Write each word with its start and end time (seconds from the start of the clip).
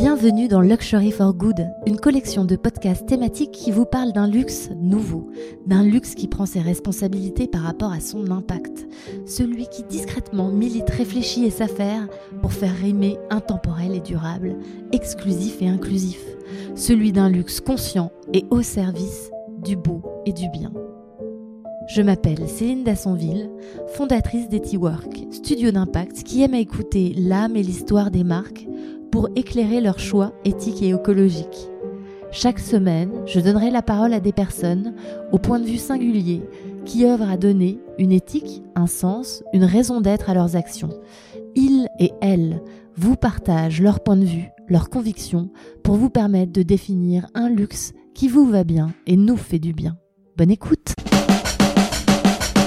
Bienvenue 0.00 0.48
dans 0.48 0.62
Luxury 0.62 1.12
for 1.12 1.34
Good, 1.34 1.68
une 1.86 2.00
collection 2.00 2.46
de 2.46 2.56
podcasts 2.56 3.04
thématiques 3.04 3.50
qui 3.50 3.70
vous 3.70 3.84
parle 3.84 4.12
d'un 4.12 4.26
luxe 4.26 4.70
nouveau, 4.74 5.28
d'un 5.66 5.82
luxe 5.82 6.14
qui 6.14 6.26
prend 6.26 6.46
ses 6.46 6.62
responsabilités 6.62 7.46
par 7.46 7.60
rapport 7.60 7.92
à 7.92 8.00
son 8.00 8.30
impact, 8.30 8.88
celui 9.26 9.66
qui 9.66 9.82
discrètement 9.82 10.48
milite, 10.48 10.88
réfléchit 10.88 11.44
et 11.44 11.50
s'affaire 11.50 12.08
pour 12.40 12.54
faire 12.54 12.74
rimer 12.74 13.18
intemporel 13.28 13.94
et 13.94 14.00
durable, 14.00 14.56
exclusif 14.92 15.60
et 15.60 15.68
inclusif, 15.68 16.24
celui 16.74 17.12
d'un 17.12 17.28
luxe 17.28 17.60
conscient 17.60 18.10
et 18.32 18.46
au 18.48 18.62
service 18.62 19.30
du 19.62 19.76
beau 19.76 20.00
et 20.24 20.32
du 20.32 20.48
bien. 20.48 20.72
Je 21.88 22.00
m'appelle 22.00 22.48
Céline 22.48 22.84
Dassonville, 22.84 23.50
fondatrice 23.88 24.48
d'Etiwork, 24.48 25.26
studio 25.30 25.72
d'impact 25.72 26.22
qui 26.22 26.40
aime 26.42 26.54
à 26.54 26.58
écouter 26.58 27.12
l'âme 27.18 27.56
et 27.56 27.62
l'histoire 27.62 28.10
des 28.10 28.24
marques 28.24 28.66
pour 29.10 29.28
éclairer 29.36 29.80
leurs 29.80 29.98
choix 29.98 30.32
éthiques 30.44 30.82
et 30.82 30.90
écologiques. 30.90 31.68
Chaque 32.32 32.60
semaine, 32.60 33.10
je 33.26 33.40
donnerai 33.40 33.70
la 33.70 33.82
parole 33.82 34.12
à 34.12 34.20
des 34.20 34.32
personnes 34.32 34.94
au 35.32 35.38
point 35.38 35.58
de 35.58 35.66
vue 35.66 35.78
singulier 35.78 36.42
qui 36.84 37.04
œuvrent 37.04 37.28
à 37.28 37.36
donner 37.36 37.78
une 37.98 38.12
éthique, 38.12 38.62
un 38.76 38.86
sens, 38.86 39.42
une 39.52 39.64
raison 39.64 40.00
d'être 40.00 40.30
à 40.30 40.34
leurs 40.34 40.56
actions. 40.56 40.90
Ils 41.56 41.88
et 41.98 42.12
elles 42.20 42.62
vous 42.96 43.16
partagent 43.16 43.82
leur 43.82 44.00
point 44.00 44.16
de 44.16 44.24
vue, 44.24 44.48
leurs 44.68 44.90
convictions 44.90 45.50
pour 45.82 45.96
vous 45.96 46.10
permettre 46.10 46.52
de 46.52 46.62
définir 46.62 47.26
un 47.34 47.48
luxe 47.48 47.92
qui 48.14 48.28
vous 48.28 48.48
va 48.48 48.64
bien 48.64 48.92
et 49.06 49.16
nous 49.16 49.36
fait 49.36 49.58
du 49.58 49.72
bien. 49.72 49.96
Bonne 50.36 50.50
écoute 50.50 50.94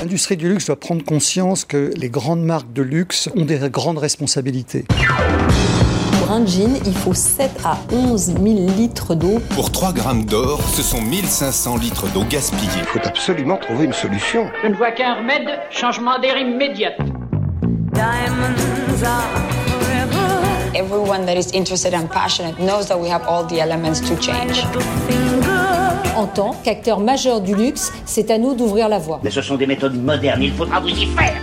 L'industrie 0.01 0.35
du 0.35 0.49
luxe 0.49 0.65
doit 0.65 0.79
prendre 0.79 1.03
conscience 1.05 1.63
que 1.63 1.93
les 1.95 2.09
grandes 2.09 2.43
marques 2.43 2.73
de 2.73 2.81
luxe 2.81 3.29
ont 3.37 3.45
des 3.45 3.69
grandes 3.69 3.99
responsabilités. 3.99 4.83
Un 6.35 6.47
jean, 6.47 6.79
il 6.83 6.95
faut 6.95 7.13
7 7.13 7.51
à 7.63 7.77
11 7.91 8.25
000 8.25 8.37
litres 8.75 9.13
d'eau. 9.13 9.39
Pour 9.51 9.71
3 9.71 9.93
grammes 9.93 10.25
d'or, 10.25 10.59
ce 10.67 10.81
sont 10.81 10.99
1500 10.99 11.77
litres 11.77 12.11
d'eau 12.11 12.23
gaspillée. 12.27 12.71
Il 12.75 12.85
faut 12.85 13.07
absolument 13.07 13.55
trouver 13.57 13.85
une 13.85 13.93
solution. 13.93 14.47
Je 14.63 14.69
ne 14.69 14.73
vois 14.73 14.89
qu'un 14.89 15.13
remède, 15.13 15.47
changement 15.69 16.17
d'air 16.17 16.35
immédiat. 16.35 16.93
Everyone 20.73 21.23
that 21.27 21.35
is 21.37 21.51
interested 21.53 21.93
and 21.93 22.07
passionate 22.07 22.57
knows 22.57 22.87
that 22.87 22.99
we 22.99 23.11
have 23.11 23.21
all 23.27 23.45
the 23.45 23.59
elements 23.59 24.01
to 24.01 24.19
change. 24.19 24.65
En 26.15 26.25
tant 26.25 26.55
qu'acteur 26.63 26.99
majeur 26.99 27.41
du 27.41 27.53
luxe, 27.53 27.93
c'est 28.07 28.31
à 28.31 28.39
nous 28.39 28.55
d'ouvrir 28.55 28.89
la 28.89 28.97
voie. 28.97 29.19
Mais 29.23 29.29
ce 29.29 29.43
sont 29.43 29.55
des 29.55 29.67
méthodes 29.67 30.03
modernes, 30.03 30.41
il 30.41 30.53
faudra 30.53 30.79
vous 30.79 30.89
y 30.89 31.05
faire. 31.05 31.35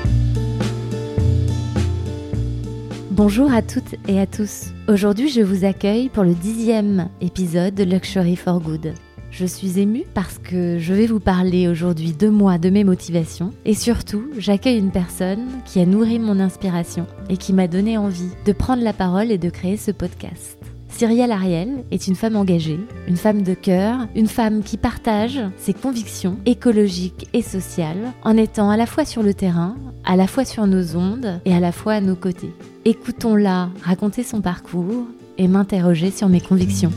Bonjour 3.22 3.52
à 3.52 3.60
toutes 3.60 3.96
et 4.08 4.18
à 4.18 4.26
tous. 4.26 4.68
Aujourd'hui, 4.88 5.28
je 5.28 5.42
vous 5.42 5.66
accueille 5.66 6.08
pour 6.08 6.24
le 6.24 6.32
dixième 6.32 7.10
épisode 7.20 7.74
de 7.74 7.84
Luxury 7.84 8.34
for 8.34 8.60
Good. 8.60 8.94
Je 9.30 9.44
suis 9.44 9.78
émue 9.78 10.04
parce 10.14 10.38
que 10.38 10.78
je 10.78 10.94
vais 10.94 11.04
vous 11.04 11.20
parler 11.20 11.68
aujourd'hui 11.68 12.14
de 12.14 12.30
moi, 12.30 12.56
de 12.56 12.70
mes 12.70 12.82
motivations 12.82 13.52
et 13.66 13.74
surtout, 13.74 14.24
j'accueille 14.38 14.78
une 14.78 14.90
personne 14.90 15.48
qui 15.66 15.80
a 15.80 15.84
nourri 15.84 16.18
mon 16.18 16.40
inspiration 16.40 17.06
et 17.28 17.36
qui 17.36 17.52
m'a 17.52 17.68
donné 17.68 17.98
envie 17.98 18.30
de 18.46 18.52
prendre 18.52 18.82
la 18.82 18.94
parole 18.94 19.30
et 19.30 19.36
de 19.36 19.50
créer 19.50 19.76
ce 19.76 19.90
podcast. 19.90 20.56
Cyrielle 20.90 21.32
Ariel 21.32 21.84
est 21.90 22.08
une 22.08 22.14
femme 22.14 22.36
engagée, 22.36 22.78
une 23.08 23.16
femme 23.16 23.42
de 23.42 23.54
cœur, 23.54 24.06
une 24.14 24.26
femme 24.26 24.62
qui 24.62 24.76
partage 24.76 25.40
ses 25.56 25.72
convictions 25.72 26.36
écologiques 26.44 27.28
et 27.32 27.42
sociales 27.42 28.12
en 28.22 28.36
étant 28.36 28.68
à 28.68 28.76
la 28.76 28.86
fois 28.86 29.04
sur 29.04 29.22
le 29.22 29.32
terrain, 29.32 29.76
à 30.04 30.16
la 30.16 30.26
fois 30.26 30.44
sur 30.44 30.66
nos 30.66 30.96
ondes 30.96 31.40
et 31.46 31.54
à 31.54 31.60
la 31.60 31.72
fois 31.72 31.94
à 31.94 32.00
nos 32.00 32.16
côtés. 32.16 32.52
Écoutons-la 32.84 33.70
raconter 33.82 34.22
son 34.22 34.42
parcours 34.42 35.06
et 35.38 35.48
m'interroger 35.48 36.10
sur 36.10 36.28
mes 36.28 36.40
convictions. 36.40 36.92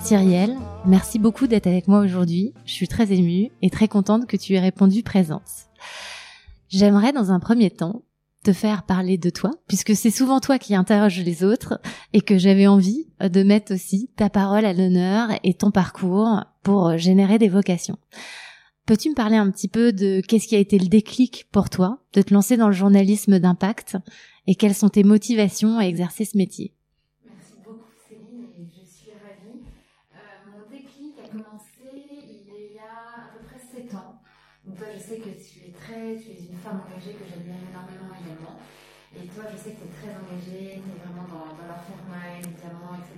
Cyrielle, 0.00 0.56
merci 0.86 1.18
beaucoup 1.18 1.46
d'être 1.46 1.66
avec 1.66 1.88
moi 1.88 2.00
aujourd'hui. 2.00 2.54
Je 2.64 2.72
suis 2.72 2.88
très 2.88 3.12
émue 3.12 3.50
et 3.60 3.70
très 3.70 3.88
contente 3.88 4.26
que 4.26 4.36
tu 4.36 4.54
aies 4.54 4.60
répondu 4.60 5.02
présence. 5.02 5.66
J'aimerais 6.68 7.12
dans 7.12 7.32
un 7.32 7.38
premier 7.38 7.70
temps 7.70 8.02
te 8.42 8.52
faire 8.52 8.84
parler 8.84 9.18
de 9.18 9.30
toi, 9.30 9.50
puisque 9.68 9.94
c'est 9.94 10.10
souvent 10.10 10.40
toi 10.40 10.58
qui 10.58 10.74
interroges 10.74 11.20
les 11.20 11.44
autres 11.44 11.80
et 12.12 12.20
que 12.20 12.38
j'avais 12.38 12.66
envie 12.66 13.06
de 13.20 13.42
mettre 13.42 13.74
aussi 13.74 14.10
ta 14.16 14.30
parole 14.30 14.64
à 14.64 14.72
l'honneur 14.72 15.28
et 15.44 15.54
ton 15.54 15.70
parcours 15.70 16.44
pour 16.62 16.96
générer 16.96 17.38
des 17.38 17.48
vocations. 17.48 17.98
Peux-tu 18.84 19.10
me 19.10 19.14
parler 19.14 19.36
un 19.36 19.48
petit 19.50 19.68
peu 19.68 19.92
de 19.92 20.20
qu'est-ce 20.26 20.48
qui 20.48 20.56
a 20.56 20.58
été 20.58 20.76
le 20.76 20.88
déclic 20.88 21.46
pour 21.52 21.70
toi 21.70 22.02
de 22.14 22.22
te 22.22 22.34
lancer 22.34 22.56
dans 22.56 22.66
le 22.66 22.72
journalisme 22.74 23.38
d'impact 23.38 23.96
et 24.48 24.56
quelles 24.56 24.74
sont 24.74 24.88
tes 24.88 25.04
motivations 25.04 25.78
à 25.78 25.84
exercer 25.84 26.24
ce 26.24 26.36
métier 26.36 26.74
Merci 27.24 27.62
beaucoup 27.64 27.94
Céline 28.08 28.50
et 28.58 28.66
je 28.66 28.82
suis 28.82 29.14
ravie. 29.22 29.62
Euh, 30.10 30.50
mon 30.50 30.66
déclic 30.66 31.14
a 31.22 31.28
commencé 31.30 31.78
il 31.94 32.74
y 32.74 32.78
a 32.82 33.22
à 33.22 33.38
peu 33.38 33.46
près 33.46 33.62
7 33.62 33.94
ans. 33.94 34.18
Donc 34.66 34.78
toi 34.78 34.86
je 34.90 34.98
sais 34.98 35.18
que 35.22 35.30
tu 35.30 35.62
es 35.62 35.72
très, 35.78 36.18
tu 36.18 36.34
es 36.34 36.42
une 36.50 36.58
femme 36.58 36.82
engagée 36.82 37.14
que 37.14 37.22
j'aime 37.22 37.46
bien 37.46 37.62
énormément 37.62 38.10
également. 38.18 38.58
Et 39.14 39.30
toi 39.30 39.46
je 39.46 39.62
sais 39.62 39.78
que 39.78 39.82
tu 39.82 39.86
es 39.86 39.94
très 39.94 40.10
engagée, 40.10 40.82
tu 40.82 40.90
es 40.90 40.98
vraiment 41.06 41.30
dans, 41.30 41.54
dans 41.54 41.70
l'affaire 41.70 42.02
évidemment, 42.34 42.98
etc. 42.98 43.14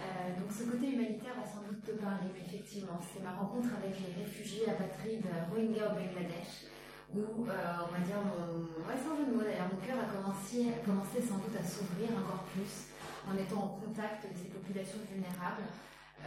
Euh, 0.00 0.40
donc 0.40 0.48
ce 0.66 0.72
côté 0.72 0.98
humanitaire 0.98 1.38
va 1.38 1.46
sans 1.46 1.62
doute 1.62 1.78
te 1.86 1.94
parler, 2.02 2.26
effectivement, 2.34 2.98
c'est 2.98 3.22
ma 3.22 3.38
rencontre 3.38 3.70
avec 3.78 3.94
les 4.02 4.10
réfugiés 4.18 4.66
apatrides 4.66 5.30
Rohingya 5.46 5.86
au 5.86 5.94
Bangladesh, 5.94 6.66
où, 7.14 7.46
euh, 7.46 7.86
on 7.86 7.90
va 7.94 8.02
dire, 8.02 8.18
mon, 8.18 8.66
ouais, 8.82 8.98
sans 8.98 9.14
jeu 9.14 9.30
de 9.30 9.34
mots 9.38 9.46
mon 9.46 9.78
cœur 9.78 10.02
a 10.02 10.10
commencé, 10.10 10.74
commencé 10.82 11.22
sans 11.22 11.38
doute 11.38 11.54
à 11.54 11.62
s'ouvrir 11.62 12.10
encore 12.18 12.50
plus 12.50 12.90
en 13.30 13.38
étant 13.38 13.62
en 13.62 13.72
contact 13.78 14.26
de 14.26 14.34
ces 14.34 14.50
populations 14.50 15.06
vulnérables. 15.06 15.70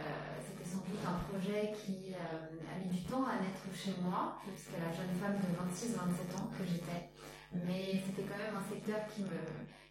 C'était 0.40 0.64
sans 0.64 0.80
doute 0.88 1.04
un 1.04 1.20
projet 1.28 1.76
qui 1.76 2.16
euh, 2.16 2.64
a 2.64 2.80
mis 2.80 2.88
du 2.88 3.04
temps 3.04 3.28
à 3.28 3.36
naître 3.44 3.68
chez 3.76 3.92
moi, 4.00 4.40
jusqu'à 4.48 4.80
la 4.80 4.88
jeune 4.88 5.12
femme 5.20 5.36
de 5.36 5.52
26-27 5.52 6.40
ans 6.40 6.48
que 6.56 6.64
j'étais. 6.64 7.12
Mais 7.52 8.00
c'était 8.00 8.24
quand 8.24 8.40
même 8.40 8.56
un 8.56 8.64
secteur 8.64 9.04
qui 9.12 9.20
me, 9.28 9.36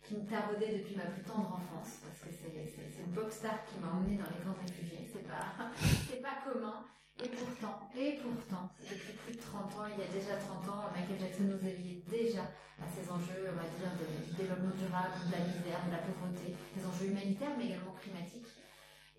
qui 0.10 0.18
me 0.18 0.26
taraudait 0.26 0.82
depuis 0.82 0.98
ma 0.98 1.06
plus 1.06 1.22
tendre 1.22 1.62
enfance, 1.62 2.02
parce 2.02 2.18
que 2.26 2.34
c'est 2.34 3.06
une 3.06 3.14
pop 3.14 3.30
star 3.30 3.62
qui 3.70 3.78
m'a 3.78 3.94
emmenée 3.94 4.18
dans 4.18 4.26
les 4.34 4.42
camps 4.42 4.58
réfugiés, 4.58 5.06
c'est 5.06 5.30
pas, 5.30 5.54
pas 5.70 6.42
commun. 6.42 6.82
Et 7.22 7.30
pourtant, 7.30 7.78
et 7.94 8.18
pourtant, 8.18 8.72
depuis 8.80 9.14
plus 9.22 9.36
de 9.38 9.44
30 9.44 9.70
ans, 9.78 9.86
il 9.86 10.02
y 10.02 10.08
a 10.08 10.10
déjà 10.10 10.40
30 10.40 10.66
ans, 10.72 10.90
Michael 10.96 11.20
Jackson 11.20 11.52
nous 11.52 11.62
éveillait 11.62 12.02
déjà 12.10 12.48
à 12.80 12.88
ces 12.90 13.06
enjeux, 13.12 13.54
on 13.54 13.60
va 13.60 13.68
dire, 13.70 13.92
du 14.00 14.34
développement 14.34 14.74
durable, 14.74 15.14
de 15.28 15.32
la 15.36 15.44
misère, 15.46 15.84
de 15.86 15.92
la 15.94 16.02
pauvreté, 16.02 16.56
des 16.74 16.82
enjeux 16.82 17.12
humanitaires, 17.12 17.54
mais 17.60 17.70
également 17.70 17.94
climatiques. 18.02 18.50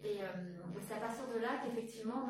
Et 0.02 0.24
euh, 0.24 0.64
c'est 0.80 0.96
à 0.96 1.04
partir 1.06 1.28
de 1.28 1.38
là 1.38 1.60
qu'effectivement, 1.62 2.24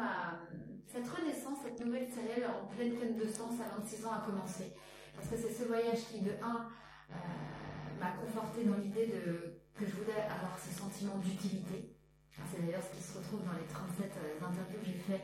cette 0.91 1.07
renaissance, 1.07 1.63
cette 1.63 1.81
nouvelle 1.81 2.11
série 2.11 2.45
en 2.45 2.67
pleine 2.75 2.99
pleine 2.99 3.17
de 3.17 3.31
sens 3.31 3.55
à 3.63 3.71
26 3.79 4.05
ans 4.05 4.13
a 4.13 4.27
commencé. 4.27 4.75
Parce 5.15 5.31
que 5.31 5.39
c'est 5.39 5.55
ce 5.55 5.71
voyage 5.71 6.03
qui, 6.11 6.21
de 6.21 6.35
un, 6.43 6.67
euh, 7.15 7.70
m'a 8.01 8.17
conforté 8.17 8.65
dans 8.65 8.81
l'idée 8.81 9.13
que 9.77 9.85
je 9.85 9.93
voulais 9.93 10.25
avoir 10.25 10.57
ce 10.59 10.73
sentiment 10.73 11.19
d'utilité. 11.19 11.93
C'est 12.49 12.65
d'ailleurs 12.65 12.81
ce 12.81 12.97
qui 12.97 13.03
se 13.05 13.19
retrouve 13.19 13.45
dans 13.45 13.53
les 13.53 13.69
37 13.69 14.09
euh, 14.17 14.41
interviews 14.41 14.81
que 14.81 14.87
j'ai 14.89 15.01
fait 15.05 15.21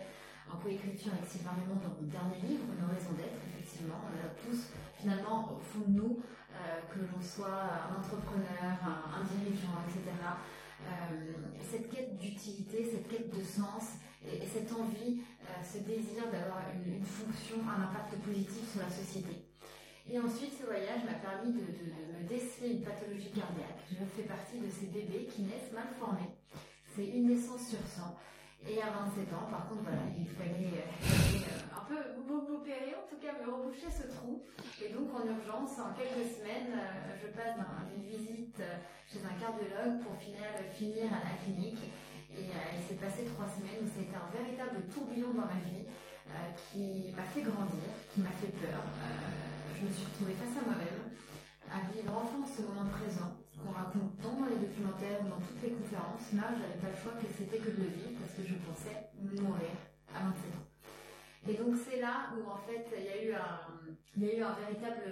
en 0.52 0.60
coécriture 0.60 1.16
avec 1.16 1.24
Sylvain 1.24 1.56
Raymond 1.56 1.80
dans 1.80 1.96
mon 1.96 2.06
dernier 2.06 2.38
livre, 2.44 2.68
Nos 2.76 2.92
raisons 2.92 3.16
d'être, 3.16 3.40
effectivement. 3.48 3.96
On 4.04 4.12
a 4.20 4.30
tous, 4.36 4.68
finalement, 5.00 5.56
au 5.56 5.58
fond 5.58 5.88
de 5.88 5.96
nous, 5.96 6.20
euh, 6.20 6.84
que 6.92 7.00
l'on 7.00 7.22
soit 7.24 7.88
un 7.88 7.96
entrepreneur, 7.96 8.76
un, 8.84 9.24
dirigeant, 9.24 9.80
etc., 9.88 10.12
euh, 10.84 11.32
cette 11.64 11.90
quête 11.90 12.16
d'utilité, 12.20 12.84
cette 12.84 13.08
quête 13.08 13.32
de 13.32 13.42
sens 13.42 13.96
et, 14.22 14.44
et 14.44 14.46
cette 14.46 14.70
envie, 14.72 15.24
ce 15.64 15.78
désir 15.78 16.28
d'avoir 16.30 16.62
une 16.74 17.02
fonction, 17.02 17.56
un 17.66 17.82
impact 17.88 18.20
positif 18.22 18.70
sur 18.70 18.82
la 18.82 18.90
société. 18.90 19.45
Et 20.08 20.20
ensuite, 20.20 20.54
ce 20.54 20.64
voyage 20.66 21.02
m'a 21.02 21.18
permis 21.18 21.52
de, 21.52 21.66
me 21.66 22.22
déceler 22.28 22.78
une 22.78 22.82
pathologie 22.82 23.30
cardiaque. 23.34 23.82
Je 23.90 24.04
fais 24.14 24.22
partie 24.22 24.58
de 24.58 24.70
ces 24.70 24.86
bébés 24.86 25.26
qui 25.26 25.42
naissent 25.42 25.74
mal 25.74 25.90
formés. 25.98 26.30
C'est 26.94 27.06
une 27.06 27.26
naissance 27.26 27.66
sur 27.66 27.82
100. 27.82 28.14
Et 28.70 28.80
à 28.80 28.90
27 28.90 29.34
ans, 29.34 29.50
par 29.50 29.68
contre, 29.68 29.90
il 30.16 30.26
fallait, 30.30 30.78
euh, 30.78 31.74
un 31.74 31.84
peu 31.90 31.98
m'opérer, 32.22 32.94
en 32.94 33.06
tout 33.10 33.18
cas 33.18 33.34
me 33.34 33.50
reboucher 33.50 33.90
ce 33.90 34.06
trou. 34.14 34.42
Et 34.82 34.94
donc, 34.94 35.10
en 35.10 35.26
urgence, 35.26 35.74
en 35.82 35.90
quelques 35.98 36.38
semaines, 36.38 36.70
euh, 36.70 37.18
je 37.18 37.26
passe 37.34 37.58
d'une 37.90 38.06
visite 38.06 38.62
chez 39.10 39.18
un 39.26 39.34
cardiologue 39.42 40.02
pour 40.06 40.14
finir, 40.22 40.46
finir 40.72 41.10
à 41.10 41.26
la 41.26 41.34
clinique. 41.42 41.82
Et 42.30 42.46
euh, 42.46 42.78
il 42.78 42.82
s'est 42.86 43.00
passé 43.02 43.26
trois 43.34 43.50
semaines 43.50 43.82
où 43.82 43.90
c'était 43.90 44.14
un 44.14 44.30
véritable 44.30 44.86
tourbillon 44.86 45.34
dans 45.34 45.50
ma 45.50 45.58
vie 45.66 45.82
qui 46.72 47.14
m'a 47.16 47.22
fait 47.22 47.42
grandir, 47.42 47.90
qui 48.12 48.20
m'a 48.20 48.30
fait 48.30 48.50
peur 48.58 48.82
je 49.76 49.84
me 49.84 49.92
suis 49.92 50.06
retrouvée 50.08 50.36
face 50.40 50.56
à 50.56 50.64
moi-même, 50.64 51.12
à 51.68 51.84
vivre 51.92 52.12
enfin 52.16 52.40
ce 52.48 52.62
moment 52.64 52.88
présent, 52.88 53.36
qu'on 53.60 53.72
raconte 53.72 54.16
tant 54.22 54.32
dans 54.40 54.48
les 54.48 54.56
documentaires 54.56 55.20
ou 55.20 55.28
dans 55.28 55.42
toutes 55.44 55.60
les 55.60 55.76
conférences. 55.76 56.32
Là, 56.32 56.48
j'avais 56.56 56.80
pas 56.80 56.92
le 56.92 56.98
choix 56.98 57.12
que 57.20 57.28
c'était 57.28 57.60
que 57.60 57.70
de 57.76 57.84
le 57.84 57.92
vivre 57.92 58.16
parce 58.20 58.32
que 58.40 58.44
je 58.46 58.56
pensais 58.64 59.12
mourir 59.20 59.76
à 60.16 60.24
27 60.32 60.56
ans. 60.56 60.66
Et 61.48 61.54
donc 61.54 61.76
c'est 61.78 62.00
là 62.00 62.32
où 62.34 62.48
en 62.50 62.58
fait 62.66 62.88
il 62.96 63.04
y 63.04 63.12
a 63.12 63.18
eu 63.22 63.32
un, 63.34 63.60
il 64.16 64.24
y 64.24 64.30
a 64.30 64.34
eu 64.38 64.42
un 64.42 64.54
véritable 64.54 65.04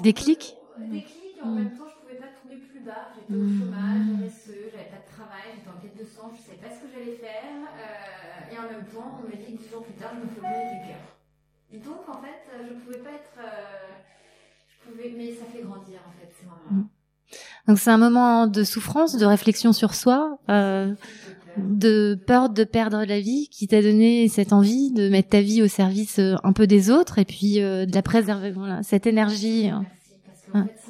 déclic. 0.00 0.54
Déclic 0.78 1.36
et 1.38 1.42
en 1.42 1.50
même 1.54 1.76
temps, 1.76 1.86
je 1.90 2.00
pouvais 2.00 2.18
pas 2.18 2.30
tomber 2.40 2.56
plus 2.56 2.80
bas. 2.80 3.10
J'étais 3.14 3.34
au 3.34 3.46
chômage, 3.46 4.06
RSE, 4.26 4.70
j'avais 4.70 4.90
pas 4.90 5.02
de 5.02 5.10
travail, 5.10 5.54
j'étais 5.54 5.70
en 5.70 5.80
quête 5.80 5.98
de 5.98 6.04
sens, 6.04 6.32
je 6.38 6.42
savais 6.42 6.62
pas 6.62 6.70
ce 6.70 6.82
que 6.82 6.88
j'allais 6.94 7.16
faire. 7.18 7.66
Euh, 7.66 8.54
et 8.54 8.58
en 8.58 8.62
même 8.70 8.86
temps, 8.86 9.18
on 9.18 9.26
me 9.26 9.34
dit 9.34 9.58
que 9.58 9.62
dix 9.62 9.68
jours 9.68 9.82
plus 9.84 9.94
tard, 9.94 10.14
je 10.14 10.22
me 10.22 10.30
fais 10.30 10.38
opérer 10.38 10.78
du 10.78 10.86
cœur. 10.86 11.17
Donc, 11.72 12.08
en 12.08 12.20
fait, 12.22 12.66
je 12.68 12.74
pouvais 12.74 12.98
pas 12.98 13.10
être. 13.10 13.38
Euh, 13.38 13.94
je 14.68 14.90
pouvais, 14.90 15.14
mais 15.16 15.32
ça 15.34 15.44
fait 15.44 15.62
grandir, 15.62 16.00
en 16.06 16.12
fait, 16.12 16.32
ces 16.38 16.46
moments. 16.46 16.88
Donc 17.66 17.78
c'est 17.78 17.90
un 17.90 17.98
moment 17.98 18.46
de 18.46 18.64
souffrance, 18.64 19.16
de 19.16 19.26
réflexion 19.26 19.72
sur 19.72 19.94
soi, 19.94 20.38
euh, 20.48 20.94
de 21.58 22.18
peur 22.26 22.48
de 22.48 22.64
perdre 22.64 23.04
la 23.04 23.20
vie 23.20 23.48
qui 23.50 23.68
t'a 23.68 23.82
donné 23.82 24.28
cette 24.28 24.52
envie 24.52 24.90
de 24.92 25.08
mettre 25.08 25.30
ta 25.30 25.42
vie 25.42 25.62
au 25.62 25.68
service 25.68 26.18
euh, 26.18 26.36
un 26.44 26.52
peu 26.52 26.66
des 26.66 26.90
autres 26.90 27.18
et 27.18 27.24
puis 27.24 27.60
euh, 27.60 27.84
de 27.84 27.94
la 27.94 28.02
préserver, 28.02 28.52
voilà, 28.52 28.82
cette 28.82 29.06
énergie. 29.06 29.64
Merci, 29.64 29.82
parce 30.24 30.40
qu'en 30.52 30.64
fait, 30.64 30.87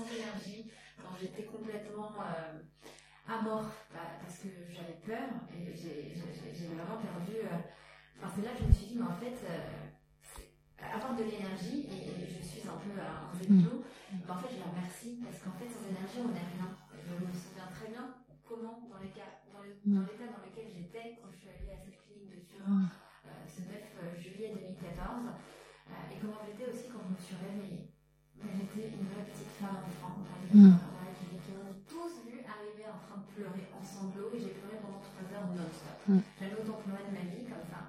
je 21.38 21.46
suis 21.46 21.54
allée 21.54 21.70
à 21.70 21.78
cette 21.78 22.02
clinique 22.02 22.34
de 22.34 22.42
Turin 22.42 22.82
euh, 23.26 23.30
ce 23.46 23.62
9 23.62 24.18
juillet 24.18 24.50
2014, 24.58 25.30
euh, 25.30 26.10
et 26.10 26.18
comment 26.18 26.42
j'étais 26.42 26.66
aussi 26.66 26.90
quand 26.90 26.98
je 27.06 27.14
me 27.14 27.20
suis 27.22 27.38
réveillée. 27.38 27.94
J'étais 28.42 28.90
une 28.90 29.06
vraie 29.06 29.22
petite 29.22 29.54
femme 29.62 29.78
enfant 29.86 30.18
Mm. 30.18 30.74
clinique. 31.14 31.46
Ils 31.46 31.58
m'ont 31.62 31.78
tous 31.86 32.24
vu 32.26 32.40
arriver 32.42 32.86
en 32.90 32.98
train 32.98 33.18
de 33.22 33.26
pleurer 33.34 33.66
en 33.70 33.82
sanglots 33.82 34.30
et 34.34 34.40
j'ai 34.40 34.54
pleuré 34.58 34.78
pendant 34.82 34.98
3 34.98 35.30
heures 35.34 35.46
non-stop. 35.54 35.98
Mm. 36.08 36.18
Jamais 36.40 36.58
autant 36.58 36.78
pleuré 36.82 37.02
de 37.06 37.12
ma 37.14 37.24
vie 37.30 37.44
comme 37.46 37.62
ça. 37.68 37.86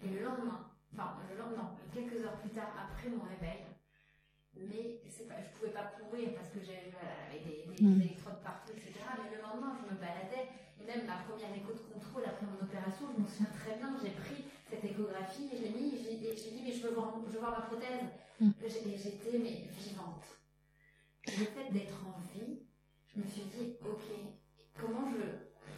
Et 0.00 0.08
le 0.14 0.22
lendemain, 0.24 0.64
enfin 0.94 1.18
le 1.28 1.36
lendemain, 1.36 1.74
quelques 1.92 2.22
heures 2.24 2.38
plus 2.40 2.50
tard 2.56 2.70
après 2.72 3.08
mon 3.10 3.20
réveil, 3.24 3.66
mais 4.56 5.00
pas, 5.28 5.40
je 5.42 5.50
pouvais 5.58 5.72
pas 5.74 5.90
courir 5.98 6.30
parce 6.34 6.48
que 6.54 6.60
j'avais 6.62 6.90
voilà, 6.94 7.10
j'avais 7.26 7.42
des, 7.44 7.66
des, 7.66 7.82
Mm. 7.82 7.98
des 7.98 8.04
électrodes 8.14 8.40
partout, 8.42 8.72
etc. 8.72 8.94
Mais 9.22 9.34
le 9.36 9.42
lendemain, 9.42 9.74
je 9.80 9.84
me 9.90 9.98
baladais 9.98 10.46
et 10.80 10.84
même 10.86 11.06
ma 11.06 11.18
première 11.26 11.50
écho 11.54 11.72
de 11.74 11.82
contrôle 11.90 12.22
après 12.24 12.46
mon 12.46 12.62
opération, 12.62 13.07
je 13.18 13.22
me 13.22 13.26
souviens 13.28 13.52
très 13.58 13.74
bien, 13.76 13.90
j'ai 14.02 14.10
pris 14.10 14.44
cette 14.70 14.84
échographie 14.84 15.48
et 15.52 15.56
je 15.56 15.62
l'ai 15.62 15.70
mis, 15.70 15.94
et 15.94 15.98
j'ai 15.98 16.36
j'ai 16.36 16.50
dit 16.54 16.62
mais 16.64 16.72
je 16.72 16.82
veux 16.86 16.94
voir, 16.94 17.14
je 17.26 17.32
veux 17.32 17.40
voir 17.40 17.52
ma 17.58 17.66
prothèse. 17.66 18.06
Mm. 18.40 18.50
J'ai- 18.62 18.88
Et 18.94 18.96
j'étais 18.96 19.38
mais 19.38 19.66
vivante. 19.76 20.24
Et 21.26 21.36
le 21.36 21.44
fait 21.46 21.70
d'être 21.72 21.98
en 22.06 22.18
vie, 22.32 22.62
je 23.14 23.20
me 23.20 23.26
suis 23.26 23.42
dit 23.42 23.76
ok, 23.84 24.06
comment 24.80 25.10
je 25.10 25.24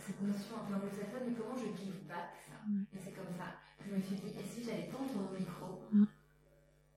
cette 0.06 0.20
notion 0.22 0.56
un 0.60 0.64
peu 0.68 0.74
anglo-saxonne, 0.74 1.28
mais 1.28 1.34
comment 1.34 1.56
je 1.56 1.66
give 1.80 2.04
back 2.08 2.34
ça? 2.48 2.60
Et 2.94 2.98
c'est 3.02 3.12
comme 3.12 3.32
ça. 3.38 3.56
Je 3.84 3.94
me 3.94 4.00
suis 4.02 4.16
dit, 4.16 4.32
et 4.38 4.44
si 4.44 4.62
j'allais 4.64 4.88
tendre 4.92 5.12
mon 5.14 5.30
micro 5.38 5.80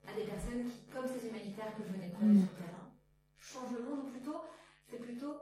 à 0.07 0.11
des 0.15 0.25
personnes 0.25 0.65
qui, 0.67 0.83
comme 0.91 1.07
ces 1.07 1.27
humanitaires 1.27 1.71
que 1.77 1.83
je 1.83 1.93
venais 1.93 2.09
de 2.09 2.13
trouver 2.13 2.33
sur 2.43 2.49
le 2.51 2.57
terrain, 2.59 2.87
changent 3.39 3.77
le 3.77 3.83
monde, 3.87 4.07
ou 4.07 4.09
plutôt, 4.11 4.39
c'est 4.89 4.99
plutôt 4.99 5.35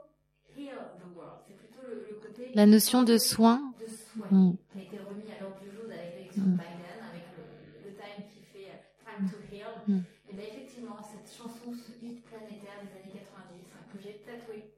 heal 0.56 0.78
the 1.00 1.06
world. 1.16 1.42
C'est 1.48 1.56
plutôt 1.56 1.82
le, 1.82 2.06
le 2.10 2.14
côté. 2.20 2.52
La 2.54 2.66
notion 2.66 3.02
de 3.02 3.16
soin. 3.18 3.72
De 3.80 3.86
soin, 3.86 4.28
Mm. 4.30 4.54
qui 4.70 4.78
a 4.78 4.82
été 4.82 4.98
remis 4.98 5.26
à 5.32 5.40
l'ordre 5.40 5.58
du 5.60 5.70
jour 5.72 5.86
avec 5.88 6.14
l'élection 6.14 6.42
de 6.44 6.54
Biden, 6.60 6.98
avec 7.10 7.24
le, 7.34 7.88
le 7.88 7.90
time 7.96 8.22
qui 8.28 8.42
fait 8.44 8.68
euh, 8.70 8.78
Time 9.02 9.24
to 9.30 9.38
Heal. 9.50 9.72
Mm. 9.88 10.02
Et 10.30 10.34
bien 10.36 10.46
effectivement, 10.52 10.96
cette 11.02 11.26
chanson, 11.32 11.72
ce 11.74 11.92
hit 12.04 12.22
planétaire 12.24 12.78
des 12.84 12.92
années 13.00 13.18
90, 13.24 13.72
hein, 13.72 13.82
que 13.92 13.98
j'ai 13.98 14.20
tatoué 14.22 14.76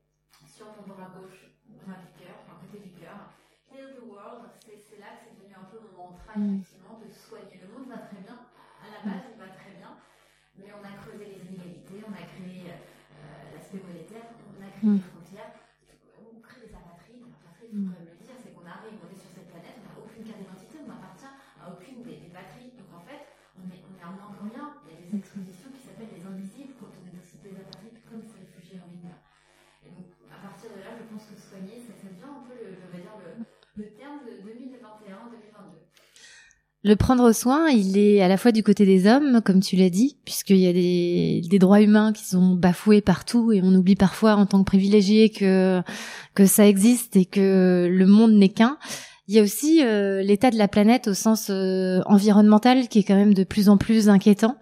sur 0.49 0.67
mon 0.79 0.95
bras 0.95 1.11
gauche, 1.19 1.51
bras 1.85 1.99
du 1.99 2.09
cœur, 2.17 2.39
enfin 2.47 2.57
côté 2.63 2.79
du 2.83 2.95
cœur. 2.95 3.19
Heal 3.75 3.97
the 3.99 4.07
world, 4.07 4.47
c'est 4.63 4.79
c'est 4.79 4.99
là 5.03 5.19
que 5.19 5.27
c'est 5.27 5.35
devenu 5.35 5.55
un 5.59 5.67
peu 5.67 5.79
Mm. 6.37 6.61
effectivement, 6.61 6.99
de 6.99 7.09
soigner. 7.11 7.61
Le 7.63 7.69
monde 7.73 7.89
va 7.89 7.99
très 8.05 8.19
bien, 8.23 8.39
à 8.83 8.87
la 8.91 9.01
base, 9.07 9.25
il 9.33 9.39
va 9.39 9.49
très 9.55 9.73
bien, 9.79 9.93
mais 10.59 10.69
on 10.75 10.83
a 10.83 10.93
creusé 10.99 11.25
les 11.31 11.41
inégalités, 11.47 12.03
on 12.07 12.13
a 12.15 12.25
créé 12.27 12.71
euh, 12.71 13.55
l'aspect 13.55 13.81
monétaire, 13.87 14.27
on 14.51 14.59
a 14.63 14.71
créé 14.75 14.91
Mm. 14.91 14.97
les 14.99 15.07
frontières, 15.15 15.53
on 16.19 16.41
crée 16.43 16.61
des 16.67 16.75
apatrides. 16.75 17.23
Apatrides, 17.39 17.71
il 17.73 17.87
faut 17.87 17.95
quand 17.95 17.99
même 18.03 18.11
le 18.11 18.17
dire, 18.19 18.37
c'est 18.43 18.53
qu'on 18.55 18.67
arrive, 18.67 18.99
on 18.99 19.09
est 19.15 19.21
sur 19.21 19.31
cette 19.31 19.49
planète, 19.51 19.79
on 19.79 19.87
n'a 19.87 19.95
aucune 20.03 20.25
carte 20.27 20.41
d'identité, 20.43 20.75
on 20.83 20.89
n'appartient 20.91 21.35
à 21.63 21.63
aucune 21.71 22.03
des, 22.03 22.19
des 22.19 22.33
patries. 22.35 22.75
Donc 22.77 22.91
en 22.99 23.03
fait, 23.07 23.23
on 23.55 23.65
est, 23.71 23.83
on 23.87 23.95
est 23.95 24.05
en 24.05 24.13
moins 24.19 24.35
que 24.35 24.43
rien. 24.51 24.67
Il 24.85 24.91
y 24.91 24.95
a 24.95 25.01
des 25.07 25.13
expositions 25.23 25.71
qui 25.71 25.81
s'appellent 25.87 26.11
les 26.13 26.25
invisibles 26.27 26.75
quand 26.83 26.91
on 26.91 27.03
est 27.07 27.15
dans 27.15 27.23
des 27.23 27.55
apatrides 27.63 27.99
comme 28.11 28.23
ces 28.27 28.43
réfugiés 28.43 28.81
en 28.83 28.91
ligne. 28.91 29.15
Et 29.87 29.91
donc, 29.95 30.11
à 30.33 30.39
partir 30.43 30.73
de 30.75 30.81
là, 30.83 30.97
je 30.99 31.05
pense 31.07 31.25
que 31.31 31.37
soigner, 31.39 31.79
ça, 31.79 31.93
ça 31.95 32.09
devient 32.11 32.27
un 32.27 32.43
peu 32.43 32.57
le, 32.59 32.73
je 32.75 32.89
vais 32.91 33.03
dire, 33.05 33.15
le, 33.21 33.45
le 33.85 33.87
terme 33.95 34.25
de 34.25 34.33
2021-2022. 34.43 35.77
Le 36.87 36.97
prendre 36.97 37.33
soin, 37.33 37.71
il 37.71 37.97
est 37.97 38.21
à 38.21 38.29
la 38.29 38.37
fois 38.37 38.53
du 38.53 38.63
côté 38.63 38.85
des 38.85 39.07
hommes, 39.07 39.41
comme 39.43 39.61
tu 39.61 39.75
l'as 39.75 39.89
dit, 39.89 40.19
puisqu'il 40.27 40.59
y 40.59 40.67
a 40.67 40.73
des, 41.49 41.59
droits 41.59 41.81
humains 41.81 42.13
qui 42.13 42.25
sont 42.25 42.55
bafoués 42.55 43.01
partout 43.01 43.53
et 43.53 43.63
on 43.63 43.75
oublie 43.75 43.97
parfois 43.97 44.35
en 44.35 44.45
tant 44.45 44.59
que 44.59 44.67
privilégié 44.67 45.31
que 45.31 45.81
que 46.35 46.45
ça 46.45 46.67
existe 46.67 47.17
et 47.17 47.25
que 47.25 47.89
le 47.91 48.07
monde 48.07 48.33
n'est 48.33 48.51
qu'un. 48.51 48.77
Il 49.27 49.35
y 49.35 49.39
a 49.39 49.43
aussi 49.43 49.81
euh, 49.83 50.21
l'état 50.23 50.51
de 50.51 50.59
la 50.59 50.69
planète 50.69 51.09
au 51.09 51.15
sens 51.15 51.47
euh, 51.49 52.01
environnemental 52.05 52.89
qui 52.89 52.99
est 52.99 53.03
quand 53.05 53.15
même 53.17 53.33
de 53.33 53.43
plus 53.45 53.71
en 53.71 53.79
plus 53.79 54.11
inquiétant. 54.11 54.57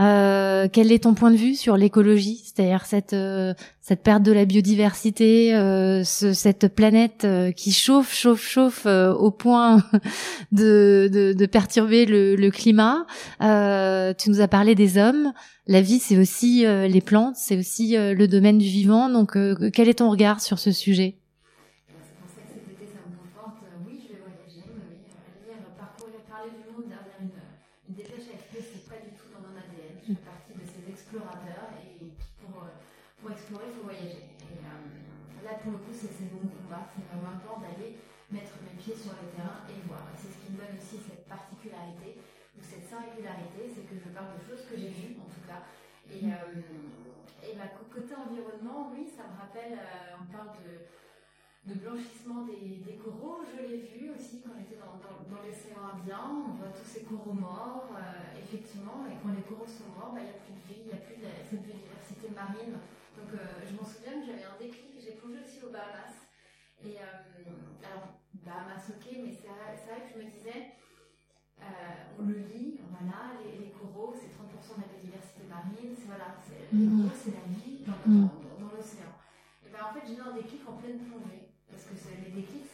Euh, 0.00 0.66
quel 0.72 0.90
est 0.90 1.04
ton 1.04 1.14
point 1.14 1.30
de 1.30 1.36
vue 1.36 1.54
sur 1.54 1.76
l'écologie, 1.76 2.42
c'est-à-dire 2.44 2.84
cette 2.84 3.12
euh, 3.12 3.54
cette 3.80 4.02
perte 4.02 4.24
de 4.24 4.32
la 4.32 4.44
biodiversité, 4.44 5.54
euh, 5.54 6.02
ce- 6.02 6.32
cette 6.32 6.66
planète 6.74 7.22
euh, 7.24 7.52
qui 7.52 7.70
chauffe, 7.70 8.12
chauffe, 8.12 8.44
chauffe 8.44 8.86
au 8.86 9.30
point 9.30 9.84
de, 10.52 11.08
de, 11.12 11.32
de 11.32 11.46
perturber 11.46 12.04
le, 12.04 12.34
le 12.34 12.50
climat. 12.50 13.06
Tu 13.40 14.30
nous 14.30 14.40
as 14.40 14.48
parlé 14.48 14.74
des 14.74 14.98
hommes. 14.98 15.32
La 15.68 15.80
vie, 15.80 16.00
c'est 16.00 16.18
aussi 16.18 16.64
les 16.66 17.00
plantes, 17.00 17.36
c'est 17.36 17.56
aussi 17.56 17.94
le 17.96 18.26
domaine 18.26 18.58
du 18.58 18.66
vivant. 18.66 19.08
Donc, 19.10 19.36
quel 19.72 19.88
est 19.88 19.98
ton 19.98 20.10
regard 20.10 20.40
sur 20.40 20.58
ce 20.58 20.72
sujet? 20.72 21.18
C'est 43.22 43.86
que 43.88 43.96
je 43.98 44.10
parle 44.14 44.38
de 44.38 44.42
choses 44.46 44.64
que 44.70 44.76
j'ai 44.76 44.88
vues, 44.88 45.16
en 45.18 45.26
tout 45.26 45.44
cas. 45.46 45.66
Et, 46.10 46.24
euh, 46.24 47.42
et 47.42 47.56
bah, 47.56 47.68
côté 47.92 48.14
environnement, 48.14 48.90
oui, 48.94 49.08
ça 49.08 49.24
me 49.26 49.36
rappelle, 49.38 49.74
euh, 49.74 50.22
on 50.22 50.32
parle 50.32 50.56
de 50.64 50.86
de 51.66 51.74
blanchissement 51.74 52.46
des, 52.48 52.80
des 52.80 52.96
coraux. 52.96 53.44
Je 53.44 53.60
l'ai 53.60 53.84
vu 53.92 54.08
aussi 54.16 54.40
quand 54.40 54.56
j'étais 54.56 54.80
dans, 54.80 54.96
dans, 55.04 55.20
dans 55.28 55.42
l'océan 55.44 55.84
Indien. 55.92 56.48
On 56.48 56.56
voit 56.56 56.72
tous 56.72 56.88
ces 56.88 57.02
coraux 57.04 57.34
morts, 57.34 57.92
euh, 57.92 58.40
effectivement. 58.40 59.04
Et 59.04 59.20
quand 59.20 59.36
les 59.36 59.44
coraux 59.44 59.68
sont 59.68 59.92
morts, 59.92 60.16
bah, 60.16 60.24
il 60.24 60.32
n'y 60.32 60.38
a 60.38 60.40
plus 60.40 60.56
de 60.56 60.64
vie, 60.64 60.80
il 60.80 60.88
n'y 60.88 60.96
a 60.96 61.02
plus 61.04 61.20
de 61.20 61.28
cette 61.28 61.60
biodiversité 61.60 62.32
marine. 62.32 62.72
Donc 63.18 63.36
je 63.36 63.72
m'en 63.76 63.84
souviens 63.84 64.16
que 64.16 64.32
j'avais 64.32 64.48
un 64.48 64.56
déclic. 64.56 64.96
J'ai 64.96 65.20
plongé 65.20 65.44
aussi 65.44 65.60
aux 65.60 65.68
Bahamas. 65.68 66.16
Et 66.80 66.96
alors, 67.84 68.16
Bahamas, 68.32 68.88
ok, 68.88 69.04
mais 69.20 69.34
c'est 69.36 69.52
vrai, 69.52 69.76
que 69.76 70.08
je 70.08 70.24
me 70.24 70.30
disais, 70.30 70.72
on 72.18 72.26
le 72.26 72.38
lit, 72.50 72.80
voilà, 72.90 73.38
les, 73.40 73.58
les 73.58 73.70
coraux, 73.70 74.14
c'est 74.14 74.30
30% 74.34 74.76
de 74.76 74.82
la 74.82 74.88
biodiversité 74.90 75.46
marine. 75.48 75.94
C'est, 75.94 76.06
voilà, 76.06 76.34
c'est, 76.42 76.68
les 76.74 76.86
coraux, 76.86 77.14
c'est 77.14 77.34
la 77.34 77.46
vie 77.46 77.86
dans, 77.86 77.98
dans, 78.04 78.70
l'océan. 78.74 79.14
Et 79.64 79.70
ben 79.70 79.82
en 79.86 79.92
fait, 79.94 80.04
j'ai 80.06 80.16
eu 80.18 80.22
un 80.22 80.34
déclic 80.34 80.62
en 80.66 80.76
pleine 80.78 80.98
plongée. 80.98 81.48
Parce 81.70 81.84
que 81.84 81.94
c'est- 81.94 82.18
les 82.24 82.32
déclics, 82.32 82.67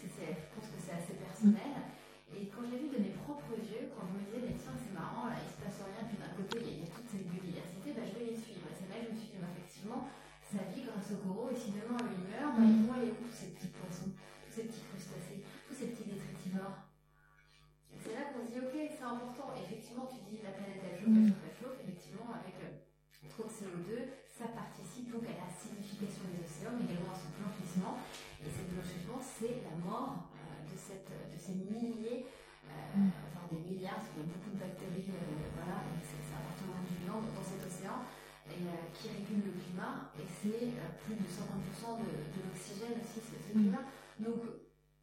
plus 40.50 41.14
de 41.16 41.24
50% 41.24 42.00
de, 42.00 42.10
de 42.34 42.38
l'oxygène 42.44 43.00
aussi, 43.00 43.20
ce 43.24 43.52
climat. 43.52 43.84
Donc, 44.18 44.42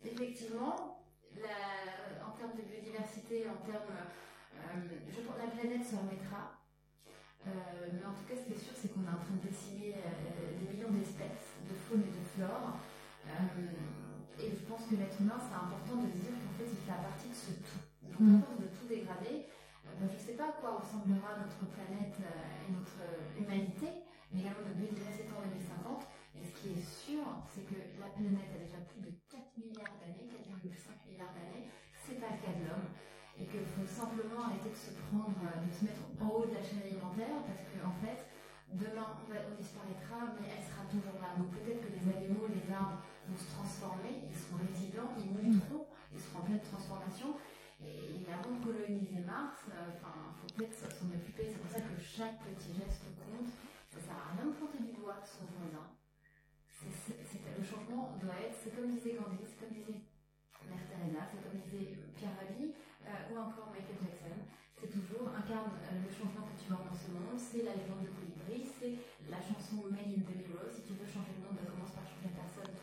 effectivement, 0.03 1.01
la, 1.37 2.25
en 2.25 2.31
termes 2.37 2.55
de 2.57 2.63
biodiversité, 2.63 3.45
en 3.49 3.57
termes. 3.65 3.97
je 5.09 5.21
pense 5.21 5.35
que 5.35 5.41
la 5.41 5.51
planète 5.51 5.85
se 5.85 5.95
remettra. 5.95 6.61
mais 7.45 8.05
en 8.05 8.13
tout 8.13 8.25
cas, 8.29 8.37
ce 8.37 8.45
qui 8.45 8.53
est 8.53 8.63
sûr, 8.63 8.75
c'est 8.75 8.93
qu'on 8.93 9.05
est 9.05 9.13
en 9.13 9.21
train 9.21 9.37
de 9.41 9.47
décimer 9.47 9.97
des 9.97 10.65
millions 10.69 10.93
d'espèces 10.93 11.57
de 11.65 11.73
faune 11.73 12.05
et 12.05 12.13
de 12.13 12.23
flore. 12.35 12.77
et 14.37 14.49
je 14.49 14.63
pense 14.69 14.85
que 14.85 14.95
l'être 14.95 15.17
humain, 15.21 15.39
c'est 15.41 15.57
important 15.57 16.05
de 16.05 16.09
dire 16.13 16.33
qu'en 16.37 16.53
fait, 16.57 16.69
il 16.69 16.77
fait 16.85 16.93
partie 16.93 17.29
de 17.29 17.37
ce 17.37 17.51
tout. 17.57 17.81
Donc, 18.21 18.45
à 18.45 18.61
de 18.61 18.67
tout 18.69 18.85
dégrader, 18.89 19.49
ben, 19.85 20.07
je 20.09 20.17
ne 20.17 20.23
sais 20.25 20.37
pas 20.37 20.49
à 20.49 20.55
quoi 20.61 20.81
ressemblera 20.81 21.41
notre 21.41 21.65
planète 21.73 22.17
et 22.21 22.69
notre 22.71 23.01
humanité, 23.37 24.05
mais 24.31 24.41
également 24.41 24.61
notre 24.65 24.77
biodiversité 24.77 25.10
mais 40.35 40.47
elle 40.51 40.63
sera 40.63 40.83
toujours 40.89 41.19
là. 41.21 41.35
Donc 41.37 41.51
peut-être 41.55 41.81
que 41.81 41.91
les 41.93 42.05
animaux, 42.11 42.47
les 42.51 42.67
arbres 42.73 42.99
vont 43.27 43.37
se 43.37 43.47
transformer, 43.55 44.27
ils 44.27 44.35
seront 44.35 44.59
résilients, 44.59 45.11
ils 45.15 45.31
muteront, 45.31 45.87
ils 46.11 46.19
seront 46.19 46.39
en 46.39 46.45
pleine 46.45 46.61
transformation. 46.61 47.35
Et, 47.81 48.21
avant 48.29 48.53
de 48.55 48.63
coloniser 48.63 49.25
Mars, 49.25 49.65
euh, 49.73 49.97
enfin, 49.97 50.13
faut 50.37 50.53
peut-être 50.53 50.77
s'en 50.77 51.09
occuper. 51.09 51.49
C'est 51.49 51.57
pour 51.57 51.71
ça 51.71 51.81
que 51.81 51.97
chaque 51.97 52.37
petit 52.45 52.77
geste 52.77 53.09
compte. 53.17 53.49
Ça 53.89 53.99
sert 53.99 54.15
à 54.15 54.37
rien 54.37 54.47
de 54.47 54.55
pointer 54.55 54.79
du 54.79 54.93
doigt 54.93 55.19
son 55.25 55.49
voisin. 55.51 55.83
le 56.85 57.63
changement 57.63 58.15
doit 58.21 58.39
être, 58.39 58.55
c'est 58.55 58.71
comme 58.71 58.93
disait 58.93 59.19
Gandhi, 59.19 59.43
c'est 59.43 59.59
comme 59.59 59.75
disait 59.75 59.99
Mère 60.63 60.85
Teresa, 60.87 61.27
c'est 61.27 61.41
comme 61.43 61.59
disait 61.59 61.97
Pierre 62.15 62.37
Rabhi, 62.39 62.71
euh, 62.71 63.33
ou 63.33 63.35
encore 63.35 63.73
Michael 63.73 63.99
Jackson. 63.99 64.37
C'est 64.79 64.87
toujours 64.87 65.27
incarne 65.35 65.75
euh, 65.75 66.05
le 66.05 66.09
changement 66.09 66.47
que 66.47 66.55
tu 66.55 66.69
vois 66.71 66.85
dans 66.85 66.95
ce 66.95 67.11
monde. 67.11 67.37
C'est 67.37 67.65
la 67.65 67.75
légende 67.75 68.05
de 68.05 68.13
la 69.29 69.41
chanson 69.41 69.85
Made 69.91 70.17
in 70.17 70.23
the 70.25 70.33
Mirror. 70.33 70.71
Si 70.71 70.81
tu 70.87 70.93
veux 70.97 71.05
changer 71.05 71.35
le 71.37 71.45
monde, 71.45 71.59
commence 71.61 71.93
par 71.93 72.07
changer 72.07 72.31
personne 72.33 72.73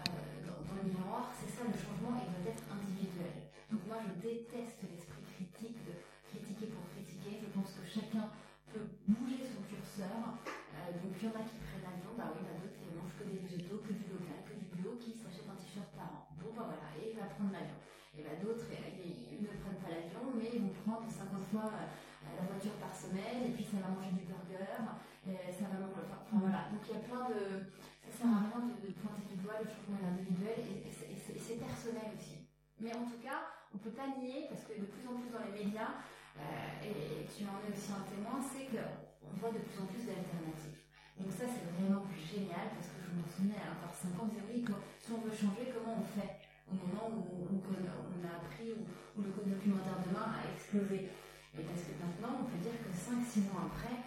dans, 0.00 0.58
dans, 0.58 0.76
le 0.80 0.84
miroir. 0.88 1.30
C'est 1.36 1.52
ça 1.52 1.62
le 1.68 1.76
changement, 1.76 2.18
il 2.18 2.30
doit 2.32 2.50
être 2.50 2.64
individuel. 2.72 3.52
Donc 3.70 3.86
moi, 3.86 4.02
je 4.02 4.12
déteste 4.18 4.82
l'esprit 4.88 5.22
critique 5.38 5.78
de 5.86 5.94
critiquer 6.32 6.72
pour 6.74 6.82
critiquer. 6.90 7.38
Je 7.44 7.50
pense 7.54 7.70
que 7.78 7.84
chacun 7.86 8.32
peut 8.72 8.88
bouger 9.06 9.46
son 9.46 9.62
curseur. 9.70 10.40
Euh, 10.74 10.90
donc 10.98 11.14
il 11.14 11.24
y 11.24 11.30
en 11.30 11.36
a 11.38 11.44
qui 11.46 11.56
prennent 11.62 11.86
l'avion, 11.86 12.12
bah 12.18 12.34
oui, 12.34 12.42
il 12.42 12.46
y 12.46 12.50
en 12.50 12.54
a 12.54 12.58
d'autres 12.58 12.78
qui 12.82 12.90
mangent 12.90 13.14
que 13.14 13.26
des 13.30 13.38
végétaux, 13.38 13.78
que 13.78 13.94
du 13.94 14.10
local, 14.10 14.42
que 14.42 14.58
du 14.58 14.66
bio, 14.74 14.98
qui 14.98 15.14
s'achètent 15.14 15.46
un 15.46 15.54
t-shirt 15.54 15.86
par 15.94 16.10
an. 16.10 16.26
Bon 16.42 16.50
bah 16.50 16.66
voilà, 16.66 16.90
et 16.98 17.14
il 17.14 17.16
va 17.16 17.30
prendre 17.30 17.54
l'avion. 17.54 17.78
Et 18.18 18.26
bah 18.26 18.34
d'autres, 18.42 18.66
ils 18.74 19.42
ne 19.42 19.54
prennent 19.62 19.78
pas 19.78 19.94
l'avion, 19.94 20.34
mais 20.34 20.50
ils 20.50 20.62
vont 20.66 20.74
prendre 20.82 21.06
50 21.06 21.46
fois 21.54 21.70
euh, 21.70 21.86
la 22.34 22.44
voiture 22.50 22.74
par 22.82 22.90
semaine, 22.90 23.46
et 23.46 23.52
puis 23.54 23.62
ça 23.62 23.78
va 23.78 23.94
manger 23.94 24.18
du 24.18 24.26
burger, 24.26 24.82
ça 25.24 25.64
va 25.72 25.80
manger. 25.80 26.04
Enfin, 26.04 26.36
voilà. 26.36 26.68
Donc 26.68 26.84
il 26.84 26.92
y 26.92 26.98
a 27.00 27.04
plein 27.08 27.24
de. 27.32 27.72
Ça 28.04 28.10
sert 28.12 28.28
à 28.28 28.44
rien 28.44 28.60
de, 28.68 28.92
pointer 29.00 29.24
du 29.32 29.40
doigt 29.40 29.64
le 29.64 29.68
changement 29.68 30.04
individuel, 30.04 30.60
et, 30.60 30.92
c'est 30.92 31.56
personnel 31.56 32.12
aussi. 32.12 32.44
Mais 32.80 32.92
en 32.92 33.08
tout 33.08 33.20
cas, 33.24 33.64
on 33.72 33.78
peut 33.78 33.96
pas 33.96 34.12
nier, 34.20 34.46
parce 34.52 34.68
que 34.68 34.76
de 34.76 34.84
plus 34.84 35.04
en 35.08 35.16
plus 35.16 35.32
dans 35.32 35.40
les 35.40 35.56
médias, 35.56 36.04
euh, 36.36 36.84
et, 36.84 37.24
tu 37.24 37.48
en 37.48 37.56
es 37.64 37.72
aussi 37.72 37.90
un 37.96 38.04
témoin, 38.04 38.36
c'est 38.44 38.68
qu'on 38.68 39.32
voit 39.40 39.56
de 39.56 39.64
plus 39.64 39.80
en 39.80 39.88
plus 39.88 40.04
d'alternatives. 40.04 40.84
Donc 41.16 41.32
ça, 41.32 41.48
c'est 41.48 41.64
vraiment 41.72 42.04
génial, 42.12 42.76
parce 42.76 42.92
que 42.92 43.00
je 43.00 43.10
me 43.16 43.24
souviens, 43.24 43.64
à 43.64 43.72
encore 43.72 43.96
5 43.96 44.12
ans, 44.20 44.28
on 44.28 44.44
oui, 44.52 44.60
si 45.00 45.08
on 45.14 45.24
veut 45.24 45.32
changer, 45.32 45.72
comment 45.72 46.04
on 46.04 46.06
fait 46.12 46.44
Au 46.68 46.76
moment 46.76 47.08
où, 47.08 47.48
on 47.48 48.20
a 48.20 48.36
appris, 48.36 48.76
où, 48.76 48.84
le 49.22 49.30
code 49.32 49.48
documentaire 49.48 50.04
demain 50.04 50.28
a 50.28 50.44
explosé. 50.52 51.08
Et 51.54 51.62
parce 51.62 51.86
que 51.86 51.94
maintenant, 52.02 52.42
on 52.42 52.46
peut 52.50 52.58
dire 52.58 52.76
que 52.82 52.90
5-6 52.90 53.48
mois 53.48 53.70
après, 53.70 54.02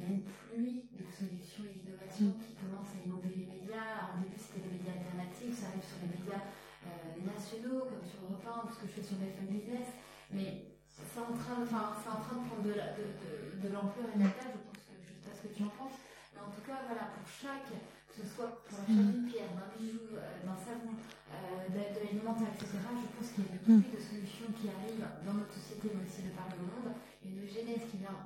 il 0.00 0.02
y 0.02 0.06
a 0.08 0.16
une 0.16 0.24
pluie 0.24 0.88
de 0.96 1.04
solutions 1.04 1.68
et 1.68 1.76
d'innovations 1.76 2.32
qui 2.40 2.56
commencent 2.56 2.96
à 2.96 3.04
inonder 3.04 3.28
les 3.36 3.44
médias. 3.44 4.16
Au 4.16 4.24
début, 4.24 4.40
c'était 4.40 4.64
les 4.64 4.80
médias 4.80 4.96
alternatifs, 4.96 5.60
ça 5.60 5.68
arrive 5.68 5.84
sur 5.84 6.00
les 6.00 6.16
médias 6.16 6.40
euh, 6.88 7.20
nationaux, 7.20 7.84
comme 7.84 8.04
sur 8.08 8.24
Europe 8.24 8.40
1, 8.40 8.68
tout 8.68 8.74
ce 8.74 8.80
que 8.80 8.88
je 8.88 8.94
fais 8.96 9.04
sur 9.04 9.20
BFM 9.20 9.52
Business, 9.52 9.88
mais 10.32 10.72
c'est 10.88 11.20
en 11.20 11.36
train, 11.36 11.60
enfin, 11.60 11.92
c'est 12.00 12.08
en 12.08 12.20
train 12.24 12.40
de 12.40 12.44
prendre 12.48 12.64
de, 12.64 12.72
de, 12.72 13.04
de, 13.20 13.32
de 13.60 13.68
l'ampleur 13.68 14.08
et 14.08 14.16
de 14.16 14.24
la 14.24 14.32
taille, 14.32 14.56
je 14.56 14.64
pense 14.64 14.80
que, 14.88 14.96
je 15.04 15.12
sais 15.12 15.20
pas 15.20 15.34
ce 15.36 15.42
que 15.44 15.52
tu 15.52 15.62
en 15.68 15.72
penses, 15.76 16.00
mais 16.32 16.40
en 16.40 16.48
tout 16.48 16.64
cas, 16.64 16.80
voilà, 16.88 17.12
pour 17.12 17.24
chaque, 17.28 17.68
que 17.68 18.14
ce 18.16 18.24
soit 18.24 18.64
pour 18.64 18.80
l'achat 18.80 18.96
d'une 18.96 19.28
pierre, 19.28 19.52
d'un 19.52 19.68
bijou, 19.76 20.16
euh, 20.16 20.40
d'un 20.40 20.56
savon, 20.56 20.96
euh, 20.96 21.68
de, 21.68 22.00
l'alimentaire, 22.00 22.56
etc., 22.56 22.80
je 22.80 23.08
pense 23.12 23.28
qu'il 23.36 23.44
y 23.44 23.52
a 23.52 23.60
une 23.68 23.84
de 23.84 24.00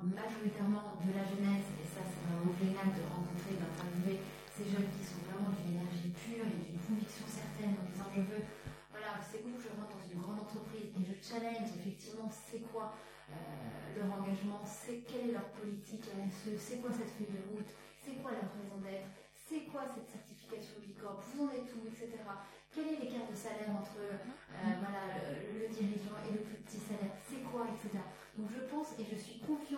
majoritairement 0.05 1.01
de 1.01 1.09
la 1.13 1.25
jeunesse, 1.25 1.69
et 1.81 1.87
ça, 1.87 2.05
c'est 2.05 2.21
vraiment 2.25 2.53
génial 2.53 2.93
de 2.93 3.03
rencontrer, 3.09 3.57
d'interviewer 3.57 4.21
ces 4.55 4.71
jeunes 4.71 4.87
qui 4.95 5.03
sont 5.03 5.19
vraiment 5.27 5.51
d'une 5.51 5.75
énergie 5.75 6.15
pure 6.15 6.47
et 6.47 6.59
d'une 6.63 6.79
conviction 6.79 7.27
certaine 7.27 7.75
en 7.75 7.83
disant 7.91 8.07
je 8.15 8.23
veux, 8.23 8.43
voilà, 8.87 9.19
c'est 9.19 9.43
où 9.43 9.51
je 9.59 9.67
rentre 9.75 9.99
dans 9.99 10.07
une 10.07 10.21
grande 10.23 10.39
entreprise 10.39 10.95
et 10.95 11.03
je 11.03 11.15
challenge 11.19 11.75
effectivement 11.75 12.31
c'est 12.31 12.63
quoi 12.71 12.95
euh, 13.27 13.99
leur 13.99 14.07
engagement, 14.15 14.63
c'est 14.63 15.03
quelle 15.03 15.29
est 15.29 15.35
leur 15.35 15.51
politique 15.59 16.07
RSE, 16.07 16.55
c'est 16.55 16.79
quoi 16.79 16.87
cette 16.95 17.11
feuille 17.19 17.35
de 17.35 17.43
route, 17.51 17.67
c'est 17.99 18.15
quoi 18.23 18.31
leur 18.31 18.47
raison 18.55 18.79
d'être, 18.79 19.11
c'est 19.35 19.67
quoi 19.67 19.83
cette 19.91 20.07
certification 20.07 20.79
Bicorp, 20.79 21.19
vous 21.19 21.43
en 21.43 21.51
êtes 21.51 21.67
où, 21.75 21.83
etc. 21.91 22.15
Quel 22.71 22.95
est 22.95 22.99
l'écart 23.03 23.27
de 23.27 23.35
salaire 23.35 23.75
entre 23.75 23.99
euh, 23.99 24.15
voilà, 24.79 25.19
le, 25.19 25.59
le, 25.59 25.67
dirigeant 25.67 26.15
et 26.23 26.31
le 26.31 26.47
plus 26.47 26.63
petit 26.63 26.79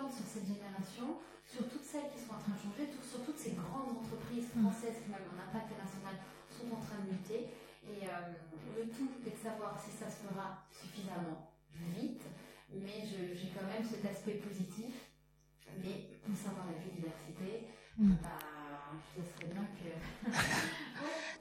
sur 0.09 0.25
cette 0.25 0.47
génération 0.47 1.19
sur 1.47 1.63
toutes 1.69 1.83
celles 1.83 2.11
qui 2.11 2.19
sont 2.19 2.35
en 2.35 2.43
train 2.43 2.51
de 2.51 2.59
changer, 2.59 2.91
sur 2.99 3.23
toutes 3.23 3.39
ces 3.39 3.55
grandes 3.55 3.95
entreprises 3.95 4.51
françaises 4.51 4.99
qui, 4.99 5.09
même 5.09 5.23
en 5.31 5.39
impact 5.39 5.71
international, 5.71 6.19
sont 6.51 6.67
en 6.75 6.81
train 6.83 6.99
de 7.07 7.15
lutter. 7.15 7.55
Et 7.87 8.03
euh, 8.03 8.35
le 8.75 8.83
tout 8.91 9.07
est 9.23 9.31
de 9.31 9.39
savoir 9.39 9.79
si 9.79 9.95
ça 9.95 10.11
se 10.11 10.27
fera 10.27 10.67
suffisamment 10.67 11.55
vite, 11.95 12.27
mais 12.73 13.07
j'ai 13.07 13.47
quand 13.55 13.65
même 13.65 13.87
cet 13.87 14.03
aspect 14.03 14.43
positif. 14.43 15.07
Mais 15.79 16.19
concernant 16.25 16.67
la 16.67 16.79
biodiversité, 16.79 17.67
mm. 17.97 18.15
bah, 18.23 18.91
je 19.15 19.23
serais 19.23 19.53
bien 19.53 19.63
que 19.71 19.87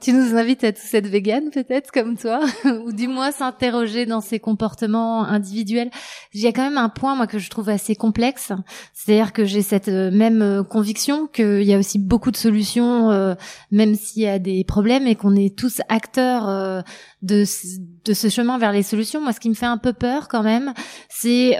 Tu 0.07 0.13
nous 0.13 0.37
invites 0.37 0.63
à 0.63 0.71
tous 0.71 0.93
être 0.93 1.07
vegan 1.07 1.49
peut-être 1.51 1.91
comme 1.91 2.15
toi, 2.15 2.39
ou 2.85 2.93
du 2.93 3.09
moins 3.09 3.33
s'interroger 3.33 4.05
dans 4.05 4.21
ses 4.21 4.39
comportements 4.39 5.25
individuels. 5.25 5.89
Il 6.33 6.39
y 6.39 6.47
a 6.47 6.53
quand 6.53 6.63
même 6.63 6.77
un 6.77 6.87
point 6.87 7.13
moi 7.15 7.27
que 7.27 7.39
je 7.39 7.49
trouve 7.49 7.67
assez 7.67 7.93
complexe, 7.93 8.53
c'est-à-dire 8.93 9.33
que 9.33 9.43
j'ai 9.43 9.61
cette 9.61 9.89
euh, 9.89 10.09
même 10.09 10.41
euh, 10.41 10.63
conviction 10.63 11.27
qu'il 11.27 11.63
y 11.63 11.73
a 11.73 11.77
aussi 11.77 11.99
beaucoup 11.99 12.31
de 12.31 12.37
solutions, 12.37 13.11
euh, 13.11 13.35
même 13.69 13.95
s'il 13.95 14.21
y 14.21 14.27
a 14.27 14.39
des 14.39 14.63
problèmes, 14.63 15.07
et 15.07 15.15
qu'on 15.15 15.35
est 15.35 15.57
tous 15.57 15.81
acteurs 15.89 16.85
de, 17.21 17.43
de 18.05 18.13
ce 18.13 18.29
chemin 18.29 18.57
vers 18.57 18.71
les 18.71 18.83
solutions. 18.83 19.21
Moi, 19.21 19.33
ce 19.33 19.39
qui 19.39 19.49
me 19.49 19.55
fait 19.55 19.65
un 19.65 19.77
peu 19.77 19.93
peur 19.93 20.27
quand 20.27 20.43
même, 20.43 20.73
c'est 21.09 21.57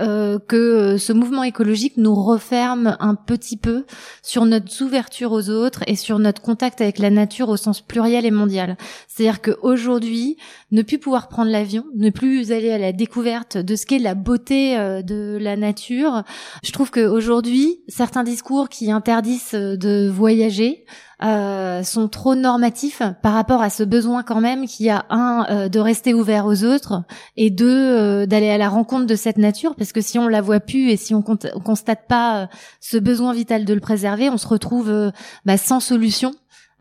que 0.48 0.98
ce 0.98 1.14
mouvement 1.14 1.44
écologique 1.44 1.98
nous 1.98 2.16
referme 2.16 2.96
un 3.00 3.16
petit 3.16 3.58
peu 3.58 3.86
sur 4.22 4.46
notre 4.46 4.84
ouverture 4.84 5.32
aux 5.32 5.50
autres 5.50 5.84
et 5.88 5.96
sur 5.96 6.20
notre 6.20 6.42
contact 6.42 6.82
avec 6.82 7.00
la 7.00 7.10
nature 7.10 7.50
au 7.50 7.58
sens 7.58 7.82
pluriel 7.82 8.32
mondiale. 8.32 8.78
C'est-à-dire 9.08 9.42
qu'aujourd'hui, 9.42 10.38
ne 10.72 10.82
plus 10.82 10.98
pouvoir 10.98 11.28
prendre 11.28 11.52
l'avion, 11.52 11.86
ne 11.96 12.10
plus 12.10 12.52
aller 12.52 12.72
à 12.72 12.78
la 12.78 12.92
découverte 12.92 13.58
de 13.58 13.76
ce 13.76 13.86
qu'est 13.86 14.00
la 14.00 14.16
beauté 14.16 14.78
euh, 14.78 15.02
de 15.02 15.38
la 15.40 15.56
nature, 15.56 16.24
je 16.64 16.72
trouve 16.72 16.92
qu'aujourd'hui, 16.92 17.82
certains 17.88 18.24
discours 18.24 18.70
qui 18.70 18.92
interdisent 18.92 19.52
de 19.54 20.10
voyager, 20.10 20.86
euh, 21.24 21.84
sont 21.84 22.08
trop 22.08 22.36
normatifs 22.36 23.02
par 23.22 23.34
rapport 23.34 23.62
à 23.62 23.70
ce 23.70 23.84
besoin 23.84 24.24
quand 24.24 24.42
même 24.42 24.68
qu'il 24.68 24.86
y 24.86 24.90
a 24.90 25.06
un 25.10 25.46
euh, 25.50 25.70
de 25.70 25.80
rester 25.80 26.14
ouvert 26.14 26.46
aux 26.46 26.64
autres 26.64 27.04
et 27.36 27.50
deux 27.50 28.26
d'aller 28.28 28.50
à 28.50 28.58
la 28.58 28.70
rencontre 28.70 29.08
de 29.08 29.16
cette 29.16 29.38
nature 29.38 29.76
parce 29.76 29.92
que 29.92 30.02
si 30.02 30.20
on 30.20 30.28
la 30.28 30.42
voit 30.42 30.60
plus 30.60 30.90
et 30.90 30.98
si 30.98 31.14
on, 31.16 31.22
constate 31.22 32.08
pas 32.08 32.50
ce 32.82 32.98
besoin 32.98 33.34
vital 33.34 33.66
de 33.66 33.74
le 33.74 33.80
préserver, 33.80 34.30
on 34.30 34.38
se 34.38 34.48
retrouve 34.48 35.12
bah, 35.46 35.58
sans 35.58 35.80
solution 35.80 36.34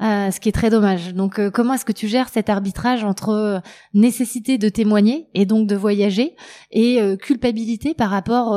euh, 0.03 0.31
ce 0.31 0.41
qui 0.41 0.49
est 0.51 0.53
très 0.53 0.69
dommage. 0.69 1.15
Donc, 1.15 1.39
euh, 1.39 1.51
comment 1.51 1.73
est-ce 1.75 1.85
que 1.87 1.93
tu 1.93 2.07
gères 2.07 2.29
cet 2.29 2.51
arbitrage 2.51 3.03
entre 3.03 3.31
euh, 3.31 3.59
nécessité 3.95 4.59
de 4.59 4.69
témoigner 4.69 5.29
et 5.33 5.47
donc 5.47 5.67
de 5.67 5.75
voyager 5.75 6.37
et 6.71 7.01
culpabilité 7.19 7.95
par 7.95 8.11
rapport 8.11 8.55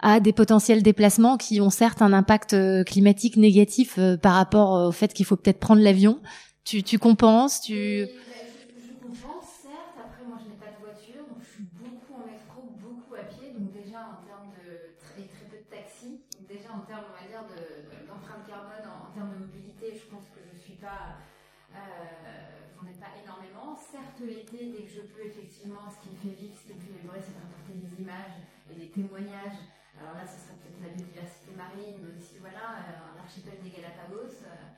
à 0.00 0.20
des 0.20 0.32
potentiels 0.32 0.82
déplacements 0.82 1.36
qui 1.36 1.60
ont 1.60 1.70
certes 1.70 2.02
un 2.02 2.12
impact 2.12 2.56
climatique 2.84 3.36
négatif 3.36 3.98
par 4.22 4.34
rapport 4.34 4.88
au 4.88 4.92
fait 4.92 5.12
qu'il 5.12 5.26
faut 5.26 5.36
peut-être 5.36 5.60
prendre 5.60 5.82
l'avion 5.82 6.20
Tu, 6.64 6.82
tu 6.82 6.98
compenses 6.98 7.60
Tu 7.60 8.08
déjà 16.48 16.70
en 16.72 16.80
termes, 16.80 17.04
on 17.10 17.14
va 17.14 17.26
dire, 17.26 17.42
d'empreinte 18.08 18.46
carbone, 18.46 18.86
en, 18.86 19.10
termes 19.12 19.30
de 19.34 19.38
mobilité, 19.44 19.98
je 19.98 20.06
pense 20.08 20.24
produis 20.30 20.78
pas, 20.80 21.18
euh, 21.74 21.78
j'en 22.78 22.86
ai 22.88 22.94
pas 22.94 23.12
énormément. 23.22 23.76
Certes, 23.76 24.20
l'été, 24.20 24.72
dès 24.72 24.84
que 24.86 24.92
je 24.92 25.02
peux, 25.02 25.26
effectivement, 25.26 25.90
ce 25.90 25.98
qui 26.02 26.14
me 26.14 26.18
fait 26.20 26.36
vivre, 26.40 26.54
ce 26.56 26.66
qui 26.66 26.74
me 26.74 26.80
fait 26.80 26.98
vibrer, 27.02 27.20
c'est 27.20 27.34
de 27.34 27.42
rapporter 27.42 27.74
des 27.74 28.02
images 28.02 28.38
et 28.70 28.74
des 28.74 28.85
Alors 28.96 30.16
là, 30.16 30.24
ce 30.24 30.40
serait 30.40 30.56
peut-être 30.56 30.80
la 30.80 30.92
biodiversité 30.96 31.52
marine, 31.52 32.00
mais 32.00 32.16
aussi, 32.16 32.40
voilà, 32.40 32.80
euh, 32.80 33.16
l'archipel 33.20 33.60
des 33.60 33.68
Galapagos. 33.68 34.40
Euh, 34.48 34.76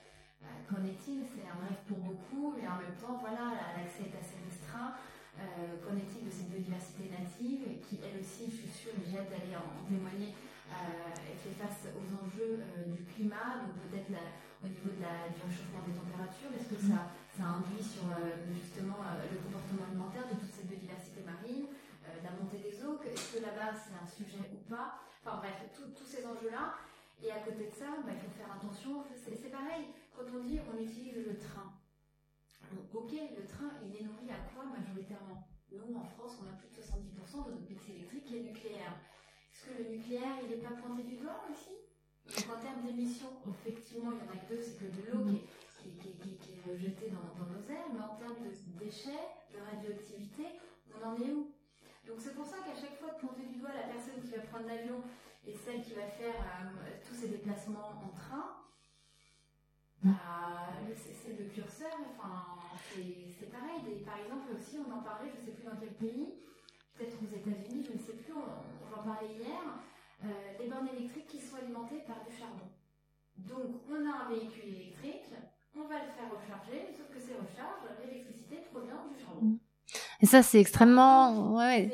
qu'en 0.66 0.82
est-il? 0.82 1.22
C'est 1.26 1.46
un 1.46 1.58
rêve 1.58 1.82
pour 1.86 1.98
beaucoup, 1.98 2.54
mais 2.54 2.66
en 2.66 2.82
même 2.82 2.94
temps, 2.98 3.18
voilà, 3.18 3.54
l'accès 3.78 4.10
est 4.10 4.16
assez 4.18 4.38
restreint. 4.42 4.94
Euh, 5.38 5.78
qu'en 5.86 5.94
est-il 5.94 6.26
de 6.26 6.32
cette 6.34 6.50
biodiversité 6.50 7.14
native 7.14 7.62
qui, 7.86 8.02
elle 8.02 8.18
aussi, 8.18 8.50
je 8.50 8.66
suis 8.66 8.74
sûre, 8.74 8.94
j'ai 9.06 9.22
hâte 9.22 9.30
d'aller 9.30 9.54
en, 9.54 9.86
témoigner, 9.86 10.34
euh, 10.66 11.14
fait 11.38 11.54
face 11.54 11.86
aux 11.94 12.08
enjeux 12.18 12.58
euh, 12.58 12.90
du 12.90 13.06
climat, 13.06 13.62
donc 13.62 13.78
peut-être 13.86 14.10
au 14.10 14.66
niveau 14.66 14.90
de 14.98 15.00
la, 15.00 15.30
du 15.30 15.38
réchauffement 15.38 15.86
des 15.86 15.94
températures, 15.94 16.50
est-ce 16.58 16.74
que 16.74 16.80
ça, 16.82 17.14
ça 17.38 17.62
induit 17.62 17.78
sur 17.78 18.10
euh, 18.10 18.34
justement 18.50 18.98
euh, 18.98 19.30
le 19.30 19.38
comportement 19.46 19.86
alimentaire 19.86 20.26
de 20.26 20.42
toute 20.42 20.50
cette 20.50 20.66
biodiversité 20.66 21.22
marine, 21.22 21.70
euh, 22.02 22.18
la 22.26 22.34
montée 22.34 22.58
des 22.58 22.74
eaux, 22.82 22.98
est-ce 23.06 23.38
que 23.38 23.40
là-bas 23.46 23.78
c'est 23.78 23.94
un 23.94 24.08
sujet 24.10 24.42
ou 24.50 24.57
Enfin 24.76 25.36
bref, 25.38 25.54
tous 25.74 26.04
ces 26.04 26.26
enjeux-là. 26.26 26.74
Et 27.22 27.32
à 27.32 27.40
côté 27.40 27.66
de 27.66 27.74
ça, 27.74 27.86
bah, 28.04 28.12
il 28.14 28.20
faut 28.20 28.30
faire 28.30 28.52
attention, 28.54 29.02
c'est 29.16 29.50
pareil, 29.50 29.86
quand 30.14 30.22
on 30.34 30.44
dit 30.44 30.60
on 30.72 30.78
utilise 30.78 31.16
le 31.26 31.36
train, 31.36 31.72
ok, 32.94 33.10
le 33.10 33.44
train, 33.44 33.70
il 33.82 33.96
est 33.96 34.04
nourri 34.04 34.30
à 34.30 34.38
quoi 34.54 34.64
majoritairement? 34.66 35.48
Nous, 35.72 35.96
en 35.96 36.04
France, 36.04 36.38
on 36.40 36.46
a 36.48 36.56
plus 36.56 36.70
de 36.70 36.80
70% 36.80 37.46
de 37.46 37.50
notre 37.50 37.68
mix 37.68 37.88
électrique 37.88 38.24
qui 38.24 38.36
est 38.36 38.42
nucléaire. 38.42 38.94
Est-ce 39.52 39.66
que 39.66 39.82
le 39.82 39.96
nucléaire, 39.96 40.38
il 40.42 40.48
n'est 40.48 40.62
pas 40.62 40.74
pointé 40.76 41.02
du 41.02 41.16
doigt 41.16 41.44
aussi? 41.50 41.74
Donc 42.28 42.56
en 42.56 42.60
termes 42.60 42.82
d'émissions, 42.84 43.32
effectivement, 43.66 44.12
il 44.12 44.18
y 44.18 44.22
en 44.22 44.32
a 44.32 44.36
que 44.36 44.54
deux, 44.54 44.62
c'est 44.62 44.78
que 44.78 44.84
de 44.84 45.10
l'eau 45.10 45.24
qui, 45.26 45.88
est 45.88 47.10
dans, 47.10 47.34
dans, 47.34 47.50
nos 47.50 47.64
airs, 47.70 47.88
mais 47.92 48.00
en 48.00 48.16
termes 48.16 48.44
de 48.44 48.84
déchets, 48.84 49.28
de 49.52 49.58
radioactivité, 49.58 50.44
on 50.94 51.06
en 51.06 51.16
est 51.16 51.32
où? 51.32 51.52
Donc 52.08 52.16
c'est 52.18 52.34
pour 52.34 52.46
ça 52.46 52.56
qu'à 52.64 52.74
chaque 52.74 52.96
fois 52.98 53.10
de 53.12 53.20
pointer 53.20 53.44
du 53.46 53.60
doigt 53.60 53.68
la 53.76 53.92
personne 53.92 54.18
qui 54.22 54.30
va 54.30 54.40
prendre 54.48 54.66
l'avion 54.66 55.04
et 55.46 55.52
celle 55.54 55.82
qui 55.82 55.92
va 55.92 56.08
faire 56.08 56.40
euh, 56.40 56.96
tous 57.06 57.14
ses 57.14 57.28
déplacements 57.28 58.00
en 58.02 58.08
train, 58.16 58.64
bah, 60.02 60.72
c'est 60.96 61.38
le 61.38 61.44
curseur, 61.50 61.92
enfin, 62.16 62.56
c'est 62.86 63.50
pareil. 63.50 63.82
Des, 63.84 64.04
par 64.04 64.18
exemple, 64.18 64.56
aussi, 64.56 64.78
on 64.78 64.90
en 64.90 65.02
parlait, 65.02 65.28
je 65.34 65.40
ne 65.40 65.46
sais 65.46 65.52
plus 65.52 65.64
dans 65.64 65.76
quel 65.76 65.92
pays, 65.94 66.34
peut-être 66.94 67.16
aux 67.20 67.36
États-Unis, 67.36 67.84
je 67.84 67.92
ne 67.92 67.98
sais 67.98 68.14
plus, 68.14 68.32
on, 68.32 68.98
en 68.98 69.02
parlait 69.02 69.34
hier, 69.34 69.60
euh, 70.24 70.28
les 70.58 70.68
bornes 70.68 70.88
électriques 70.88 71.26
qui 71.26 71.40
sont 71.40 71.56
alimentées 71.56 72.02
par 72.06 72.24
du 72.24 72.34
charbon. 72.34 72.70
Donc, 73.36 73.82
on 73.90 74.06
a 74.06 74.24
un 74.24 74.28
véhicule 74.30 74.68
électrique, 74.68 75.34
on 75.76 75.84
va 75.84 76.04
le 76.04 76.10
faire 76.10 76.30
recharger, 76.30 76.88
sauf 76.96 77.08
que 77.10 77.20
c'est 77.20 77.34
recharge, 77.34 77.84
l'électricité 78.04 78.64
provient 78.70 79.06
du 79.12 79.22
charbon. 79.22 79.58
Et 80.20 80.26
ça, 80.26 80.42
c'est 80.42 80.60
extrêmement. 80.60 81.56
Ouais. 81.56 81.90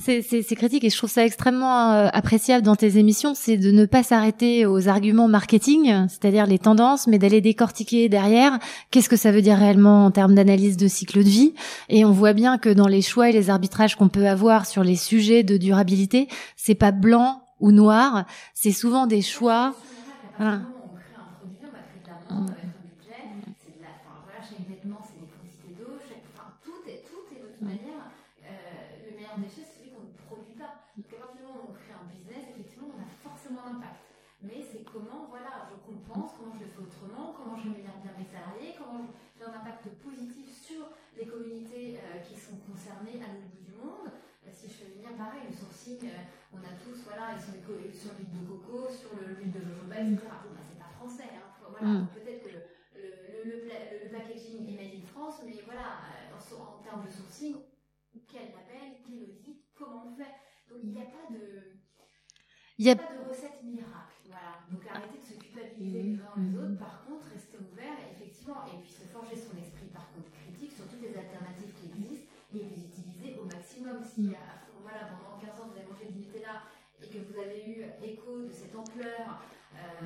C'est 0.00 0.54
critique 0.54 0.84
et 0.84 0.90
je 0.90 0.96
trouve 0.96 1.10
ça 1.10 1.24
extrêmement 1.24 1.92
euh, 1.92 2.08
appréciable 2.12 2.64
dans 2.64 2.76
tes 2.76 2.98
émissions, 2.98 3.34
c'est 3.34 3.56
de 3.56 3.72
ne 3.72 3.84
pas 3.84 4.04
s'arrêter 4.04 4.64
aux 4.64 4.88
arguments 4.88 5.26
marketing, 5.26 6.06
c'est-à-dire 6.08 6.46
les 6.46 6.58
tendances, 6.58 7.08
mais 7.08 7.18
d'aller 7.18 7.40
décortiquer 7.40 8.08
derrière 8.08 8.58
qu'est-ce 8.90 9.08
que 9.08 9.16
ça 9.16 9.32
veut 9.32 9.42
dire 9.42 9.56
réellement 9.56 10.06
en 10.06 10.10
termes 10.12 10.34
d'analyse 10.34 10.76
de 10.76 10.86
cycle 10.86 11.24
de 11.24 11.28
vie. 11.28 11.54
Et 11.88 12.04
on 12.04 12.12
voit 12.12 12.32
bien 12.32 12.58
que 12.58 12.68
dans 12.68 12.86
les 12.86 13.02
choix 13.02 13.28
et 13.28 13.32
les 13.32 13.50
arbitrages 13.50 13.96
qu'on 13.96 14.08
peut 14.08 14.28
avoir 14.28 14.66
sur 14.66 14.84
les 14.84 14.96
sujets 14.96 15.42
de 15.42 15.56
durabilité, 15.56 16.28
c'est 16.56 16.76
pas 16.76 16.92
blanc 16.92 17.42
ou 17.60 17.72
noir, 17.72 18.24
c'est 18.54 18.72
souvent 18.72 19.06
des 19.06 19.22
choix. 19.22 19.74
Voilà. 20.38 20.60
Pareil, 45.18 45.50
le 45.50 45.54
sourcing, 45.54 45.98
euh, 46.06 46.54
on 46.54 46.58
a 46.62 46.72
tous, 46.78 47.02
voilà, 47.04 47.34
ils 47.34 47.42
sont 47.42 47.58
sur 47.92 48.14
l'huile 48.14 48.30
de 48.30 48.46
coco, 48.46 48.86
sur 48.88 49.18
l'huile 49.18 49.50
de 49.50 49.60
jojoba, 49.60 49.98
etc. 49.98 50.22
Bon, 50.22 50.54
bah, 50.54 50.62
c'est 50.62 50.78
pas 50.78 50.94
français, 50.94 51.34
hein. 51.34 51.50
Voilà, 51.68 52.00
mm. 52.00 52.08
peut-être 52.14 52.42
que 52.44 52.48
le, 52.48 52.62
le, 52.94 53.10
le, 53.44 54.04
le, 54.04 54.10
packaging 54.10 54.66
est 54.66 54.78
made 54.78 55.02
in 55.02 55.06
France, 55.06 55.42
mais 55.44 55.52
voilà, 55.66 56.00
euh, 56.06 56.32
en, 56.32 56.78
en 56.78 56.82
termes 56.82 57.04
de 57.04 57.10
sourcing, 57.10 57.56
quel 58.26 58.54
label, 58.54 58.96
quel 59.04 59.22
audit, 59.24 59.60
comment 59.74 60.06
on 60.06 60.16
fait? 60.16 60.32
Donc 60.70 60.78
il 60.82 60.90
n'y 60.90 61.02
a 61.02 61.06
pas 61.06 61.26
de. 61.30 61.74
Il 62.78 62.84
n'y 62.84 62.90
a 62.92 62.96
pas 62.96 63.12
de 63.12 63.28
recette 63.28 63.62
miracle, 63.64 64.22
voilà. 64.26 64.62
Donc 64.70 64.86
arrêtez 64.88 65.18
de 65.18 65.24
se 65.24 65.34
culpabiliser 65.34 66.02
les 66.02 66.20
uns 66.20 66.32
les 66.36 66.56
autres. 66.56 66.78
Par 66.78 66.97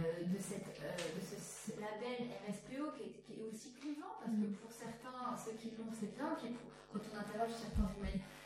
de, 0.01 0.39
cette, 0.41 0.81
euh, 0.81 0.97
de 1.17 1.21
ce 1.21 1.73
label 1.77 2.33
RSPO 2.49 2.97
qui 2.97 3.03
est, 3.11 3.15
qui 3.25 3.33
est, 3.41 3.45
aussi 3.45 3.73
clivant, 3.77 4.21
parce 4.21 4.33
que 4.33 4.49
pour 4.61 4.73
certains, 4.73 5.37
ceux 5.37 5.57
qui 5.61 5.77
l'ont, 5.77 5.93
c'est 5.93 6.15
bien, 6.17 6.33
puis 6.41 6.57
pour, 6.57 6.71
quand 6.93 7.05
on 7.13 7.19
interroge 7.21 7.53
certains 7.53 7.89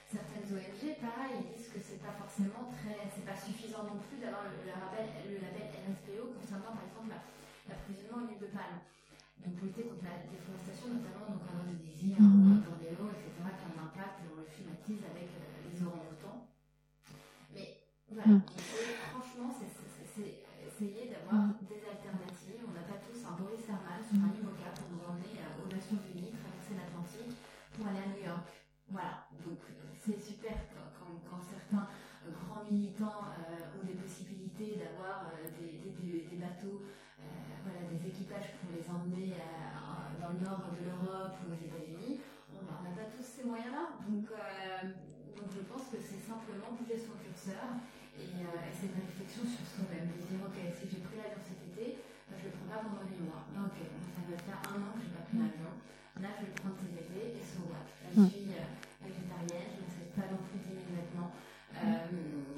certaines 0.06 0.46
ONG, 0.54 0.82
pareil, 1.02 1.35
ils 1.42 1.50
disent 1.59 1.70
que 1.74 1.82
c'est 1.82 1.98
pas 1.98 2.14
forcément 2.14 2.70
très, 2.70 3.11
c'est 3.11 3.26
pas 3.26 3.35
suffisant 3.35 3.85
non 3.90 3.98
plus 4.06 4.18
d'avoir 4.22 4.46
le, 4.46 4.54
le, 4.62 4.70
label, 4.70 5.06
le 5.26 5.38
label 5.42 5.66
RSPO 5.82 6.30
concernant 6.38 6.78
par 6.78 6.87
exemple 6.87 7.11
l'approvisionnement 7.66 8.22
en 8.22 8.28
huile 8.30 8.38
de 8.38 8.50
palme. 8.54 8.78
Donc 9.42 9.54
pour 9.59 9.66
lutter 9.66 9.82
contre 9.82 10.06
la 10.06 10.22
déforestation, 10.30 10.94
notamment 10.94 11.26
donc 11.37 11.42
en 11.50 11.59
Indonésie, 11.66 12.14
mm 12.14 12.22
-hmm. 12.22 12.54
en 12.54 12.70
Bornéo, 12.70 13.04
etc., 13.14 13.35
qui 13.59 13.62
a 13.66 13.70
un 13.74 13.78
impact, 13.87 14.16
on 14.30 14.40
le 14.40 14.46
filmatise 14.46 15.02
avec 15.11 15.28
euh, 15.35 15.66
les 15.66 15.76
orang-outans. 15.82 16.40
Mais 17.52 17.68
voilà, 18.14 18.38
mm. 18.38 18.42
franchement, 19.11 19.50
c'est 19.59 20.46
essayer 20.76 21.09
d'avoir 21.09 21.40
mm. 21.48 21.56
des 21.68 21.80
alternatives. 21.88 22.61
On 22.68 22.72
n'a 22.76 22.85
pas 22.85 23.00
tous 23.00 23.16
un 23.24 23.35
Boris 23.40 23.64
Herman 23.68 24.00
sur 24.04 24.20
un 24.20 24.32
IMOCA 24.37 24.68
pour 24.76 24.88
nous 24.92 25.04
emmener 25.09 25.40
euh, 25.40 25.61
aux 25.61 25.68
Nations 25.72 26.00
Unies, 26.12 26.32
traverser 26.37 26.74
l'Atlantique 26.76 27.37
pour 27.72 27.87
aller 27.88 28.02
à 28.04 28.09
New 28.12 28.22
York. 28.24 28.48
Voilà, 28.88 29.24
donc 29.44 29.61
euh, 29.68 29.72
c'est 30.00 30.20
super 30.20 30.56
quand, 30.72 30.88
quand, 30.96 31.14
quand, 31.28 31.42
certains 31.42 31.87
grands 32.38 32.64
militants 32.70 33.22
ont 33.76 33.85
des 33.87 33.94
possibilités 33.94 34.76
d'avoir 34.82 35.30
des, 35.59 35.78
des, 35.78 36.26
des, 36.30 36.37
bateaux 36.37 36.82
voilà, 37.64 37.82
des 37.90 38.09
équipages 38.09 38.54
pour 38.59 38.70
les 38.74 38.87
emmener 38.90 39.35
à, 39.38 40.11
dans 40.20 40.32
le 40.32 40.40
nord 40.44 40.62
de 40.70 40.87
l'Europe 40.87 41.35
ou 41.36 41.36
aux 41.50 41.59
États-Unis. 41.59 42.20
On 42.52 42.62
n'a 42.62 42.92
pas 42.96 43.09
tous 43.12 43.22
ces 43.22 43.44
moyens-là. 43.44 43.98
Donc, 44.02 44.26
euh, 44.32 44.94
donc, 45.37 45.48
je 45.52 45.62
pense 45.68 45.92
que 45.92 45.98
c'est 46.00 46.22
simplement 46.24 46.72
bouger 46.72 46.96
son 46.96 47.14
curseur 47.20 47.76
et, 48.16 48.40
euh, 48.40 48.66
et 48.66 48.72
c'est 48.72 48.88
une 48.88 49.04
réflexion 49.04 49.44
sur 49.44 49.64
soi-même. 49.64 50.09
De 50.09 50.16
dire, 50.24 50.40
ok, 50.40 50.56
si 50.72 50.88
j'ai 50.88 51.02
pris 51.04 51.20
l'avion 51.20 51.42
cet 51.44 51.61
été, 51.61 52.00
ben, 52.26 52.35
je 52.40 52.48
ne 52.48 52.50
le 52.50 52.54
prends 52.56 52.68
pas 52.72 52.80
pendant 52.82 53.04
8 53.04 53.20
mois. 53.28 53.44
Ben, 53.52 53.68
ok, 53.68 53.78
ça 53.78 54.20
va 54.24 54.37
faire 54.40 54.61
un 54.72 54.78
an 54.80 54.90
que 54.96 55.04
je 55.04 55.12
n'ai 55.12 55.14
pas 55.14 55.26
pris 55.28 55.38
l'avion. 55.38 55.72
Là, 56.16 56.32
je 56.32 56.48
vais 56.48 56.52
le 56.52 56.56
prendre 56.56 56.80
cet 56.80 56.96
été 56.96 57.37
et 57.37 57.44
so 57.44 57.68
what. 57.68 57.85
Je 57.85 58.24
suis 58.32 58.48
euh, 58.56 58.64
végétarienne, 59.04 59.68
je 59.76 59.80
n'essaie 59.85 60.09
pas 60.16 60.32
non 60.32 60.40
plus 60.48 60.64
d'immédiatement. 60.64 61.28
Euh, 61.76 62.09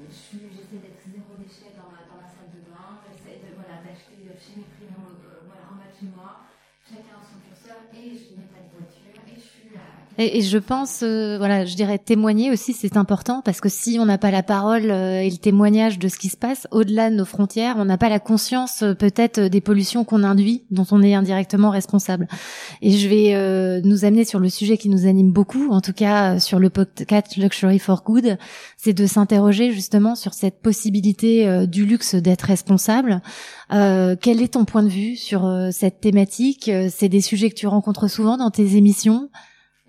j'essaie 0.07 0.79
d'être 0.79 1.03
zéro 1.03 1.35
déchet 1.35 1.75
dans 1.75 1.91
ma, 1.91 2.07
dans 2.07 2.23
ma 2.23 2.29
salle 2.31 2.55
de 2.55 2.63
bain. 2.71 3.03
J'essaie 3.03 3.43
de, 3.43 3.51
voilà, 3.59 3.83
d'acheter 3.83 4.15
chez 4.39 4.63
mes 4.63 4.69
prix 4.79 4.87
euh, 4.87 5.43
voilà, 5.43 5.67
en 5.67 5.75
bas 5.75 5.91
de 5.91 5.95
chez 5.99 6.07
moi. 6.15 6.47
Chacun 6.87 7.19
son 7.19 7.43
curseur 7.91 8.37
et 8.55 8.98
Et, 10.21 10.39
et, 10.39 10.41
je 10.41 10.57
pense, 10.57 10.99
euh, 11.01 11.37
voilà, 11.37 11.63
je 11.63 11.77
dirais 11.77 11.97
témoigner 11.97 12.51
aussi, 12.51 12.73
c'est 12.73 12.97
important 12.97 13.41
parce 13.41 13.61
que 13.61 13.69
si 13.69 13.99
on 14.01 14.05
n'a 14.05 14.17
pas 14.17 14.31
la 14.31 14.43
parole 14.43 14.91
euh, 14.91 15.21
et 15.21 15.29
le 15.29 15.37
témoignage 15.37 15.97
de 15.97 16.09
ce 16.09 16.17
qui 16.17 16.27
se 16.27 16.35
passe 16.35 16.67
au-delà 16.71 17.09
de 17.09 17.15
nos 17.15 17.23
frontières, 17.23 17.75
on 17.77 17.85
n'a 17.85 17.97
pas 17.97 18.09
la 18.09 18.19
conscience 18.19 18.83
euh, 18.83 18.93
peut-être 18.93 19.39
des 19.39 19.61
pollutions 19.61 20.03
qu'on 20.03 20.25
induit, 20.25 20.65
dont 20.71 20.85
on 20.91 21.01
est 21.01 21.13
indirectement 21.13 21.69
responsable. 21.69 22.27
Et 22.81 22.91
je 22.91 23.07
vais 23.07 23.33
euh, 23.33 23.79
nous 23.85 24.03
amener 24.03 24.25
sur 24.25 24.39
le 24.39 24.49
sujet 24.49 24.77
qui 24.77 24.89
nous 24.89 25.07
anime 25.07 25.31
beaucoup, 25.31 25.71
en 25.71 25.79
tout 25.79 25.93
cas 25.93 26.37
sur 26.37 26.59
le 26.59 26.69
podcast 26.69 27.37
Luxury 27.37 27.79
for 27.79 28.03
Good, 28.03 28.37
c'est 28.75 28.91
de 28.91 29.05
s'interroger 29.05 29.71
justement 29.71 30.15
sur 30.15 30.33
cette 30.33 30.59
possibilité 30.59 31.65
du 31.65 31.85
luxe 31.85 32.15
d'être 32.15 32.41
responsable. 32.41 33.21
quel 33.69 34.41
est 34.41 34.53
ton 34.53 34.65
point 34.65 34.83
de 34.83 34.89
vue 34.89 35.15
sur 35.15 35.49
cette 35.71 36.01
thématique? 36.01 36.69
C'est 36.89 37.09
des 37.09 37.21
sujets 37.21 37.49
que 37.49 37.55
tu 37.55 37.67
rencontres 37.67 38.09
souvent 38.09 38.35
dans 38.35 38.51
tes 38.51 38.75
émissions 38.75 39.29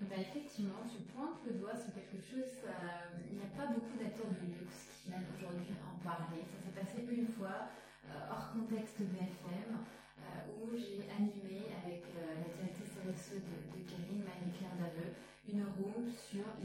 bah, 0.01 0.17
effectivement, 0.17 0.81
tu 0.89 1.05
pointes 1.13 1.45
le 1.45 1.61
doigt 1.61 1.77
sur 1.77 1.93
quelque 1.93 2.17
chose. 2.25 2.57
Euh, 2.65 3.21
il 3.29 3.37
n'y 3.37 3.45
a 3.45 3.53
pas 3.53 3.69
beaucoup 3.69 4.01
d'acteurs 4.01 4.33
de 4.33 4.49
luxe 4.49 4.89
qui 4.97 5.13
viennent 5.13 5.29
aujourd'hui 5.37 5.77
en 5.85 6.01
parler. 6.01 6.41
Ça 6.49 6.57
s'est 6.57 6.73
passé 6.73 7.05
une 7.05 7.29
fois, 7.37 7.69
euh, 8.09 8.33
hors 8.33 8.49
contexte 8.49 8.97
BFM, 8.97 9.77
euh, 9.77 10.57
où 10.57 10.73
j'ai 10.73 11.05
animé 11.13 11.69
avec 11.85 12.01
les 12.01 12.17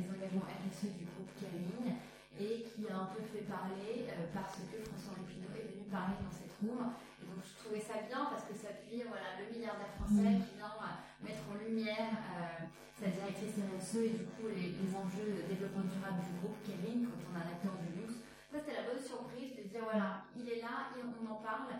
engagements 0.08 0.48
RSE 0.48 0.96
du 0.96 1.04
groupe 1.04 1.28
Kering 1.36 1.92
et 2.40 2.64
qui 2.64 2.88
a 2.88 2.96
un 2.96 3.12
peu 3.12 3.20
fait 3.20 3.44
parler 3.44 4.08
parce 4.32 4.64
que 4.64 4.80
François 4.80 5.20
Lépinot 5.20 5.52
est 5.60 5.76
venu 5.76 5.84
parler 5.92 6.16
dans 6.24 6.32
cette 6.32 6.56
room. 6.64 6.88
Et 7.20 7.28
donc 7.28 7.44
je 7.44 7.52
trouvais 7.60 7.84
ça 7.84 8.00
bien 8.08 8.32
parce 8.32 8.48
que 8.48 8.56
ça 8.56 8.72
appuie 8.72 9.04
voilà, 9.04 9.36
le 9.44 9.52
milliardaire 9.52 9.92
français 10.00 10.40
qui 10.40 10.56
vient 10.56 10.72
mettre 11.20 11.44
en 11.52 11.60
lumière 11.60 12.16
sa 12.96 13.12
RSE 13.86 14.02
et 14.02 14.18
du 14.18 14.26
coup 14.34 14.50
les, 14.50 14.74
les, 14.74 14.90
enjeux 14.90 15.30
de 15.30 15.46
développement 15.46 15.86
durable 15.86 16.18
du 16.26 16.34
groupe 16.42 16.58
Kering 16.66 17.06
quand 17.06 17.22
on 17.30 17.38
a 17.38 17.46
un 17.46 17.50
acteur 17.54 17.78
du 17.78 18.02
luxe. 18.02 18.18
Ça 18.50 18.58
c'était 18.58 18.82
la 18.82 18.90
bonne 18.90 19.02
surprise 19.02 19.54
de 19.54 19.62
dire 19.70 19.86
voilà, 19.86 20.26
il 20.34 20.48
est 20.50 20.58
là, 20.58 20.90
et 20.98 21.06
on 21.06 21.22
en 21.30 21.38
parle 21.38 21.70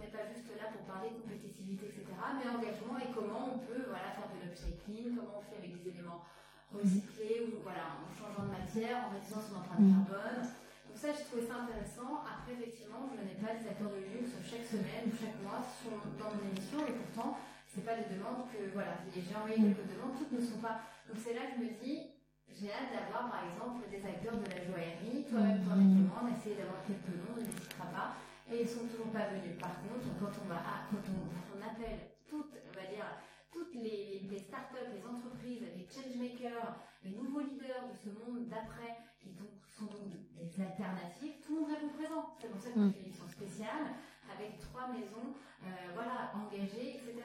n'est 0.00 0.12
pas 0.12 0.24
juste 0.32 0.48
là 0.56 0.72
pour 0.72 0.88
parler 0.88 1.12
compétitivité, 1.12 1.92
etc., 1.92 2.08
mais 2.40 2.48
engagement 2.48 2.96
et 2.96 3.12
comment 3.12 3.52
on 3.52 3.58
peut 3.60 3.84
voilà, 3.84 4.16
faire 4.16 4.32
de 4.32 4.40
l'upcycling, 4.40 5.12
comment 5.12 5.36
on 5.36 5.44
fait 5.44 5.60
avec 5.60 5.76
des 5.76 5.92
éléments 5.92 6.24
recyclés, 6.72 7.52
ou 7.52 7.60
voilà, 7.60 8.00
en 8.00 8.08
changeant 8.08 8.48
de 8.48 8.52
matière, 8.56 9.04
en 9.04 9.12
réduisant 9.12 9.44
son 9.44 9.60
empreinte 9.60 9.84
mm. 9.84 9.92
carbone. 9.92 10.40
Donc 10.88 10.96
ça, 10.96 11.12
j'ai 11.12 11.26
trouvé 11.28 11.44
ça 11.44 11.68
intéressant. 11.68 12.24
Après, 12.24 12.56
effectivement, 12.56 13.12
je 13.12 13.20
n'ai 13.20 13.36
pas 13.36 13.52
des 13.60 13.68
accords 13.68 13.92
de 13.92 14.02
luxe 14.08 14.32
chaque 14.40 14.64
semaine 14.64 15.12
ou 15.12 15.14
chaque 15.14 15.36
mois 15.44 15.60
sur, 15.68 15.92
dans 16.16 16.32
mon 16.32 16.48
émission, 16.48 16.80
et 16.88 16.96
pourtant, 16.96 17.36
c'est 17.68 17.84
pas 17.84 18.00
des 18.00 18.08
demandes 18.16 18.48
que, 18.48 18.72
voilà, 18.72 19.04
j'ai 19.12 19.22
envoyé 19.36 19.60
quelques 19.60 19.86
demandes, 19.86 20.16
toutes 20.16 20.32
ne 20.32 20.42
sont 20.42 20.64
pas. 20.64 20.80
Donc 21.10 21.18
c'est 21.18 21.34
là 21.34 21.50
que 21.50 21.58
je 21.58 21.66
me 21.66 21.74
dis, 21.82 22.06
j'ai 22.46 22.70
hâte 22.70 22.94
d'avoir, 22.94 23.34
par 23.34 23.42
exemple, 23.42 23.82
des 23.90 23.98
acteurs 23.98 24.38
de 24.38 24.46
la 24.46 24.62
joaillerie, 24.62 25.26
toi-même, 25.26 25.58
toi, 25.66 25.74
mm. 25.74 26.06
toi, 26.06 26.30
essayer 26.30 26.54
d'avoir 26.54 26.86
quelques 26.86 27.18
noms, 27.18 27.34
on 27.34 27.42
n'hésitera 27.42 27.90
pas 27.90 28.14
et 28.46 28.62
ils 28.62 28.68
sont 28.68 28.86
toujours 28.86 29.10
pas 29.10 29.26
venus. 29.34 29.58
Par 29.58 29.74
contre, 29.82 30.06
quand 30.22 30.30
on 30.30 30.46
va, 30.46 30.86
quand 30.86 31.02
on, 31.10 31.58
on 31.58 31.60
appelle 31.66 32.14
toutes, 32.30 32.54
on 32.54 32.74
va 32.78 32.86
dire, 32.86 33.10
toutes 33.50 33.74
les, 33.74 34.22
les, 34.30 34.38
startups, 34.38 34.86
les 34.94 35.02
entreprises, 35.02 35.66
les 35.74 35.86
changemakers, 35.90 36.78
les 37.02 37.10
nouveaux 37.10 37.42
leaders 37.42 37.90
de 37.90 37.94
ce 37.98 38.10
monde 38.14 38.46
d'après, 38.46 39.02
qui 39.18 39.34
donc, 39.34 39.50
sont 39.66 39.90
donc 39.90 40.14
des 40.14 40.62
alternatives, 40.62 41.42
tout 41.42 41.58
le 41.58 41.60
monde 41.62 41.74
répond 41.74 41.90
présent. 41.98 42.22
C'est 42.38 42.50
pour 42.54 42.62
ça 42.62 42.70
qu'on 42.70 42.86
fait 42.90 43.02
une 43.02 43.06
émission 43.10 43.26
spéciale 43.26 43.98
avec 44.30 44.62
trois 44.62 44.86
maisons, 44.94 45.34
euh, 45.66 45.90
voilà, 45.94 46.30
engagées, 46.38 47.02
etc. 47.02 47.18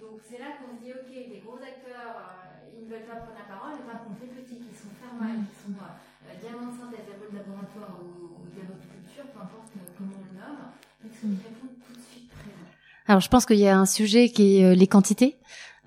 Donc 0.00 0.16
c'est 0.24 0.38
là 0.40 0.56
qu'on 0.56 0.72
se 0.76 0.80
dit, 0.80 0.92
ok, 0.96 1.12
des 1.12 1.40
gros 1.44 1.60
acteurs, 1.60 2.16
euh, 2.16 2.72
ils 2.72 2.84
ne 2.84 2.90
veulent 2.90 3.04
pas 3.04 3.20
prendre 3.20 3.36
la 3.36 3.44
parole, 3.44 3.76
et 3.76 3.84
par 3.84 4.04
contre 4.04 4.24
les 4.24 4.32
petits 4.32 4.56
qui 4.64 4.72
sont 4.72 4.92
fermés, 4.96 5.44
qui 5.44 5.56
sont 5.60 5.76
euh, 5.76 6.32
diamants 6.40 6.72
de 6.72 6.76
synthèse, 6.80 7.04
de 7.04 7.36
laboratoire 7.36 8.00
ou, 8.00 8.40
ou 8.40 8.48
diamants 8.48 8.80
de 8.80 8.88
culture, 8.88 9.28
peu 9.28 9.40
importe 9.40 9.68
comment 9.96 10.16
on 10.16 10.24
le 10.24 10.34
nomme, 10.40 10.72
ils 11.04 11.36
répondent 11.44 11.76
tout 11.84 11.92
de 11.92 12.00
suite 12.00 12.28
présents. 12.32 12.72
Alors 13.06 13.20
je 13.20 13.28
pense 13.28 13.44
qu'il 13.44 13.60
y 13.60 13.68
a 13.68 13.76
un 13.76 13.86
sujet 13.86 14.30
qui 14.30 14.58
est 14.58 14.64
euh, 14.64 14.74
les 14.74 14.86
quantités. 14.86 15.36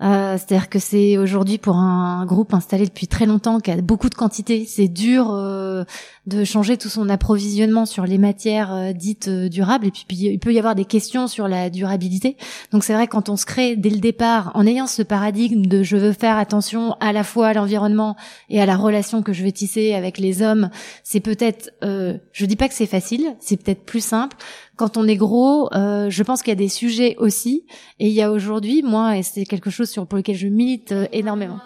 Euh, 0.02 0.36
C'est-à-dire 0.36 0.68
que 0.68 0.78
c'est 0.78 1.18
aujourd'hui 1.18 1.58
pour 1.58 1.76
un 1.76 2.26
groupe 2.26 2.52
installé 2.52 2.84
depuis 2.84 3.06
très 3.06 3.26
longtemps 3.26 3.60
qui 3.60 3.70
a 3.70 3.80
beaucoup 3.80 4.08
de 4.08 4.14
quantité, 4.14 4.64
c'est 4.66 4.88
dur 4.88 5.30
euh, 5.30 5.84
de 6.26 6.44
changer 6.44 6.78
tout 6.78 6.88
son 6.88 7.08
approvisionnement 7.08 7.84
sur 7.84 8.04
les 8.04 8.18
matières 8.18 8.72
euh, 8.72 8.92
dites 8.92 9.28
euh, 9.28 9.48
durables. 9.48 9.86
Et 9.86 9.90
puis, 9.90 10.04
puis, 10.08 10.16
il 10.16 10.38
peut 10.38 10.52
y 10.52 10.58
avoir 10.58 10.74
des 10.74 10.86
questions 10.86 11.26
sur 11.26 11.48
la 11.48 11.68
durabilité. 11.68 12.36
Donc 12.72 12.82
c'est 12.82 12.94
vrai 12.94 13.06
quand 13.06 13.28
on 13.28 13.36
se 13.36 13.44
crée 13.44 13.76
dès 13.76 13.90
le 13.90 13.98
départ 13.98 14.50
en 14.54 14.66
ayant 14.66 14.86
ce 14.86 15.02
paradigme 15.02 15.66
de 15.66 15.82
je 15.82 15.96
veux 15.96 16.12
faire 16.12 16.38
attention 16.38 16.96
à 17.00 17.12
la 17.12 17.24
fois 17.24 17.48
à 17.48 17.52
l'environnement 17.52 18.16
et 18.48 18.60
à 18.60 18.66
la 18.66 18.76
relation 18.76 19.22
que 19.22 19.32
je 19.32 19.44
vais 19.44 19.52
tisser 19.52 19.94
avec 19.94 20.18
les 20.18 20.42
hommes, 20.42 20.70
c'est 21.02 21.20
peut-être, 21.20 21.70
euh, 21.82 22.16
je 22.32 22.46
dis 22.46 22.56
pas 22.56 22.68
que 22.68 22.74
c'est 22.74 22.86
facile, 22.86 23.36
c'est 23.40 23.62
peut-être 23.62 23.84
plus 23.84 24.04
simple 24.04 24.36
quand 24.76 24.96
on 24.96 25.06
est 25.06 25.16
gros, 25.16 25.72
euh, 25.74 26.10
je 26.10 26.22
pense 26.22 26.42
qu'il 26.42 26.50
y 26.50 26.52
a 26.52 26.56
des 26.56 26.68
sujets 26.68 27.16
aussi. 27.18 27.66
Et 27.98 28.08
il 28.08 28.12
y 28.14 28.22
a 28.22 28.30
aujourd'hui, 28.30 28.82
moi, 28.82 29.16
et 29.16 29.22
c'est 29.22 29.44
quelque 29.44 29.70
chose 29.70 29.90
sur 29.90 30.06
pour 30.06 30.18
lequel 30.18 30.36
je 30.36 30.48
milite 30.48 30.92
euh, 30.92 31.06
énormément. 31.12 31.60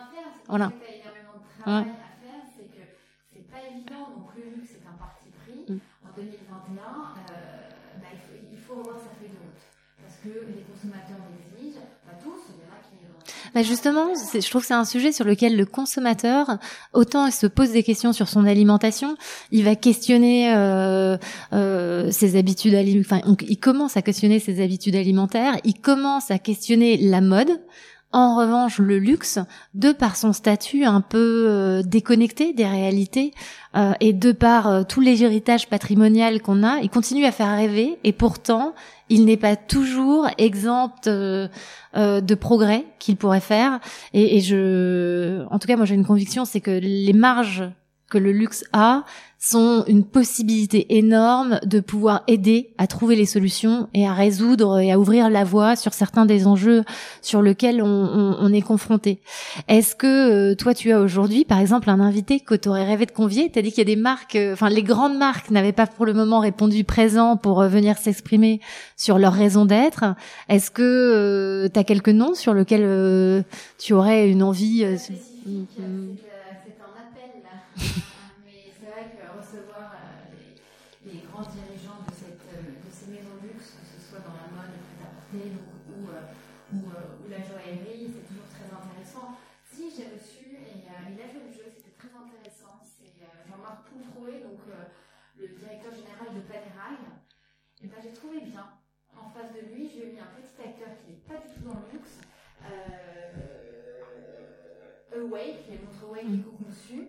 Voilà. 0.49 0.73
Ouais. 1.67 1.85
Bah 13.59 13.65
justement, 13.65 14.13
je 14.15 14.49
trouve 14.49 14.61
que 14.61 14.69
c'est 14.69 14.75
un 14.75 14.85
sujet 14.85 15.11
sur 15.11 15.25
lequel 15.25 15.57
le 15.57 15.67
consommateur, 15.67 16.59
autant 16.93 17.27
il 17.27 17.33
se 17.33 17.49
pose 17.49 17.73
des 17.73 17.83
questions 17.83 18.13
sur 18.13 18.29
son 18.29 18.45
alimentation, 18.45 19.17
il 19.51 19.65
va 19.65 19.75
questionner 19.75 20.55
euh, 20.55 21.17
euh, 21.53 22.09
ses 22.13 22.39
habitudes 22.39 22.75
alimentaires, 22.75 23.25
il 23.49 23.59
commence 23.59 23.97
à 23.97 24.03
questionner 24.03 24.39
ses 24.39 24.63
habitudes 24.63 24.95
alimentaires, 24.95 25.57
il 25.65 25.75
commence 25.75 26.31
à 26.31 26.39
questionner 26.39 26.99
la 26.99 27.21
mode. 27.21 27.51
En 28.11 28.37
revanche, 28.37 28.79
le 28.79 28.99
luxe, 28.99 29.39
de 29.75 29.93
par 29.93 30.17
son 30.17 30.33
statut 30.33 30.85
un 30.85 31.03
peu 31.03 31.45
euh, 31.47 31.83
déconnecté 31.83 32.55
des 32.55 32.65
réalités 32.65 33.35
euh, 33.77 33.93
et 34.01 34.15
de 34.15 34.33
par 34.33 34.67
euh, 34.67 34.83
tout 34.83 35.03
l'héritage 35.03 35.69
patrimonial 35.69 36.41
qu'on 36.41 36.63
a, 36.63 36.79
il 36.81 36.89
continue 36.89 37.27
à 37.27 37.33
faire 37.33 37.55
rêver 37.55 37.99
et 38.05 38.15
pourtant, 38.15 38.75
il 39.11 39.27
n'est 39.27 39.37
pas 39.37 39.57
toujours 39.57 40.27
exempt 40.39 41.07
de 41.07 42.35
progrès 42.35 42.87
qu'il 42.99 43.17
pourrait 43.17 43.41
faire. 43.41 43.79
Et, 44.15 44.39
et 44.39 44.41
je, 44.41 45.45
en 45.51 45.59
tout 45.59 45.69
cas, 45.69 45.77
moi 45.77 45.85
j'ai 45.85 45.95
une 45.95 46.07
conviction, 46.07 46.47
c'est 46.47 46.61
que 46.61 46.71
les 46.71 47.13
marges 47.13 47.65
que 48.09 48.19
le 48.19 48.33
luxe 48.33 48.65
a 48.73 49.05
sont 49.41 49.85
une 49.87 50.05
possibilité 50.05 50.97
énorme 50.99 51.61
de 51.65 51.79
pouvoir 51.79 52.25
aider 52.27 52.71
à 52.77 52.89
trouver 52.89 53.15
les 53.15 53.25
solutions 53.25 53.89
et 53.95 54.05
à 54.07 54.13
résoudre 54.13 54.81
et 54.81 54.91
à 54.91 54.99
ouvrir 54.99 55.31
la 55.31 55.45
voie 55.45 55.77
sur 55.77 55.95
certains 55.95 56.27
des 56.27 56.49
enjeux 56.49 56.83
sur 57.23 57.41
lesquels 57.41 57.81
on, 57.81 58.53
est 58.53 58.63
confronté. 58.63 59.21
Est-ce 59.69 59.95
que 59.95 60.53
euh, 60.53 60.55
toi 60.55 60.75
tu 60.75 60.91
as 60.91 61.01
aujourd'hui 61.01 61.45
par 61.45 61.61
exemple 61.61 61.91
un 61.91 62.01
invité 62.01 62.41
que 62.41 62.55
tu 62.55 62.69
aurais 62.69 62.85
rêvé 62.85 63.07
de 63.07 63.13
convier? 63.13 63.51
Tu 63.53 63.59
as 63.59 63.63
dit 63.63 63.69
qu'il 63.69 63.79
y 63.79 63.83
a 63.83 63.95
des 63.95 64.01
marques, 64.01 64.37
euh, 64.37 64.55
enfin 64.55 64.71
les 64.71 64.83
grandes 64.83 65.17
marques 65.17 65.51
n'avaient 65.51 65.73
pas 65.73 65.87
pour 65.87 66.07
le 66.07 66.15
moment 66.15 66.41
répondu 66.41 66.83
présent 66.83 67.37
pour 67.37 67.61
euh, 67.61 67.69
venir 67.69 67.99
s'exprimer 67.99 68.61
sur 68.97 69.19
leur 69.19 69.35
raison 69.35 69.67
d'être. 69.67 70.05
Est-ce 70.49 70.71
que 70.71 71.69
tu 71.73 71.79
as 71.79 71.85
quelques 71.85 72.09
noms 72.09 72.35
sur 72.35 72.55
lesquels 72.55 73.45
tu 73.79 73.93
aurais 73.93 74.29
une 74.29 74.43
envie 74.43 74.85
mais 78.45 78.73
c'est 78.75 78.91
vrai 78.91 79.07
que 79.15 79.23
recevoir 79.39 79.95
euh, 79.95 80.35
les, 81.07 81.23
grands 81.23 81.47
dirigeants 81.47 82.03
de, 82.03 82.11
euh, 82.11 82.75
de 82.75 82.91
ces 82.91 83.07
maisons 83.15 83.39
luxe, 83.43 83.79
que 83.79 83.87
ce 83.87 83.99
soit 84.03 84.19
dans 84.27 84.35
la 84.35 84.51
mode, 84.51 84.75
le 84.75 84.83
prêt-à-porter 84.83 85.55
ou, 85.95 86.11
euh, 86.11 86.27
ou, 86.75 87.31
la 87.31 87.39
joaillerie, 87.39 88.11
c'est 88.11 88.27
toujours 88.27 88.51
très 88.51 88.67
intéressant. 88.67 89.39
Si 89.63 89.95
j'ai 89.95 90.11
reçu, 90.11 90.59
et 90.59 90.83
il 90.83 91.21
a 91.23 91.29
fait 91.31 91.39
le 91.39 91.53
jeu, 91.55 91.71
c'était 91.71 91.95
très 91.95 92.11
intéressant, 92.11 92.83
c'est 92.83 93.15
Jean-Marc 93.47 93.87
Poutroué, 93.87 94.43
donc 94.43 94.59
le 95.39 95.49
directeur 95.49 95.95
général 95.95 96.35
de 96.35 96.41
Panerai. 96.41 96.99
Et 97.83 97.87
ben, 97.87 97.99
j'ai 98.03 98.13
trouvé 98.13 98.41
bien. 98.41 98.67
En 99.15 99.31
face 99.31 99.55
de 99.55 99.73
lui, 99.73 99.89
j'ai 99.89 100.15
eu 100.15 100.19
un 100.19 100.35
petit 100.35 100.59
acteur 100.59 100.89
qui 100.99 101.13
n'est 101.13 101.23
pas 101.23 101.39
du 101.47 101.55
tout 101.55 101.69
dans 101.69 101.79
le 101.79 101.93
luxe. 101.93 102.19
Awake, 105.15 105.69
les 105.71 105.79
montres 105.79 106.05
Awake 106.05 106.27
éco-conçues. 106.27 107.09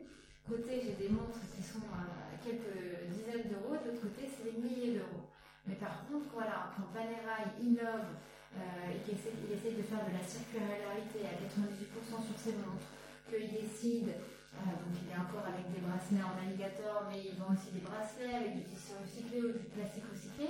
Côté, 0.49 0.81
j'ai 0.81 0.97
des 0.97 1.13
montres 1.13 1.45
qui 1.53 1.61
sont 1.61 1.85
à 1.93 2.09
quelques 2.41 3.05
dizaines 3.13 3.53
d'euros, 3.53 3.77
de 3.77 3.93
l'autre 3.93 4.01
côté, 4.01 4.25
c'est 4.25 4.49
des 4.49 4.57
milliers 4.57 4.97
d'euros. 4.97 5.29
Mais 5.69 5.77
par 5.77 6.09
contre, 6.09 6.25
voilà, 6.33 6.73
quand 6.73 6.89
Panerai 6.89 7.53
innove 7.61 8.17
euh, 8.57 8.89
et 8.89 8.97
qu'il 9.05 9.13
essaie, 9.13 9.29
il 9.29 9.77
de 9.77 9.85
faire 9.85 10.01
de 10.01 10.13
la 10.17 10.25
circularité 10.25 11.21
à 11.29 11.37
98% 11.37 12.25
sur 12.25 12.33
ses 12.33 12.57
montres, 12.65 12.89
qu'il 13.29 13.45
décide, 13.45 14.09
euh, 14.57 14.73
donc 14.73 14.89
il 14.97 15.13
est 15.13 15.21
encore 15.21 15.45
avec 15.45 15.69
des 15.69 15.85
bracelets 15.85 16.25
en 16.25 16.33
alligator, 16.41 17.05
mais 17.13 17.29
il 17.29 17.37
vend 17.37 17.53
aussi 17.53 17.69
des 17.69 17.85
bracelets 17.85 18.33
avec 18.33 18.57
du 18.57 18.63
tissu 18.65 18.97
recyclé 18.97 19.45
ou 19.45 19.53
du 19.53 19.69
plastique 19.69 20.09
recyclé, 20.09 20.49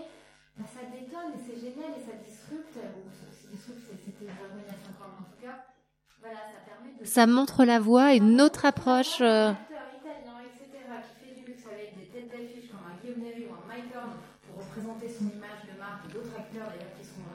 ben, 0.56 0.64
ça 0.64 0.88
détonne 0.88 1.36
et 1.36 1.44
c'est 1.44 1.60
génial 1.60 1.92
et 2.00 2.04
ça 2.08 2.16
disrupte. 2.24 2.80
Bon, 2.96 3.04
disrupte, 3.52 3.84
c'était 3.84 4.24
il 4.24 4.28
y 4.28 4.32
a 4.32 4.40
5 4.40 4.48
ans, 4.48 5.12
mais 5.12 5.28
en 5.28 5.28
tout 5.28 5.44
cas, 5.44 5.68
voilà, 6.24 6.40
ça 6.48 6.64
permet 6.64 6.96
de. 6.96 7.04
Ça 7.04 7.28
montre 7.28 7.68
la 7.68 7.84
voie, 7.84 8.16
une 8.16 8.40
autre 8.40 8.64
approche. 8.64 9.20
Euh... 9.20 9.52
représenter 14.80 15.10
son 15.10 15.26
image 15.26 15.64
de 15.66 15.80
marque 15.80 16.06
et 16.10 16.14
d'autres 16.14 16.36
acteurs 16.38 16.68
d'ailleurs 16.68 16.94
qui 17.00 17.06
sont 17.06 17.28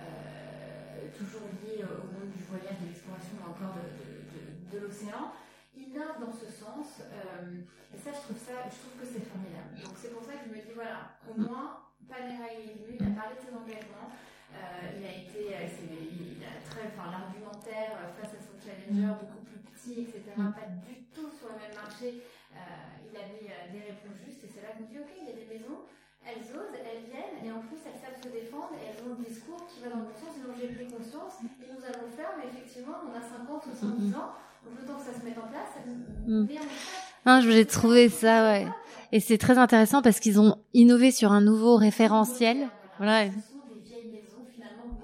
euh, 0.00 1.08
toujours 1.16 1.48
liés 1.62 1.84
au 1.84 2.08
monde 2.12 2.32
du 2.32 2.42
voyage, 2.44 2.76
de 2.80 2.86
l'exploration 2.88 3.36
encore 3.46 3.76
de, 3.76 3.86
de, 4.00 4.10
de, 4.34 4.42
de 4.72 4.76
l'océan, 4.84 5.32
innovent 5.76 6.20
dans 6.20 6.32
ce 6.32 6.48
sens. 6.50 7.00
Euh, 7.00 7.62
et 7.94 7.98
ça, 8.10 8.18
je 8.18 8.22
trouve, 8.26 8.40
ça, 8.42 8.56
je 8.66 8.76
trouve 8.82 8.94
que 8.98 9.06
c'est 9.06 9.22
formidable. 9.30 9.70
Donc 9.78 9.94
c'est 9.94 10.10
pour 10.12 10.24
ça 10.26 10.34
que 10.34 10.50
je 10.50 10.50
me 10.50 10.60
dis, 10.60 10.74
voilà, 10.74 11.14
au 11.30 11.34
moins, 11.38 11.86
Panera 12.10 12.50
est 12.50 12.74
venu, 12.74 12.98
il 12.98 13.06
a 13.06 13.12
parlé 13.14 13.38
de 13.38 13.42
ses 13.46 13.54
engagements. 13.54 14.10
Euh, 14.50 14.98
il 14.98 15.02
a 15.06 15.14
été, 15.14 15.54
euh, 15.54 15.70
il 15.70 16.42
a 16.42 16.58
très, 16.66 16.90
enfin, 16.90 17.06
l'argumentaire 17.14 17.94
euh, 18.02 18.10
face 18.18 18.34
à 18.34 18.40
son 18.42 18.58
challenger 18.58 19.06
beaucoup 19.22 19.46
plus 19.46 19.62
petit, 19.70 20.02
etc. 20.10 20.34
Pas 20.34 20.66
du 20.82 21.06
tout 21.14 21.30
sur 21.30 21.54
le 21.54 21.62
même 21.62 21.74
marché. 21.78 22.26
Euh, 22.50 22.58
il 23.06 23.14
avait 23.14 23.46
des 23.70 23.94
réponses 23.94 24.18
justes 24.26 24.42
et 24.42 24.50
c'est 24.50 24.62
là 24.66 24.74
qu'on 24.74 24.90
dit, 24.90 24.98
ok, 24.98 25.06
il 25.22 25.30
y 25.30 25.32
a 25.34 25.38
des 25.38 25.46
maisons 25.46 25.86
elles 26.20 26.44
osent, 26.52 26.76
elles 26.76 27.08
viennent, 27.08 27.40
et 27.40 27.48
en 27.48 27.64
plus 27.64 27.80
elles 27.80 27.96
savent 27.96 28.20
se 28.20 28.28
défendre, 28.28 28.76
et 28.76 28.92
elles 28.92 29.00
ont 29.08 29.16
un 29.16 29.22
discours 29.24 29.64
qui 29.64 29.80
va 29.80 29.88
dans 29.88 30.04
le 30.04 30.12
bon 30.12 30.16
sens, 30.20 30.36
et 30.36 30.44
dont 30.44 30.52
j'ai 30.52 30.68
pris 30.68 30.84
conscience, 30.84 31.40
et 31.40 31.64
nous 31.72 31.80
allons 31.80 32.04
le 32.04 32.12
faire, 32.12 32.36
mais 32.36 32.44
effectivement, 32.52 33.00
on 33.08 33.12
a 33.16 33.24
50, 33.24 33.64
70 33.64 34.12
ans, 34.20 34.36
on 34.68 34.76
le 34.76 34.84
temps 34.84 35.00
que 35.00 35.06
ça 35.08 35.16
se 35.16 35.24
mette 35.24 35.40
en 35.40 35.48
place, 35.48 35.72
ça 35.72 35.80
Mm. 35.80 36.44
met 36.44 36.60
en 36.60 36.68
place. 36.68 36.99
Non, 37.26 37.40
je 37.40 37.50
j'ai 37.50 37.66
trouvé 37.66 38.08
ça, 38.08 38.50
ouais. 38.50 38.66
Et 39.12 39.20
c'est 39.20 39.38
très 39.38 39.58
intéressant 39.58 40.02
parce 40.02 40.20
qu'ils 40.20 40.40
ont 40.40 40.56
innové 40.72 41.10
sur 41.10 41.32
un 41.32 41.40
nouveau 41.40 41.76
référentiel. 41.76 42.68
Voilà. 42.98 43.26
Ce 43.26 43.32
sont 43.32 43.58
des 43.74 43.88
vieilles 43.88 44.10
maisons 44.12 44.46
finalement 44.52 44.98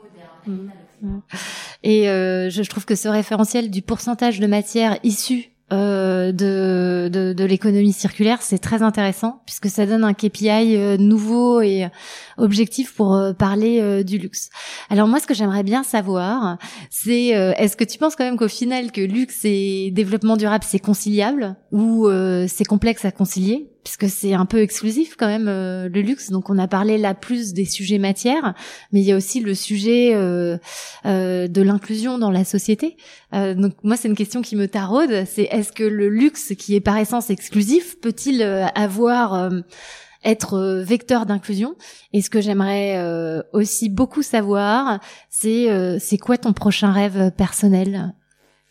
modernes. 0.46 0.70
Mm. 1.00 1.20
Et 1.83 2.09
euh, 2.09 2.48
je, 2.50 2.62
je 2.62 2.70
trouve 2.70 2.85
que 2.85 2.94
ce 2.94 3.09
référentiel 3.09 3.70
du 3.70 3.83
pourcentage 3.83 4.38
de 4.38 4.46
matière 4.46 4.98
issue 5.02 5.56
euh, 5.72 6.31
de, 6.31 7.09
de, 7.12 7.33
de 7.33 7.44
l'économie 7.44 7.92
circulaire, 7.92 8.40
c'est 8.40 8.59
très 8.59 8.83
intéressant 8.83 9.42
puisque 9.46 9.68
ça 9.68 9.85
donne 9.85 10.05
un 10.05 10.14
KPI 10.14 10.76
euh, 10.76 10.96
nouveau 10.96 11.61
et 11.61 11.88
objectif 12.38 12.94
pour 12.94 13.16
euh, 13.16 13.33
parler 13.33 13.81
euh, 13.81 14.05
du 14.05 14.18
luxe. 14.18 14.48
Alors 14.90 15.09
moi, 15.09 15.18
ce 15.18 15.26
que 15.26 15.35
j'aimerais 15.35 15.64
bien 15.64 15.83
savoir, 15.83 16.59
c'est 16.90 17.37
euh, 17.37 17.52
est-ce 17.57 17.76
que 17.76 17.85
tu 17.85 17.98
penses 17.98 18.14
quand 18.14 18.24
même 18.24 18.37
qu'au 18.37 18.48
final 18.48 18.92
que 18.92 19.00
luxe 19.00 19.40
et 19.44 19.90
développement 19.90 20.37
durable 20.37 20.64
c'est 20.66 20.79
conciliable 20.79 21.57
ou 21.72 22.07
euh, 22.07 22.46
c'est 22.48 22.64
complexe 22.64 23.05
à 23.05 23.11
concilier? 23.11 23.70
Puisque 23.87 24.09
c'est 24.09 24.35
un 24.35 24.46
peu 24.46 24.62
exclusif 24.62 25.14
quand 25.16 25.29
même 25.29 25.46
euh, 25.46 25.88
le 25.88 26.01
luxe. 26.01 26.31
Donc 26.31 26.51
on 26.51 26.59
a 26.59 26.66
parlé 26.66 26.99
là 26.99 27.14
plus 27.14 27.53
des 27.53 27.64
sujets 27.64 27.99
matières, 27.99 28.53
mais 28.90 29.01
il 29.01 29.07
y 29.07 29.12
a 29.12 29.16
aussi 29.16 29.38
le 29.38 29.55
sujet 29.55 30.12
euh, 30.12 30.59
euh, 31.05 31.46
de 31.46 31.62
l'inclusion 31.62 32.18
dans 32.18 32.33
la 32.33 32.44
société. 32.44 32.96
Euh, 33.33 33.55
donc 33.55 33.75
moi 33.85 33.96
c'est 33.96 34.09
une 34.09 34.16
question 34.16 34.42
qui 34.42 34.57
me 34.57 34.66
taraude, 34.66 35.25
c'est 35.27 35.44
est-ce 35.53 35.70
que 35.70 35.85
le 35.85 36.09
luxe 36.09 36.53
qui 36.59 36.75
est 36.75 36.81
par 36.81 36.96
essence 36.99 37.31
exclusif 37.31 38.01
peut-il 38.01 38.42
euh, 38.42 38.66
avoir 38.75 39.35
euh, 39.35 39.61
être 40.25 40.83
vecteur 40.85 41.25
d'inclusion? 41.25 41.77
Et 42.12 42.22
ce 42.22 42.29
que 42.29 42.40
j'aimerais 42.40 43.01
aussi 43.53 43.88
beaucoup 43.88 44.22
savoir, 44.22 44.99
c'est 45.31 45.68
c'est 46.01 46.18
quoi 46.18 46.38
ton 46.38 46.53
prochain 46.53 46.90
rêve 46.90 47.31
personnel 47.37 48.12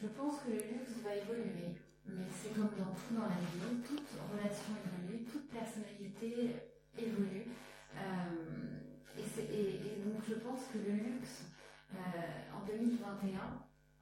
Je 0.02 0.08
pense 0.08 0.36
que 0.46 0.52
le 0.52 0.58
luxe 0.58 0.92
va 1.06 1.12
évoluer, 1.16 1.72
mais 2.10 2.26
c'est 2.44 2.45
comme 2.56 2.72
dans 2.80 2.96
tout 2.96 3.12
dans 3.12 3.28
la 3.28 3.36
vie, 3.52 3.84
toute 3.84 4.08
relation 4.32 4.72
évolue, 4.80 5.28
toute 5.28 5.52
personnalité 5.52 6.56
évolue. 6.96 7.52
Euh, 8.00 9.20
et, 9.20 10.00
donc 10.00 10.24
je 10.24 10.36
pense 10.40 10.72
que 10.72 10.80
le 10.80 10.96
luxe 10.96 11.52
euh, 11.92 12.56
en 12.56 12.64
2021, 12.64 13.36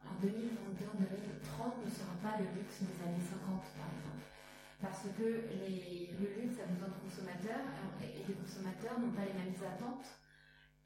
en 0.06 0.16
2022, 0.22 0.86
en 0.86 1.02
2030 1.02 1.82
ne 1.82 1.90
sera 1.90 2.14
pas 2.22 2.38
le 2.38 2.46
luxe 2.54 2.86
des 2.86 2.98
années 3.02 3.26
50 3.26 3.58
par 3.74 3.90
exemple. 3.90 4.26
Parce 4.78 5.10
que 5.18 5.50
le 5.50 6.28
luxe 6.38 6.62
a 6.62 6.70
besoin 6.70 6.94
de 6.94 7.00
consommateurs 7.02 7.66
euh, 7.66 8.06
et 8.06 8.22
les 8.22 8.38
consommateurs 8.38 9.02
n'ont 9.02 9.18
pas 9.18 9.26
les 9.26 9.34
mêmes 9.34 9.58
attentes 9.66 10.06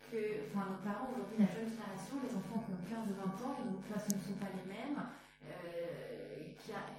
que 0.08 0.48
enfin, 0.48 0.72
nos 0.72 0.80
parents 0.88 1.12
aujourd'hui, 1.12 1.44
la 1.44 1.52
jeune 1.52 1.68
génération, 1.68 2.16
les 2.24 2.32
enfants 2.32 2.64
qui 2.64 2.72
ont 2.72 2.84
15 2.88 3.12
ou 3.12 3.16
20 3.20 3.28
ans, 3.44 3.60
et 3.60 3.68
ce 3.68 4.16
ne 4.16 4.24
sont 4.24 4.40
pas 4.40 4.48
les 4.56 4.64
mêmes, 4.64 5.04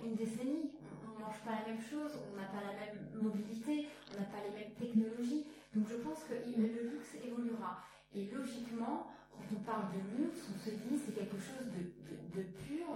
une 0.04 0.14
décennie, 0.14 0.70
on 1.06 1.18
ne 1.18 1.24
mange 1.24 1.40
pas 1.44 1.60
la 1.60 1.72
même 1.72 1.82
chose, 1.82 2.12
on 2.32 2.36
n'a 2.36 2.48
pas 2.48 2.62
la 2.64 2.74
même 2.78 3.22
mobilité, 3.22 3.88
on 4.12 4.20
n'a 4.20 4.26
pas 4.26 4.42
les 4.44 4.54
mêmes 4.54 4.74
technologies. 4.74 5.46
Donc 5.74 5.88
je 5.88 5.96
pense 5.96 6.24
que 6.24 6.34
le 6.34 6.90
luxe 6.90 7.14
évoluera. 7.22 7.84
Et 8.14 8.30
logiquement, 8.32 9.10
quand 9.32 9.44
on 9.56 9.60
parle 9.62 9.92
de 9.92 10.00
luxe, 10.16 10.48
on 10.54 10.58
se 10.58 10.70
dit 10.70 10.96
c'est 10.96 11.14
quelque 11.14 11.38
chose 11.38 11.66
de, 11.68 12.42
pur 12.64 12.86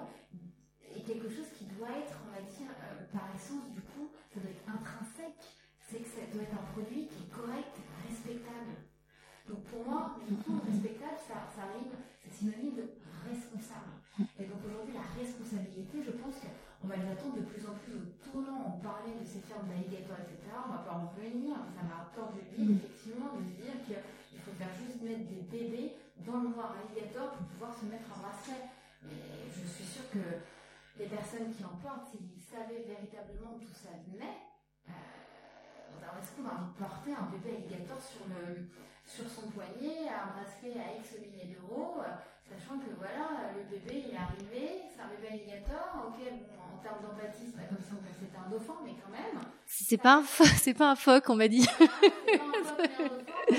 et 0.95 1.03
quelque 1.03 1.29
chose 1.29 1.49
qui 1.59 1.65
doit 1.67 1.91
être, 1.91 2.17
on 2.27 2.33
va 2.33 2.43
dire, 2.43 2.71
euh, 2.71 3.05
par 3.13 3.29
essence, 3.35 3.71
du 3.73 3.81
coup, 3.81 4.11
ça 4.33 4.41
doit 4.41 4.51
être 4.51 4.69
intrinsèque. 4.69 5.43
C'est 5.81 5.99
que 5.99 6.09
ça 6.09 6.25
doit 6.33 6.43
être 6.43 6.55
un 6.55 6.73
produit 6.73 7.09
qui 7.09 7.25
est 7.25 7.33
correct, 7.33 7.75
respectable. 8.09 8.87
Donc 9.49 9.65
pour 9.67 9.85
moi, 9.85 10.17
du 10.29 10.37
coup, 10.37 10.61
respectable, 10.65 11.19
ça, 11.19 11.45
ça 11.51 11.67
rime, 11.75 11.91
c'est 12.23 12.33
synonyme 12.33 12.77
de 12.77 12.87
responsable. 13.29 13.99
Et 14.39 14.47
donc 14.47 14.63
aujourd'hui, 14.65 14.95
la 14.95 15.09
responsabilité, 15.19 16.03
je 16.03 16.13
pense 16.13 16.22
qu'on 16.83 16.89
va 16.89 16.99
les 16.99 17.15
attendre 17.15 17.39
de 17.39 17.47
plus 17.47 17.63
en 17.63 17.79
plus 17.79 17.95
au 17.95 18.05
tournant. 18.19 18.75
On 18.75 18.83
parlait 18.83 19.15
de 19.15 19.23
ces 19.23 19.39
fermes 19.47 19.71
d'alligators, 19.71 20.19
etc. 20.19 20.51
On 20.67 20.75
va 20.75 20.83
pas 20.83 20.99
en 20.99 21.07
revenir, 21.15 21.55
ça 21.71 21.87
m'a 21.87 22.11
peur 22.11 22.35
de 22.35 22.43
vide, 22.51 22.83
effectivement, 22.83 23.39
de 23.39 23.47
se 23.47 23.55
dire 23.55 23.79
qu'il 23.87 24.43
faut 24.43 24.51
faire 24.59 24.75
juste 24.75 24.99
mettre 24.99 25.31
des 25.31 25.47
bébés 25.47 25.95
dans 26.27 26.43
le 26.43 26.51
noir 26.51 26.75
alligator 26.75 27.39
pour 27.39 27.47
pouvoir 27.55 27.71
se 27.79 27.87
mettre 27.87 28.11
un 28.11 28.19
bracelet. 28.19 28.67
Mais 29.07 29.47
je 29.47 29.63
suis 29.63 29.87
sûre 29.87 30.11
que 30.11 30.43
les 30.99 31.07
personnes 31.07 31.55
qui 31.55 31.63
en 31.63 31.79
portent, 31.79 32.11
s'ils 32.11 32.43
savaient 32.43 32.83
véritablement 32.83 33.55
d'où 33.63 33.71
ça 33.71 33.95
venait, 34.11 34.43
alors 36.03 36.19
est-ce 36.19 36.35
qu'on 36.35 36.51
a 36.51 36.59
envie 36.59 36.75
de 36.75 36.79
porter 36.83 37.15
un 37.15 37.31
bébé 37.31 37.63
alligator 37.63 38.03
sur, 38.03 38.27
le, 38.27 38.67
sur 39.07 39.31
son 39.31 39.55
poignet, 39.55 40.11
un 40.11 40.35
bracelet 40.35 40.75
à 40.83 40.99
X 40.99 41.15
milliers 41.23 41.55
d'euros, 41.55 42.03
sachant 42.53 42.79
que 42.79 42.91
voilà, 42.97 43.53
le 43.57 43.65
bébé 43.65 44.05
il 44.09 44.15
est 44.15 44.19
arrivé, 44.19 44.83
c'est 44.93 45.01
un 45.01 45.09
bébé 45.09 45.29
alligator, 45.33 46.09
ok, 46.09 46.21
bon, 46.21 46.77
en 46.77 46.83
termes 46.83 47.03
d'empathie, 47.03 47.49
c'est 47.49 47.57
pas 47.57 47.69
comme 47.69 47.81
si 47.81 47.93
on 47.93 47.97
pensait 47.97 48.13
que 48.13 48.21
c'était 48.21 48.39
un 48.39 48.51
dauphin, 48.51 48.77
mais 48.85 48.95
quand 49.01 49.13
même. 49.13 49.41
C'est 49.67 49.99
pas 49.99 50.17
un 50.19 50.25
c'est 50.63 50.75
pas 50.75 50.91
un 50.91 50.97
phoque, 50.97 51.29
on 51.29 51.37
m'a 51.37 51.49
dit. 51.49 51.63
C'est 51.63 51.89
pas 51.89 51.95
un 51.95 52.53
dauphin, 52.53 52.77
mais 52.79 52.93
un 52.93 53.09
dauphin, 53.09 53.33
mais 53.51 53.57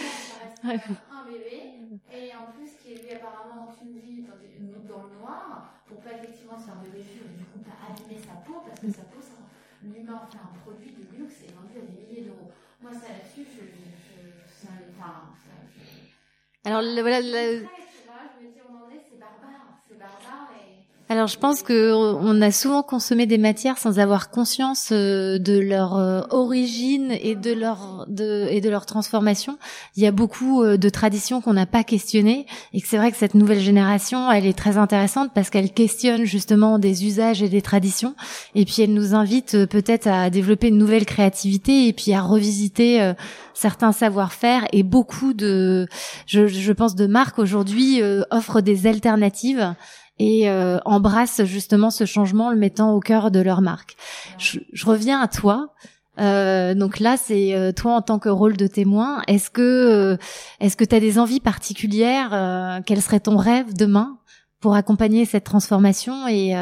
ça 0.64 0.68
reste 0.70 0.86
un 1.12 1.26
bébé, 1.26 1.74
et 2.12 2.32
en 2.36 2.52
plus 2.52 2.72
qui 2.82 2.94
est 2.94 3.04
lui 3.04 3.12
apparemment 3.12 3.70
en 3.70 3.74
Tunisie 3.74 4.24
dans, 4.24 5.04
le 5.04 5.20
noir, 5.20 5.74
pour 5.88 6.00
pas 6.02 6.14
effectivement 6.14 6.58
se 6.58 6.66
faire 6.66 6.80
de 6.84 6.90
blessures 6.90 7.28
et 7.28 7.38
du 7.38 7.46
coup 7.46 7.60
pas 7.60 7.76
abîmer 7.84 8.20
sa 8.22 8.40
peau, 8.46 8.64
parce 8.66 8.80
que 8.80 8.92
sa 8.92 9.04
peau, 9.12 9.22
ça, 9.22 9.44
l'humain 9.84 10.16
en 10.16 10.28
fait 10.28 10.38
un 10.38 10.54
produit 10.64 10.92
de 10.92 11.04
luxe 11.18 11.44
et 11.44 11.52
vendu 11.52 11.76
à 11.78 11.84
des 11.84 12.00
milliers 12.00 12.30
d'euros. 12.30 12.52
Moi, 12.82 12.92
ça 12.94 13.12
là-dessus, 13.12 13.48
je, 13.48 13.64
je, 13.64 13.84
je, 13.84 14.24
ça, 14.48 14.72
enfin, 14.92 15.32
ça, 15.40 15.56
je, 15.72 16.70
Alors 16.70 16.84
voilà 17.02 17.18
Après, 17.18 17.68
tu 17.92 18.08
vois, 18.08 18.28
je 18.32 18.46
me 18.46 18.52
dis, 18.52 18.60
on 18.68 18.76
en 18.86 18.90
est, 18.90 19.04
c'est 19.10 19.20
barbare, 19.20 19.80
c'est 19.88 19.98
barbare 19.98 20.52
et. 20.56 20.93
Alors 21.10 21.28
je 21.28 21.38
pense 21.38 21.62
que 21.64 21.94
on 21.94 22.42
a 22.42 22.52
souvent 22.52 22.82
consommé 22.82 23.26
des 23.26 23.38
matières 23.38 23.78
sans 23.78 24.00
avoir 24.00 24.30
conscience 24.30 24.90
euh, 24.92 25.38
de 25.38 25.60
leur 25.60 25.98
euh, 25.98 26.22
origine 26.30 27.12
et 27.12 27.36
de 27.36 27.52
leur 27.52 28.06
de 28.08 28.48
et 28.50 28.62
de 28.62 28.70
leur 28.70 28.86
transformation. 28.86 29.58
Il 29.98 30.04
y 30.04 30.08
a 30.08 30.12
beaucoup 30.12 30.64
euh, 30.64 30.78
de 30.78 30.90
traditions 30.90 31.42
qu'on 31.42 31.54
n'a 31.54 31.66
pas 31.66 31.84
questionnées 31.84 32.46
et 32.74 32.82
que 32.82 32.88
c'est 32.88 32.98
vrai 32.98 33.12
que 33.12 33.18
cette 33.18 33.36
nouvelle 33.36 33.60
génération, 33.60 34.32
elle 34.32 34.46
est 34.46 34.58
très 34.58 34.78
intéressante 34.78 35.32
parce 35.36 35.50
qu'elle 35.50 35.72
questionne 35.72 36.24
justement 36.24 36.80
des 36.80 37.06
usages 37.06 37.44
et 37.44 37.50
des 37.50 37.62
traditions. 37.62 38.16
Et 38.56 38.64
puis 38.64 38.82
elle 38.82 38.94
nous 38.94 39.14
invite 39.14 39.56
euh, 39.56 39.68
peut-être 39.68 40.08
à 40.08 40.30
développer 40.30 40.70
une 40.70 40.78
nouvelle 40.78 41.06
créativité 41.06 41.88
et 41.88 41.94
puis 41.94 42.14
à 42.14 42.22
revisiter 42.22 43.02
euh, 43.02 43.14
certains 43.54 43.92
savoir-faire. 43.92 44.66
Et 44.72 44.84
beaucoup 44.84 45.34
de 45.34 45.86
je, 46.28 46.48
je 46.48 46.72
pense 46.72 46.96
de 46.96 47.08
marques 47.08 47.40
aujourd'hui 47.40 48.02
euh, 48.02 48.24
offrent 48.32 48.62
des 48.62 48.88
alternatives 48.88 49.76
et 50.20 50.50
euh, 50.50 50.80
embrassent 50.86 51.44
justement 51.44 51.90
ce 51.90 52.06
changement, 52.06 52.52
le 52.52 52.58
mettant 52.58 52.94
au 52.94 53.00
cœur 53.00 53.32
de 53.32 53.40
leur 53.40 53.62
marque. 53.62 53.96
Je, 54.38 54.60
je 54.72 54.86
reviens 54.86 55.20
à 55.20 55.28
toi. 55.28 55.74
Euh, 56.20 56.76
donc 56.76 57.00
là, 57.00 57.18
c'est 57.18 57.56
euh, 57.56 57.72
toi 57.72 57.94
en 57.96 58.02
tant 58.02 58.20
que 58.20 58.30
rôle 58.30 58.56
de 58.56 58.68
témoin. 58.68 59.24
Est-ce 59.28 59.50
que 59.50 59.62
euh, 59.62 60.18
est-ce 60.60 60.78
que 60.78 60.84
tu 60.84 60.96
as 60.96 61.00
des 61.00 61.18
envies 61.18 61.40
particulières 61.40 62.34
euh, 62.34 62.80
Quel 62.86 63.02
serait 63.02 63.20
ton 63.20 63.38
rêve 63.38 63.74
demain 63.74 64.20
pour 64.60 64.76
accompagner 64.76 65.26
cette 65.26 65.44
transformation 65.44 66.28
et 66.28 66.54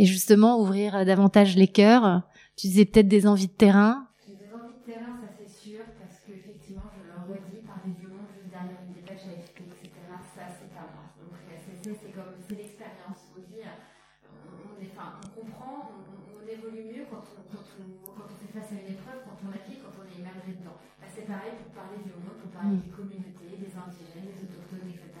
et 0.00 0.04
justement 0.04 0.60
ouvrir 0.60 1.04
davantage 1.04 1.56
les 1.56 1.68
cœurs? 1.68 2.22
Tu 2.56 2.68
disais 2.68 2.86
peut-être 2.86 3.08
des 3.08 3.26
envies 3.26 3.46
de 3.46 3.52
terrain. 3.52 4.07
Ça 10.38 10.46
c'est 10.54 10.70
pas 10.70 10.86
moi. 10.94 11.10
Donc 11.18 11.34
euh, 11.34 11.58
c'est 11.58 12.14
comme, 12.14 12.38
c'est 12.46 12.54
l'expérience. 12.54 13.34
On 13.34 13.42
dit, 13.42 13.58
euh, 13.66 13.74
on, 14.30 14.70
on 14.70 14.74
est, 14.78 14.94
enfin, 14.94 15.18
on 15.18 15.28
comprend, 15.34 15.90
on, 15.90 16.46
évolue 16.48 16.88
mieux 16.88 17.04
quand 17.12 17.20
on, 17.36 17.44
quand, 17.52 17.60
on, 17.76 17.84
quand 18.16 18.24
on 18.24 18.36
fait 18.40 18.48
face 18.56 18.72
à 18.72 18.80
une 18.80 18.96
épreuve, 18.96 19.20
quand 19.20 19.36
on 19.44 19.50
la 19.52 19.60
vit, 19.68 19.76
quand 19.84 19.92
on 20.00 20.06
est 20.08 20.16
immergé 20.16 20.56
dedans. 20.56 20.80
Bah, 20.96 21.04
c'est 21.12 21.28
pareil 21.28 21.60
pour 21.60 21.68
parler 21.76 22.00
du 22.00 22.08
monde, 22.16 22.40
pour 22.40 22.48
parler 22.56 22.80
des 22.80 22.88
communautés, 22.88 23.52
des 23.60 23.68
indigènes, 23.68 24.32
des 24.32 24.48
autochtones, 24.48 24.88
etc., 24.88 25.12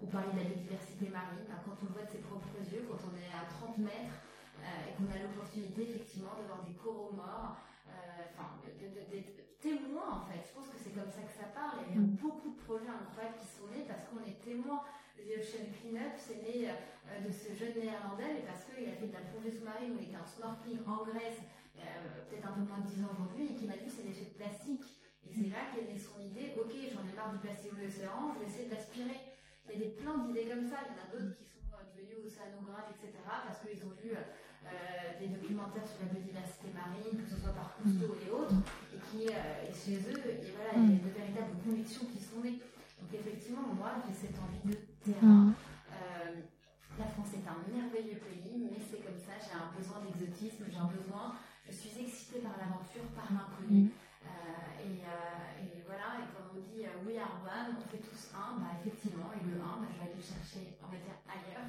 ou 0.00 0.06
parler 0.08 0.32
de 0.32 0.38
la 0.40 0.48
biodiversité 0.48 1.12
marine. 1.12 1.44
Bah, 1.44 1.60
quand 1.60 1.76
on 1.84 1.92
voit 1.92 2.08
de 2.08 2.12
ses 2.16 2.24
propres 2.24 2.56
yeux, 2.72 2.88
quand 2.88 3.04
on 3.04 3.12
est 3.20 3.28
à 3.36 3.44
30 3.52 3.84
mètres, 3.84 4.16
euh, 4.64 4.88
et 4.88 4.92
qu'on 4.96 5.10
a 5.12 5.18
l'opportunité 5.20 5.92
effectivement 5.92 6.32
de 6.40 6.48
voir 6.48 6.64
des 6.64 6.72
coraux 6.80 7.12
morts, 7.12 7.60
euh, 7.92 8.32
enfin, 8.32 8.56
de- 8.64 8.72
de- 8.80 8.96
de- 8.96 9.06
d'être 9.12 9.60
témoin 9.60 10.18
en 10.18 10.24
fait. 10.26 10.42
Je 10.42 10.52
pense 10.56 10.68
que 10.72 10.78
c'est 10.82 10.90
comme 10.90 11.10
ça 11.12 11.22
que 11.22 11.30
ça 11.36 11.46
parle. 11.54 11.86
Et 11.86 11.94
il 11.94 11.94
y 11.94 11.98
a 12.02 12.06
beaucoup 12.18 12.50
de 12.50 12.58
projets 12.66 12.90
incroyables 12.90 13.21
témoin. 14.52 14.84
The 15.16 15.38
Ocean 15.38 15.64
Cleanup, 15.72 16.16
c'est 16.16 16.40
né 16.44 16.68
euh, 16.68 17.20
de 17.24 17.30
ce 17.30 17.52
jeune 17.52 17.76
néerlandais, 17.76 18.40
mais 18.40 18.44
parce 18.44 18.64
qu'il 18.64 18.88
a 18.88 18.96
fait 18.96 19.08
de 19.08 19.16
la 19.16 19.24
plongée 19.32 19.52
sous-marine 19.52 19.94
où 19.94 20.00
il 20.00 20.08
était 20.08 20.18
en 20.18 20.26
snorkeling 20.26 20.82
en 20.84 21.04
Grèce, 21.04 21.40
euh, 21.78 21.80
peut-être 22.28 22.48
un 22.48 22.56
peu 22.56 22.64
moins 22.64 22.80
de 22.80 22.88
10 22.88 23.04
ans 23.04 23.12
aujourd'hui, 23.12 23.52
et 23.52 23.54
qui 23.54 23.64
m'a 23.68 23.76
dit 23.76 23.88
c'est 23.88 24.02
des 24.02 24.12
déchets 24.12 24.32
de 24.32 24.36
plastique. 24.40 24.88
Et 25.22 25.30
c'est 25.30 25.48
là 25.52 25.70
qu'est 25.70 25.86
née 25.86 26.00
son 26.00 26.18
idée, 26.18 26.56
ok, 26.58 26.72
j'en 26.90 27.06
ai 27.06 27.14
marre 27.14 27.32
du 27.32 27.38
plastique 27.38 27.70
dans 27.76 27.84
l'océan, 27.84 28.34
je 28.34 28.36
vais 28.42 28.48
essayer 28.50 28.66
de 28.66 28.74
l'aspirer. 28.74 29.20
Il 29.68 29.70
y 29.70 29.76
a 29.76 29.80
des 29.86 29.92
plein 29.94 30.16
d'idées 30.26 30.48
comme 30.50 30.66
ça, 30.66 30.82
il 30.82 30.90
y 30.90 30.94
en 30.96 31.00
a 31.00 31.08
d'autres 31.12 31.38
qui 31.38 31.46
sont 31.46 31.70
euh, 31.78 31.86
devenus 31.94 32.26
océanographes, 32.26 32.90
etc., 32.98 33.14
parce 33.22 33.62
qu'ils 33.62 33.78
ont 33.86 33.94
vu 34.02 34.10
euh, 34.16 34.26
euh, 34.66 35.18
des 35.22 35.30
documentaires 35.30 35.86
sur 35.86 36.02
la 36.02 36.10
biodiversité 36.10 36.74
marine, 36.74 37.14
que 37.14 37.28
ce 37.30 37.38
soit 37.38 37.54
par 37.54 37.78
Cousteau 37.78 38.18
et 38.18 38.30
autres, 38.34 38.58
et 38.90 38.98
qui, 39.06 39.30
euh, 39.30 39.70
et 39.70 39.70
chez 39.70 40.02
eux, 40.02 40.18
et 40.18 40.50
voilà, 40.50 40.74
il 40.82 40.90
y 40.90 40.98
a 40.98 41.02
de 41.06 41.12
véritables 41.14 41.54
convictions 41.62 42.10
qui 42.10 42.18
sont 42.18 42.42
nées. 42.42 42.58
Donc 43.02 43.10
effectivement, 43.14 43.74
moi, 43.74 43.94
j'ai 44.02 44.14
cette 44.14 44.38
envie 44.38 44.41
Mm. 45.06 45.52
Euh, 45.90 46.40
la 46.98 47.06
France 47.06 47.32
est 47.34 47.46
un 47.48 47.58
merveilleux 47.66 48.20
pays, 48.20 48.68
mais 48.70 48.78
c'est 48.78 49.02
comme 49.02 49.18
j'ai 49.18 49.56
un 49.56 49.72
besoin 49.74 49.98
d'exotisme, 50.06 50.64
j'ai 50.70 50.78
un 50.78 50.86
besoin, 50.92 51.34
je 51.66 51.72
suis 51.72 51.90
excitée 51.98 52.38
par 52.40 52.54
l'aventure, 52.60 53.02
par 53.16 53.26
l'inconnu. 53.32 53.90
Mm. 53.90 53.90
Euh, 54.22 54.86
et, 54.86 55.02
euh, 55.02 55.64
et 55.66 55.82
voilà, 55.82 56.22
et 56.22 56.30
quand 56.30 56.46
on 56.54 56.60
dit 56.62 56.86
we 57.02 57.18
are 57.18 57.42
one, 57.42 57.74
on 57.74 57.86
fait 57.90 57.98
tous 57.98 58.30
un, 58.38 58.62
bah 58.62 58.78
effectivement, 58.78 59.34
et 59.34 59.42
le 59.42 59.58
un, 59.58 59.82
bah, 59.82 59.90
je 59.90 59.98
vais 59.98 60.06
aller 60.06 60.14
le 60.14 60.22
chercher, 60.22 60.78
on 60.78 60.86
va 60.94 60.98
dire, 61.02 61.18
ailleurs. 61.26 61.66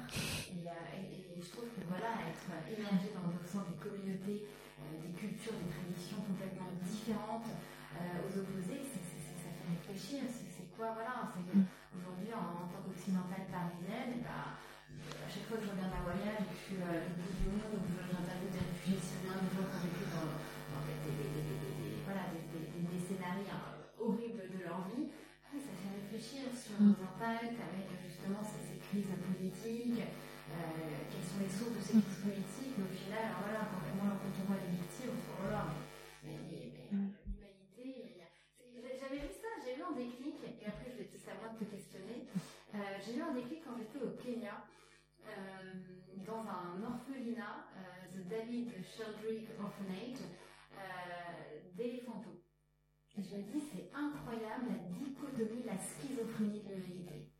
Et, 0.54 0.62
et- 0.62 1.34
et 1.34 1.42
je 1.42 1.50
trouve 1.50 1.66
que 1.74 1.82
voilà, 1.90 2.14
être 2.30 2.46
immergé 2.70 3.10
dans 3.10 3.26
au 3.26 3.42
sein 3.42 3.66
des 3.66 3.74
communautés, 3.82 4.46
des 4.46 5.12
cultures, 5.18 5.58
des 5.58 5.66
traditions 5.66 6.22
complètement 6.22 6.70
différentes 6.78 7.50
aux 7.98 8.32
opposés, 8.38 8.86
ça 8.86 8.98
fait 9.02 9.66
réfléchir. 9.66 10.22
C'est, 10.30 10.70
quoi, 10.78 10.94
voilà, 10.94 11.26
c'est 11.34 11.42
aujourd'hui 11.42 11.66
qu'occidentale 12.94 13.50
parisienne, 13.50 14.14
et 14.14 14.22
bah, 14.22 14.54
à 14.54 15.26
chaque 15.26 15.50
fois 15.50 15.58
que 15.58 15.66
je 15.66 15.74
regarde 15.74 15.90
un 15.98 16.06
voyage 16.06 16.46
et 16.46 16.46
que 16.46 16.54
je 16.54 16.62
suis 16.62 16.78
euh, 16.78 17.10
au 17.10 17.18
bout 17.18 17.34
du 17.34 17.50
monde, 17.50 17.74
ou 17.74 17.82
que 17.82 18.06
j'interviewe 18.06 18.54
des 18.54 18.62
réfugiés 18.62 19.02
syriens, 19.02 19.42
des 19.42 19.50
gens 19.50 19.66
qui 19.66 19.74
ont 19.74 19.82
vécu 19.82 20.06
dans, 20.14 20.30
des, 20.86 21.02
scénarios 23.04 23.60
horribles 23.98 24.48
de 24.48 24.64
leur 24.64 24.86
vie, 24.88 25.10
oui, 25.10 25.58
ça 25.60 25.74
fait 25.76 25.92
réfléchir 25.92 26.48
sur 26.54 26.80
nos 26.80 26.94
impacts 26.94 27.58
avec 27.58 27.90
justement 28.00 28.40
ces, 28.40 28.78
crises 28.80 29.12
politiques, 29.18 30.00
euh, 30.00 30.56
quelles 31.10 31.26
sont 31.26 31.42
les 31.42 31.50
sources 31.50 31.74
de 31.76 31.82
ces 31.82 31.98
crises 32.00 32.13
David 48.54 48.70
Sheldrick 48.86 49.50
Orphanage, 49.58 50.22
euh, 50.78 51.74
d'éléphanto. 51.74 52.38
Et 53.18 53.22
je 53.22 53.34
me 53.34 53.42
dis, 53.50 53.58
c'est 53.58 53.90
incroyable 53.90 54.70
la 54.70 54.78
dichotomie, 54.94 55.66
la 55.66 55.74
schizophrénie 55.74 56.62
de 56.62 56.78
l'humanité. 56.78 57.34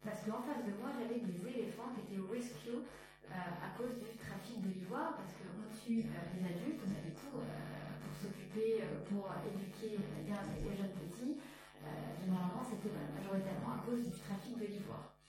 Parce 0.00 0.24
qu'en 0.24 0.40
face 0.48 0.64
de 0.64 0.72
moi, 0.80 0.96
j'avais 0.96 1.20
des 1.20 1.36
éléphants 1.44 1.92
qui 1.92 2.08
étaient 2.08 2.20
au 2.24 2.32
rescue 2.32 2.72
euh, 2.72 3.36
à 3.36 3.76
cause 3.76 4.00
du 4.00 4.16
trafic 4.16 4.64
de 4.64 4.80
l'ivoire, 4.80 5.20
parce 5.20 5.36
qu'on 5.36 5.68
tue 5.76 6.08
euh, 6.08 6.24
les 6.32 6.48
adultes, 6.48 6.80
on 6.80 6.88
a 6.88 7.04
du 7.04 7.12
coup, 7.12 7.36
euh, 7.36 7.44
pour 8.00 8.16
s'occuper, 8.16 8.80
euh, 8.80 9.04
pour 9.12 9.28
éduquer 9.44 10.00
les 10.00 10.72
jeunes 10.72 10.96
petits. 11.04 11.36
Généralement, 12.18 12.64
c'était 12.64 12.96
majoritairement 13.12 13.76
à 13.76 13.84
cause 13.84 14.08
du 14.08 14.18
trafic 14.24 14.56
de 14.56 14.64
l'ivoire. 14.64 15.20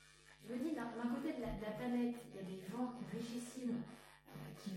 Je 0.47 0.53
me 0.55 0.59
dis, 0.63 0.73
d'un 0.73 0.87
côté 0.87 1.35
de 1.35 1.41
la, 1.43 1.51
de 1.51 1.61
la 1.61 1.71
planète, 1.75 2.15
il 2.31 2.35
y 2.35 2.39
a 2.39 2.43
des 2.47 2.63
gens 2.71 2.95
richissimes 3.11 3.83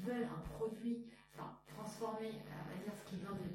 veulent 0.00 0.28
un 0.28 0.40
produit, 0.56 1.06
enfin, 1.34 1.58
transformer, 1.66 2.28
euh, 2.28 2.64
on 2.64 2.68
va 2.68 2.76
dire, 2.82 2.94
ce 2.94 3.08
qui 3.08 3.16
vient 3.16 3.32
de, 3.32 3.46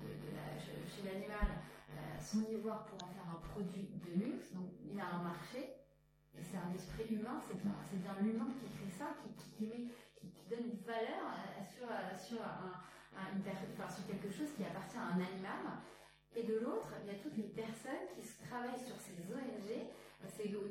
chez 0.90 1.02
l'animal, 1.04 1.62
euh, 1.92 2.20
son 2.20 2.42
ivoire 2.52 2.86
pour 2.86 3.08
en 3.08 3.12
faire 3.12 3.30
un 3.30 3.42
produit 3.50 3.90
de 4.06 4.12
luxe. 4.20 4.54
Donc, 4.54 4.70
il 4.84 4.96
y 4.96 5.02
a 5.02 5.08
un 5.08 5.24
marché, 5.24 5.76
et 6.38 6.44
c'est 6.44 6.58
un 6.58 6.74
esprit 6.74 7.08
humain, 7.14 7.40
c'est 7.48 7.58
bien, 7.62 8.16
l'humain 8.22 8.48
qui 8.60 8.70
crée 8.78 8.92
ça, 8.92 9.16
qui, 9.58 9.92
donne 10.50 10.70
une 10.70 10.82
valeur 10.86 11.26
euh, 11.26 11.64
sur, 11.66 11.88
sur, 12.22 12.38
quelque 14.08 14.30
chose 14.30 14.50
qui 14.56 14.64
appartient 14.64 14.98
à 14.98 15.16
un 15.16 15.22
animal. 15.22 15.82
Et 16.36 16.44
de 16.44 16.60
l'autre, 16.60 16.92
il 17.02 17.08
y 17.08 17.16
a 17.16 17.20
toutes 17.20 17.38
les 17.38 17.50
personnes 17.50 18.06
qui 18.14 18.22
travaillent 18.46 18.86
sur 18.86 18.96
ces 19.00 19.16
ONG, 19.34 19.90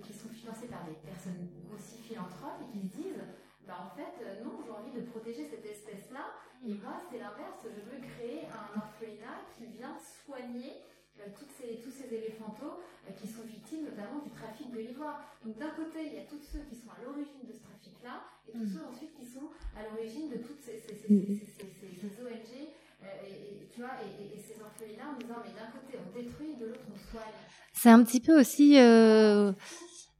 qui 0.02 0.12
sont 0.12 0.28
financées 0.28 0.66
par 0.66 0.84
des 0.84 0.94
personnes 0.94 1.48
aussi 1.74 1.98
philanthropes 2.02 2.60
et 2.62 2.72
qui 2.72 2.86
se 2.86 2.96
disent 2.96 3.24
bah 3.66 3.78
en 3.80 3.90
fait, 3.96 4.14
euh, 4.22 4.44
non, 4.44 4.60
j'ai 4.64 4.70
envie 4.72 4.92
de 4.92 5.02
protéger 5.10 5.48
cette 5.48 5.64
espèce-là, 5.64 6.24
et 6.66 6.74
moi, 6.80 7.00
c'est 7.10 7.18
l'inverse, 7.18 7.60
je 7.64 7.80
veux 7.84 8.00
créer 8.00 8.44
un 8.48 8.66
orphelinat 8.78 9.40
qui 9.56 9.66
vient 9.76 9.96
soigner 10.00 10.84
euh, 11.20 11.30
toutes 11.38 11.52
ces, 11.56 11.80
tous 11.80 11.92
ces 11.92 12.08
éléphantos 12.12 12.80
euh, 13.06 13.12
qui 13.20 13.28
sont 13.28 13.44
victimes 13.46 13.84
notamment 13.88 14.20
du 14.24 14.30
trafic 14.34 14.68
de 14.72 14.80
l'ivoire. 14.80 15.24
Donc 15.44 15.56
d'un 15.58 15.70
côté, 15.76 16.04
il 16.08 16.14
y 16.14 16.20
a 16.20 16.26
tous 16.28 16.40
ceux 16.42 16.60
qui 16.68 16.76
sont 16.76 16.90
à 16.92 17.00
l'origine 17.04 17.44
de 17.48 17.52
ce 17.56 17.62
trafic-là, 17.64 18.24
et 18.48 18.52
tous 18.52 18.68
ceux 18.68 18.84
ensuite 18.84 19.14
qui 19.16 19.24
sont 19.26 19.48
à 19.76 19.80
l'origine 19.88 20.28
de 20.28 20.38
toutes 20.44 20.60
ces, 20.60 20.76
ces- 20.84 21.00
ces- 21.00 21.96
ces 22.00 22.12
ONG, 22.20 22.52
euh, 22.52 23.06
et, 23.24 23.64
et- 23.64 23.68
tu 23.72 23.80
vois, 23.80 23.96
et, 24.04 24.36
ces 24.40 24.60
orphelinats 24.60 25.12
en 25.14 25.18
disant, 25.20 25.40
mais 25.44 25.52
d'un 25.56 25.70
côté, 25.72 25.96
on 26.00 26.08
détruit, 26.12 26.56
de 26.60 26.66
l'autre, 26.66 26.84
on 26.92 26.98
soigne. 27.10 27.32
C'est 27.72 27.90
un 27.90 28.02
petit 28.04 28.20
peu 28.20 28.38
aussi. 28.38 28.76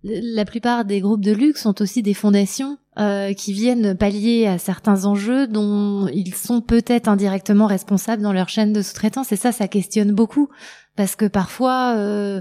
la 0.06 0.44
plupart 0.44 0.84
des 0.84 1.00
groupes 1.00 1.24
de 1.24 1.32
luxe 1.32 1.62
sont 1.62 1.80
aussi 1.80 2.02
des 2.02 2.12
fondations 2.14 2.76
euh, 2.98 3.32
qui 3.32 3.52
viennent 3.52 3.96
pallier 3.96 4.46
à 4.46 4.58
certains 4.58 5.04
enjeux 5.04 5.46
dont 5.46 6.06
ils 6.08 6.34
sont 6.34 6.60
peut-être 6.60 7.08
indirectement 7.08 7.66
responsables 7.66 8.22
dans 8.22 8.32
leur 8.32 8.48
chaîne 8.48 8.72
de 8.72 8.82
sous-traitance. 8.82 9.32
Et 9.32 9.36
ça, 9.36 9.52
ça 9.52 9.66
questionne 9.66 10.12
beaucoup 10.12 10.48
parce 10.96 11.16
que 11.16 11.24
parfois, 11.26 11.94
euh, 11.96 12.40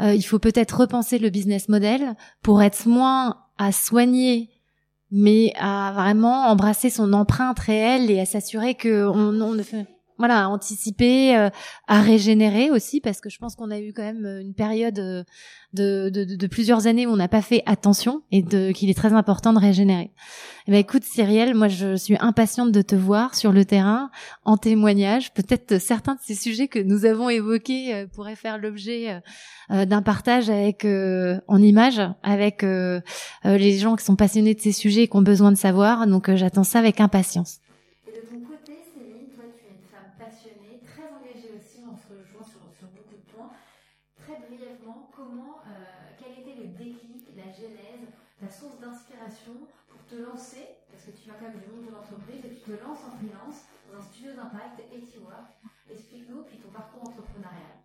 euh, 0.00 0.14
il 0.14 0.22
faut 0.22 0.38
peut-être 0.38 0.80
repenser 0.80 1.18
le 1.18 1.30
business 1.30 1.68
model 1.68 2.14
pour 2.42 2.62
être 2.62 2.86
moins 2.86 3.36
à 3.58 3.70
soigner 3.70 4.50
mais 5.14 5.52
à 5.60 5.92
vraiment 5.94 6.46
embrasser 6.46 6.88
son 6.88 7.12
empreinte 7.12 7.58
réelle 7.58 8.10
et 8.10 8.18
à 8.18 8.24
s'assurer 8.24 8.74
que 8.74 9.06
on, 9.06 9.40
on 9.42 9.52
ne 9.52 9.62
fait 9.62 9.86
voilà, 10.18 10.44
à 10.44 10.48
anticiper, 10.48 11.36
euh, 11.36 11.48
à 11.88 12.00
régénérer 12.02 12.70
aussi, 12.70 13.00
parce 13.00 13.20
que 13.20 13.30
je 13.30 13.38
pense 13.38 13.56
qu'on 13.56 13.70
a 13.70 13.78
eu 13.80 13.92
quand 13.92 14.02
même 14.02 14.24
une 14.40 14.54
période 14.54 14.98
euh, 14.98 15.24
de, 15.72 16.10
de, 16.10 16.24
de- 16.24 16.46
plusieurs 16.46 16.86
années 16.86 17.06
où 17.06 17.10
on 17.10 17.16
n'a 17.16 17.28
pas 17.28 17.40
fait 17.42 17.62
attention 17.66 18.22
et 18.30 18.44
qu'il 18.74 18.90
est 18.90 18.94
très 18.96 19.14
important 19.14 19.52
de 19.54 19.58
régénérer. 19.58 20.10
Eh 20.66 20.70
ben, 20.70 20.76
écoute, 20.78 21.02
Cyrielle, 21.02 21.54
moi 21.54 21.68
je 21.68 21.96
suis 21.96 22.16
impatiente 22.20 22.72
de 22.72 22.82
te 22.82 22.94
voir 22.94 23.34
sur 23.34 23.52
le 23.52 23.64
terrain 23.64 24.10
en 24.44 24.56
témoignage. 24.58 25.32
Peut-être 25.32 25.78
certains 25.80 26.14
de 26.14 26.20
ces 26.22 26.34
sujets 26.34 26.68
que 26.68 26.78
nous 26.78 27.04
avons 27.06 27.30
évoqués 27.30 27.94
euh, 27.94 28.06
pourraient 28.06 28.36
faire 28.36 28.58
l'objet 28.58 29.10
euh, 29.10 29.20
euh, 29.70 29.84
d'un 29.86 30.02
partage 30.02 30.50
avec 30.50 30.84
euh, 30.84 31.40
en 31.48 31.60
images 31.62 32.02
avec 32.22 32.62
euh, 32.64 33.00
euh, 33.46 33.56
les 33.56 33.78
gens 33.78 33.96
qui 33.96 34.04
sont 34.04 34.14
passionnés 34.16 34.54
de 34.54 34.60
ces 34.60 34.72
sujets 34.72 35.04
et 35.04 35.08
qui 35.08 35.16
ont 35.16 35.22
besoin 35.22 35.50
de 35.50 35.56
savoir. 35.56 36.06
Donc 36.06 36.28
euh, 36.28 36.36
j'attends 36.36 36.64
ça 36.64 36.78
avec 36.80 37.00
impatience. 37.00 37.60
Et 38.06 38.18
de 38.18 38.22
ton 38.26 38.38
côté, 38.46 38.72
Céline, 38.94 39.32
toi, 39.34 39.44
tu 39.56 39.64
es 39.66 39.70
une 39.72 39.88
femme 39.90 40.12
passionnée, 40.18 40.78
très 40.84 41.08
engagée 41.08 41.50
aussi, 41.56 41.80
on 41.90 41.96
se 41.96 42.06
rejoint 42.12 42.44
sur, 42.44 42.60
sur 42.78 42.86
beaucoup 42.94 43.16
de 43.16 43.26
points. 43.34 43.50
Très 44.22 44.38
brièvement, 44.46 45.10
comment, 45.16 45.58
euh, 45.66 45.72
quel 46.20 46.42
était 46.44 46.54
le 46.62 46.68
déclic, 46.78 47.22
la 47.36 47.50
genèse, 47.50 48.06
ta 48.40 48.41
source 48.52 48.78
d'inspiration 48.80 49.56
pour 49.88 50.04
te 50.04 50.16
lancer, 50.20 50.76
parce 50.92 51.08
que 51.08 51.12
tu 51.16 51.24
viens 51.24 51.34
quand 51.40 51.48
même 51.48 51.60
du 51.64 51.72
monde 51.72 51.88
de 51.88 51.92
l'entreprise, 51.96 52.44
et 52.44 52.52
tu 52.52 52.60
te 52.60 52.76
lances 52.76 53.00
en 53.08 53.16
freelance 53.16 53.64
dans 53.88 53.98
un 53.98 54.04
studio 54.04 54.36
d'impact, 54.36 54.84
Etiwork. 54.92 55.56
Explique-nous, 55.88 56.44
puis 56.44 56.60
ton 56.60 56.68
parcours 56.68 57.08
entrepreneurial. 57.08 57.80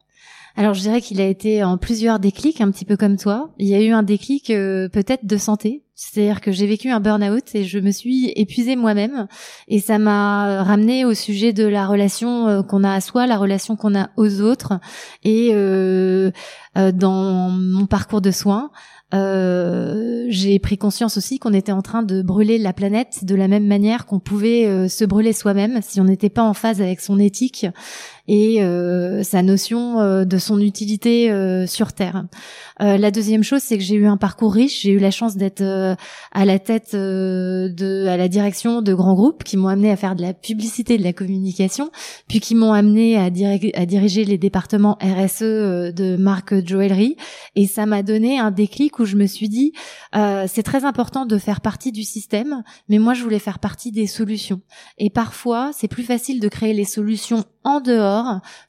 Alors 0.60 0.74
je 0.74 0.82
dirais 0.82 1.02
qu'il 1.02 1.22
a 1.22 1.28
été 1.28 1.64
en 1.64 1.78
plusieurs 1.78 2.20
déclics, 2.20 2.62
un 2.62 2.72
petit 2.72 2.84
peu 2.84 2.98
comme 2.98 3.18
toi. 3.18 3.52
Il 3.60 3.68
y 3.68 3.76
a 3.76 3.82
eu 3.82 3.92
un 3.92 4.02
déclic 4.02 4.50
euh, 4.50 4.90
peut-être 4.90 5.24
de 5.24 5.38
santé, 5.38 5.84
c'est-à-dire 5.94 6.42
que 6.42 6.52
j'ai 6.52 6.66
vécu 6.66 6.90
un 6.90 7.00
burn-out 7.00 7.54
et 7.54 7.64
je 7.64 7.78
me 7.78 7.92
suis 7.92 8.32
épuisée 8.36 8.76
moi-même 8.76 9.28
et 9.68 9.80
ça 9.80 10.00
m'a 10.00 10.64
ramené 10.64 11.06
au 11.06 11.14
sujet 11.14 11.54
de 11.54 11.64
la 11.64 11.86
relation 11.86 12.48
euh, 12.48 12.62
qu'on 12.64 12.84
a 12.84 12.92
à 12.92 13.02
soi, 13.02 13.28
la 13.28 13.38
relation 13.38 13.76
qu'on 13.76 13.94
a 13.94 14.10
aux 14.18 14.42
autres 14.42 14.80
et 15.24 15.52
euh, 15.54 16.32
dans 16.76 17.50
mon 17.52 17.86
parcours 17.86 18.22
de 18.22 18.32
soins. 18.32 18.72
Euh, 19.14 20.26
j'ai 20.28 20.60
pris 20.60 20.78
conscience 20.78 21.16
aussi 21.18 21.40
qu'on 21.40 21.54
était 21.54 21.72
en 21.72 21.82
train 21.82 22.04
de 22.04 22.22
brûler 22.22 22.58
la 22.58 22.74
planète 22.74 23.24
de 23.24 23.36
la 23.36 23.48
même 23.48 23.66
manière 23.66 24.06
qu'on 24.06 24.20
pouvait 24.20 24.66
euh, 24.66 24.90
se 24.90 25.06
brûler 25.06 25.32
soi-même 25.32 25.80
si 25.82 26.02
on 26.02 26.04
n'était 26.04 26.30
pas 26.30 26.44
en 26.44 26.54
phase 26.54 26.82
avec 26.82 27.00
son 27.00 27.18
éthique 27.18 27.66
et 28.28 28.62
euh, 28.62 29.24
sa 29.24 29.42
notion 29.42 30.00
euh, 30.00 30.26
de 30.26 30.38
son 30.38 30.60
utilité 30.60 31.32
euh, 31.32 31.66
sur 31.66 31.94
Terre. 31.94 32.26
La 32.80 33.10
deuxième 33.10 33.44
chose, 33.44 33.64
c'est 33.64 33.80
que 33.80 33.84
j'ai 33.84 33.96
eu 33.96 34.06
un 34.06 34.18
parcours 34.18 34.54
riche. 34.54 34.84
J'ai 34.84 34.92
eu 34.92 35.00
la 35.00 35.10
chance 35.10 35.36
d'être 35.36 35.64
à 35.64 36.46
la 36.46 36.60
tête 36.60 36.94
de, 36.94 38.06
à 38.08 38.18
la 38.18 38.28
direction 38.28 38.84
de 38.84 38.94
grands 38.94 39.16
groupes 39.16 39.44
qui 39.44 39.58
m'ont 39.58 39.68
amené 39.68 39.90
à 39.90 39.96
faire 39.96 40.16
de 40.16 40.22
la 40.22 40.36
publicité, 40.36 41.00
de 41.00 41.04
la 41.04 41.12
communication, 41.12 41.90
puis 42.28 42.40
qui 42.40 42.54
m'ont 42.54 42.74
amené 42.74 43.18
à, 43.18 43.32
à 43.74 43.86
diriger 43.88 44.26
les 44.26 44.38
départements 44.38 45.00
RSE 45.02 45.42
de 45.42 46.18
marque 46.18 46.68
joaillerie. 46.68 47.16
Et 47.56 47.66
ça 47.66 47.88
m'a 47.88 48.04
donné 48.04 48.38
un 48.38 48.52
déclic 48.52 49.00
où 49.00 49.06
je 49.06 49.16
me 49.16 49.26
suis 49.26 49.50
dit, 49.50 49.74
euh, 50.16 50.46
c'est 50.48 50.64
très 50.64 50.86
important 50.86 51.26
de 51.26 51.38
faire 51.38 51.62
partie 51.62 51.92
du 51.92 52.04
système, 52.04 52.64
mais 52.90 53.00
moi 53.00 53.14
je 53.14 53.24
voulais 53.24 53.40
faire 53.40 53.60
partie 53.60 53.92
des 53.92 54.08
solutions. 54.08 54.62
Et 54.98 55.10
parfois, 55.10 55.72
c'est 55.74 55.88
plus 55.88 56.04
facile 56.04 56.40
de 56.40 56.48
créer 56.48 56.74
les 56.74 56.86
solutions 56.86 57.44
en 57.64 57.82
dehors 57.82 58.17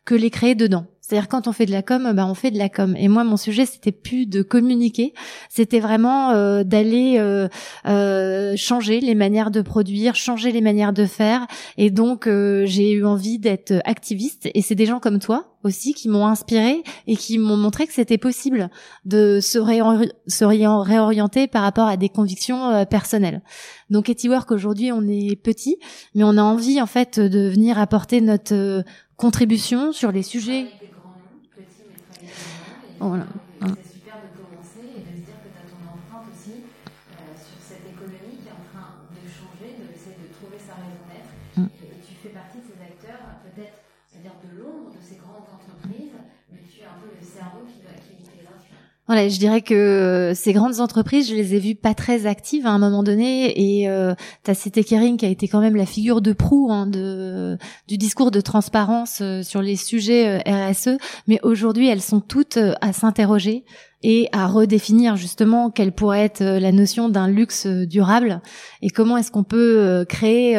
que 0.05 0.15
les 0.15 0.31
créer 0.31 0.55
dedans. 0.55 0.87
C'est-à-dire 1.09 1.29
quand 1.29 1.49
on 1.49 1.53
fait 1.53 1.65
de 1.65 1.71
la 1.71 1.81
com, 1.81 2.13
bah 2.13 2.27
on 2.27 2.35
fait 2.35 2.51
de 2.51 2.59
la 2.59 2.69
com. 2.69 2.95
Et 2.99 3.09
moi, 3.09 3.25
mon 3.25 3.39
sujet, 3.39 3.65
c'était 3.65 3.93
plus 3.93 4.27
de 4.27 4.43
communiquer, 4.43 5.15
c'était 5.49 5.81
vraiment 5.81 6.33
euh, 6.33 6.65
d'aller 6.65 7.17
euh, 7.19 7.49
euh, 7.87 8.55
changer 8.57 9.01
les 9.01 9.15
manières 9.15 9.51
de 9.51 9.63
produire, 9.63 10.15
changer 10.15 10.53
les 10.53 10.61
manières 10.61 10.93
de 10.93 11.07
faire. 11.07 11.47
Et 11.79 11.91
donc, 11.91 12.27
euh, 12.27 12.67
j'ai 12.67 12.93
eu 12.93 13.07
envie 13.07 13.39
d'être 13.39 13.73
activiste. 13.87 14.51
Et 14.53 14.61
c'est 14.61 14.75
des 14.75 14.85
gens 14.85 15.01
comme 15.01 15.19
toi 15.19 15.55
aussi 15.65 15.95
qui 15.95 16.09
m'ont 16.09 16.27
inspiré 16.27 16.83
et 17.07 17.17
qui 17.17 17.39
m'ont 17.39 17.57
montré 17.57 17.87
que 17.87 17.93
c'était 17.93 18.19
possible 18.19 18.71
de 19.05 19.41
se, 19.41 19.59
réorienter 19.59 21.49
par 21.49 21.63
rapport 21.63 21.89
à 21.89 21.97
des 21.97 22.09
convictions 22.09 22.71
euh, 22.71 22.85
personnelles. 22.85 23.43
Donc, 23.91 24.09
Etiwork 24.11 24.51
aujourd'hui, 24.51 24.93
on 24.93 25.03
est 25.09 25.37
petit, 25.37 25.79
mais 26.15 26.25
on 26.25 26.37
a 26.37 26.43
envie 26.43 26.81
en 26.81 26.87
fait 26.87 27.19
de 27.19 27.49
venir 27.49 27.79
apporter 27.79 28.21
notre 28.21 28.85
euh, 29.19 29.23
contribution 29.23 29.93
sur 29.93 30.13
les 30.13 30.23
sujets. 30.23 30.67
Voilà. 33.01 33.27
Je 49.09 49.39
dirais 49.39 49.63
que 49.63 49.75
euh, 49.75 50.35
ces 50.35 50.53
grandes 50.53 50.81
entreprises, 50.81 51.31
je 51.31 51.35
les 51.35 51.55
ai 51.55 51.59
vues 51.59 51.75
pas 51.75 51.95
très 51.95 52.27
actives 52.27 52.67
à 52.67 52.71
un 52.71 52.79
moment 52.79 53.03
donné, 53.03 53.81
et 53.81 53.89
euh, 53.89 54.15
tu 54.45 54.51
as 54.51 54.55
cité 54.55 54.85
Kering 54.85 55.17
qui 55.17 55.25
a 55.25 55.31
été 55.31 55.49
quand 55.49 55.61
même 55.61 55.77
la 55.77 55.87
figure 55.87 56.21
de 56.21 56.35
proue 56.35 56.71
hein, 56.71 56.87
de, 56.87 57.57
du 57.89 57.97
discours 57.97 58.31
de 58.31 58.43
transparence 58.43 59.21
euh, 59.23 59.43
sur 59.43 59.63
les 59.63 59.77
sujets 59.77 60.43
euh, 60.47 60.71
RSE, 60.71 60.99
mais 61.27 61.41
aujourd'hui 61.43 61.89
elles 61.89 62.03
sont 62.03 62.21
toutes 62.21 62.59
à 62.59 62.93
s'interroger 62.93 63.65
et 64.03 64.29
à 64.33 64.47
redéfinir 64.47 65.17
justement 65.17 65.71
quelle 65.71 65.93
pourrait 65.93 66.25
être 66.25 66.45
la 66.45 66.71
notion 66.71 67.09
d'un 67.09 67.29
luxe 67.29 67.67
durable 67.67 68.43
et 68.83 68.91
comment 68.91 69.17
est-ce 69.17 69.33
qu'on 69.33 69.43
peut 69.43 70.05
créer 70.09 70.57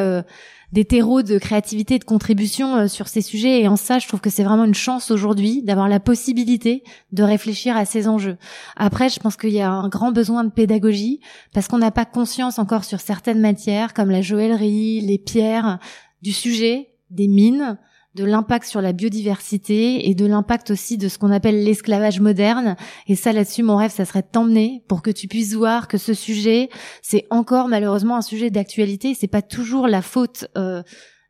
des 0.71 0.85
terreaux 0.85 1.23
de 1.23 1.37
créativité 1.37 1.95
et 1.95 1.99
de 1.99 2.03
contribution 2.03 2.75
euh, 2.75 2.87
sur 2.87 3.07
ces 3.07 3.21
sujets. 3.21 3.61
Et 3.61 3.67
en 3.67 3.75
ça, 3.75 3.99
je 3.99 4.07
trouve 4.07 4.21
que 4.21 4.29
c'est 4.29 4.43
vraiment 4.43 4.65
une 4.65 4.75
chance 4.75 5.11
aujourd'hui 5.11 5.63
d'avoir 5.63 5.89
la 5.89 5.99
possibilité 5.99 6.83
de 7.11 7.23
réfléchir 7.23 7.75
à 7.75 7.85
ces 7.85 8.07
enjeux. 8.07 8.37
Après, 8.75 9.09
je 9.09 9.19
pense 9.19 9.35
qu'il 9.35 9.51
y 9.51 9.61
a 9.61 9.71
un 9.71 9.89
grand 9.89 10.11
besoin 10.11 10.43
de 10.43 10.51
pédagogie 10.51 11.19
parce 11.53 11.67
qu'on 11.67 11.79
n'a 11.79 11.91
pas 11.91 12.05
conscience 12.05 12.59
encore 12.59 12.83
sur 12.83 12.99
certaines 12.99 13.41
matières 13.41 13.93
comme 13.93 14.11
la 14.11 14.21
joaillerie, 14.21 15.01
les 15.01 15.17
pierres, 15.17 15.79
du 16.21 16.33
sujet, 16.33 16.89
des 17.09 17.27
mines, 17.27 17.77
de 18.15 18.23
l'impact 18.23 18.65
sur 18.65 18.81
la 18.81 18.91
biodiversité 18.91 20.09
et 20.09 20.15
de 20.15 20.25
l'impact 20.25 20.71
aussi 20.71 20.97
de 20.97 21.07
ce 21.07 21.17
qu'on 21.17 21.31
appelle 21.31 21.63
l'esclavage 21.63 22.19
moderne. 22.19 22.75
Et 23.07 23.15
ça, 23.15 23.33
là-dessus, 23.33 23.63
mon 23.63 23.77
rêve, 23.77 23.91
ça 23.91 24.05
serait 24.05 24.23
de 24.23 24.27
t'emmener 24.31 24.83
pour 24.87 25.01
que 25.01 25.11
tu 25.11 25.27
puisses 25.27 25.53
voir 25.53 25.87
que 25.87 25.97
ce 25.97 26.13
sujet, 26.13 26.69
c'est 27.01 27.27
encore 27.29 27.67
malheureusement 27.67 28.17
un 28.17 28.21
sujet 28.21 28.49
d'actualité. 28.49 29.13
C'est 29.13 29.27
pas 29.27 29.43
toujours 29.43 29.87
la 29.87 30.01
faute 30.01 30.47
euh, 30.57 30.81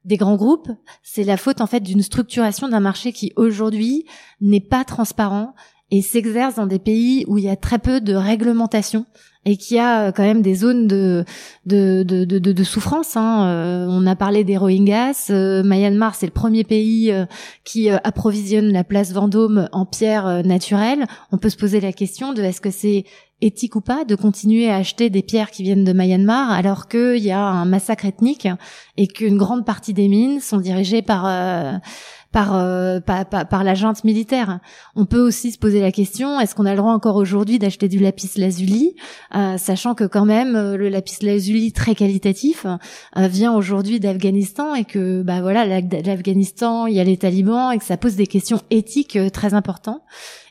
des 0.06 0.18
grands 0.18 0.38
groupes, 0.38 0.70
c'est 1.04 1.26
la 1.26 1.38
faute 1.38 1.60
en 1.60 1.68
fait 1.68 1.82
d'une 1.82 2.02
structuration 2.02 2.70
d'un 2.70 2.80
marché 2.80 3.12
qui 3.12 3.34
aujourd'hui 3.36 4.06
n'est 4.40 4.62
pas 4.62 4.86
transparent 4.86 5.54
et 5.92 6.02
s'exerce 6.02 6.56
dans 6.56 6.68
des 6.68 6.80
pays 6.80 7.26
où 7.28 7.38
il 7.38 7.46
y 7.46 7.50
a 7.50 7.56
très 7.56 7.80
peu 7.80 8.02
de 8.02 8.14
réglementation 8.14 9.06
et 9.46 9.58
qui 9.58 9.80
a 9.80 10.08
euh, 10.08 10.12
quand 10.12 10.24
même 10.24 10.42
des 10.42 10.56
zones 10.56 10.88
de 10.88 11.24
de 11.66 12.04
de 12.04 12.26
de, 12.26 12.40
de 12.40 12.64
souffrance. 12.64 13.16
Hein. 13.16 13.48
Euh, 13.48 13.88
on 13.90 14.06
a 14.06 14.16
parlé 14.16 14.44
des 14.44 14.58
Rohingyas. 14.58 15.28
Euh, 15.30 15.64
Myanmar, 15.64 16.16
c'est 16.16 16.26
le 16.26 16.32
premier 16.32 16.64
pays 16.64 17.14
qui 17.64 17.90
approvisionne 17.90 18.72
la 18.72 18.84
place 18.84 19.14
Vendôme 19.14 19.70
en 19.72 19.86
pierres 19.86 20.44
naturelles. 20.44 21.06
On 21.32 21.38
peut 21.38 21.50
se 21.50 21.58
poser 21.58 21.80
la 21.80 21.94
question 21.94 22.34
de 22.34 22.44
est-ce 22.44 22.62
que 22.62 22.72
c'est 22.72 23.06
éthique 23.42 23.78
ou 23.78 23.82
pas 23.82 24.04
de 24.04 24.16
continuer 24.16 24.70
à 24.70 24.76
acheter 24.76 25.10
des 25.10 25.24
pierres 25.24 25.52
qui 25.52 25.64
viennent 25.64 25.86
de 25.86 25.94
Myanmar 25.94 26.52
alors 26.52 26.90
qu'il 26.90 27.24
y 27.24 27.32
a 27.32 27.42
un 27.42 27.64
massacre 27.64 28.06
ethnique 28.06 28.50
et 28.98 29.08
qu'une 29.08 29.38
grande 29.38 29.66
partie 29.66 29.94
des 29.94 30.10
mines 30.10 30.42
sont 30.42 30.58
dirigées 30.58 31.02
par 31.02 31.26
par, 32.32 32.56
euh, 32.56 33.00
par, 33.00 33.26
par, 33.26 33.64
la 33.64 33.74
junte 33.74 34.04
militaire. 34.04 34.60
On 34.96 35.06
peut 35.06 35.20
aussi 35.20 35.52
se 35.52 35.58
poser 35.58 35.82
la 35.82 35.92
question 35.92 36.40
est-ce 36.40 36.54
qu'on 36.54 36.66
a 36.66 36.72
le 36.72 36.78
droit 36.78 36.92
encore 36.92 37.16
aujourd'hui 37.16 37.58
d'acheter 37.58 37.88
du 37.88 38.00
lapis 38.00 38.32
lazuli, 38.38 38.96
euh, 39.36 39.58
sachant 39.58 39.96
que 39.96 40.04
quand 40.04 40.26
même 40.26 40.56
euh, 40.56 40.78
le 40.78 40.90
lapis 40.90 41.24
lazuli 41.24 41.72
très 41.72 41.96
qualitatif 41.96 42.66
euh, 42.66 43.28
vient 43.28 43.54
aujourd'hui 43.54 44.00
d'Afghanistan 44.00 44.76
et 44.76 44.86
que 44.86 45.24
bah 45.24 45.42
voilà 45.42 45.66
l'Afghanistan 45.66 46.86
il 46.86 46.96
y 46.96 47.00
a 47.00 47.04
les 47.04 47.18
talibans 47.18 47.72
et 47.72 47.80
que 47.80 47.86
ça 47.86 47.98
pose 47.98 48.16
des 48.16 48.28
questions 48.28 48.62
éthiques 48.70 49.16
euh, 49.16 49.30
très 49.30 49.54
importantes. 49.54 50.02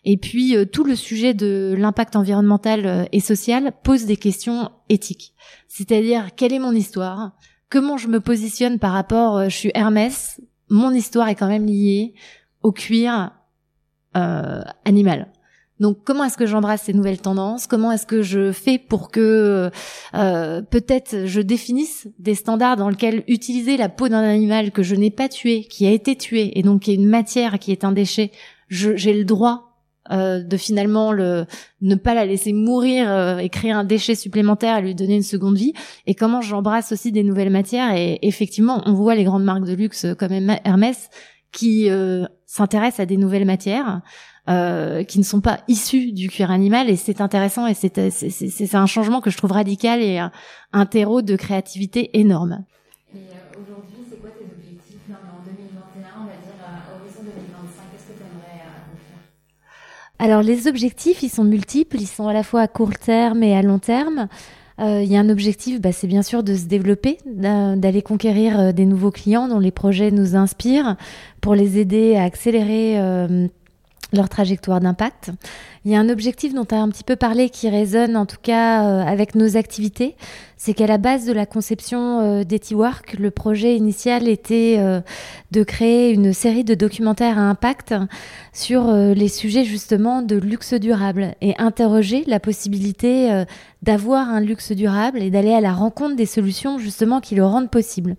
Et 0.05 0.17
puis 0.17 0.57
tout 0.73 0.85
le 0.85 0.95
sujet 0.95 1.35
de 1.35 1.75
l'impact 1.77 2.17
environnemental 2.17 3.09
et 3.13 3.21
social 3.21 3.73
pose 3.83 4.07
des 4.07 4.17
questions 4.17 4.71
éthiques. 4.89 5.35
C'est-à-dire 5.67 6.35
quelle 6.35 6.55
est 6.55 6.59
mon 6.59 6.73
histoire? 6.73 7.33
Comment 7.69 7.99
je 7.99 8.09
me 8.09 8.21
positionne 8.21 8.79
par 8.79 8.93
rapport 8.93 9.51
Je 9.51 9.55
suis 9.55 9.71
Hermès, 9.75 10.41
mon 10.71 10.93
histoire 10.93 11.29
est 11.29 11.35
quand 11.35 11.49
même 11.49 11.67
liée 11.67 12.15
au 12.63 12.73
cuir 12.73 13.33
euh, 14.17 14.63
animal. 14.85 15.29
Donc 15.81 15.99
comment 16.05 16.25
est-ce 16.25 16.37
que 16.37 16.47
j'embrasse 16.47 16.83
ces 16.83 16.93
nouvelles 16.93 17.21
tendances? 17.21 17.67
Comment 17.67 17.93
est-ce 17.93 18.07
que 18.07 18.23
je 18.23 18.51
fais 18.51 18.79
pour 18.79 19.11
que 19.11 19.71
euh, 20.15 20.63
peut-être 20.63 21.27
je 21.27 21.41
définisse 21.41 22.09
des 22.19 22.35
standards 22.35 22.77
dans 22.77 22.89
lesquels 22.89 23.23
utiliser 23.29 23.77
la 23.77 23.89
peau 23.89 24.09
d'un 24.09 24.23
animal 24.23 24.73
que 24.73 24.83
je 24.83 24.97
n'ai 24.97 25.11
pas 25.11 25.29
tué, 25.29 25.65
qui 25.65 25.87
a 25.87 25.91
été 25.91 26.17
tué, 26.17 26.59
et 26.59 26.63
donc 26.63 26.83
qui 26.83 26.91
est 26.91 26.97
une 26.97 27.09
matière, 27.09 27.59
qui 27.61 27.71
est 27.71 27.85
un 27.85 27.93
déchet, 27.93 28.33
j'ai 28.69 29.15
le 29.15 29.25
droit 29.25 29.68
euh, 30.11 30.43
de 30.43 30.57
finalement 30.57 31.13
le 31.13 31.47
ne 31.81 31.95
pas 31.95 32.15
la 32.15 32.25
laisser 32.25 32.53
mourir 32.53 33.11
euh, 33.11 33.39
et 33.39 33.49
créer 33.49 33.73
un 33.73 33.85
déchet 33.85 34.15
supplémentaire 34.15 34.79
et 34.79 34.83
lui 34.83 34.95
donner 34.95 35.17
une 35.17 35.23
seconde 35.23 35.57
vie. 35.57 35.75
Et 36.07 36.15
comment 36.15 36.41
j'embrasse 36.41 36.93
aussi 36.93 37.13
des 37.13 37.23
nouvelles 37.23 37.51
matières. 37.51 37.95
Et 37.95 38.19
effectivement 38.23 38.83
on 38.87 38.95
voit 38.95 39.15
les 39.15 39.25
grandes 39.25 39.45
marques 39.45 39.65
de 39.65 39.75
luxe 39.75 40.07
comme 40.19 40.33
Hermès 40.65 41.11
qui 41.53 41.91
euh, 41.91 42.27
s'intéressent 42.47 43.01
à 43.01 43.07
des 43.07 43.17
nouvelles 43.17 43.47
matières 43.47 44.03
qui 45.07 45.19
ne 45.19 45.25
sont 45.25 45.43
pas 45.43 45.61
issues 45.69 46.13
du 46.13 46.31
cuir 46.31 46.51
animal. 46.51 46.89
Et 46.89 46.97
c'est 46.97 47.21
intéressant 47.21 47.67
et 47.67 47.75
c'est 47.75 48.09
c'est 48.09 48.75
un 48.75 48.87
changement 48.87 49.21
que 49.21 49.29
je 49.29 49.37
trouve 49.37 49.53
radical 49.53 50.01
et 50.01 50.27
un 50.73 50.87
terreau 50.87 51.21
de 51.21 51.37
créativité 51.37 52.19
énorme. 52.19 52.65
Alors 60.19 60.43
les 60.43 60.67
objectifs, 60.67 61.23
ils 61.23 61.29
sont 61.29 61.45
multiples, 61.45 61.97
ils 62.01 62.07
sont 62.07 62.27
à 62.27 62.33
la 62.33 62.43
fois 62.43 62.63
à 62.63 62.69
court 62.69 62.99
terme 62.99 63.43
et 63.43 63.57
à 63.57 63.63
long 63.63 63.79
terme. 63.79 64.29
Euh, 64.81 65.03
il 65.03 65.11
y 65.11 65.17
a 65.17 65.21
un 65.21 65.29
objectif, 65.29 65.81
bah, 65.81 65.93
c'est 65.93 66.07
bien 66.07 66.23
sûr 66.23 66.43
de 66.43 66.55
se 66.55 66.67
développer, 66.67 67.19
d'aller 67.25 68.03
conquérir 68.03 68.61
euh, 68.61 68.73
des 68.73 68.85
nouveaux 68.85 69.11
clients 69.11 69.49
dont 69.49 69.59
les 69.59 69.73
projets 69.73 70.11
nous 70.11 70.37
inspirent 70.37 70.97
pour 71.41 71.55
les 71.55 71.79
aider 71.79 72.17
à 72.17 72.23
accélérer 72.23 73.01
euh, 73.01 73.49
leur 74.13 74.29
trajectoire 74.29 74.81
d'impact. 74.81 75.31
Il 75.85 75.93
y 75.93 75.95
a 75.95 76.01
un 76.01 76.09
objectif 76.09 76.55
dont 76.55 76.65
tu 76.65 76.75
as 76.75 76.81
un 76.81 76.89
petit 76.89 77.05
peu 77.05 77.17
parlé 77.17 77.51
qui 77.51 77.69
résonne 77.69 78.17
en 78.17 78.27
tout 78.27 78.37
cas 78.43 78.85
euh, 78.85 79.03
avec 79.03 79.35
nos 79.35 79.57
activités, 79.57 80.17
c'est 80.57 80.75
qu'à 80.75 80.87
la 80.87 80.99
base 80.99 81.25
de 81.25 81.33
la 81.33 81.47
conception 81.47 82.21
euh, 82.21 82.45
d'Etiwork, 82.45 83.17
le 83.19 83.31
projet 83.31 83.77
initial 83.77 84.29
était 84.29 84.77
euh, 84.79 85.01
de 85.51 85.63
créer 85.63 86.13
une 86.13 86.33
série 86.33 86.65
de 86.65 86.75
documentaires 86.75 87.39
à 87.39 87.43
impact 87.43 87.95
sur 88.53 88.93
les 88.93 89.29
sujets 89.29 89.65
justement 89.65 90.21
de 90.21 90.37
luxe 90.37 90.75
durable 90.75 91.35
et 91.41 91.55
interroger 91.59 92.25
la 92.27 92.41
possibilité 92.41 93.45
d'avoir 93.83 94.29
un 94.29 94.41
luxe 94.41 94.73
durable 94.73 95.23
et 95.23 95.31
d'aller 95.31 95.55
à 95.55 95.61
la 95.61 95.73
rencontre 95.73 96.17
des 96.17 96.27
solutions 96.27 96.79
justement 96.79 97.21
qui 97.21 97.37
le 97.37 97.45
rendent 97.45 97.71
possible. 97.71 98.17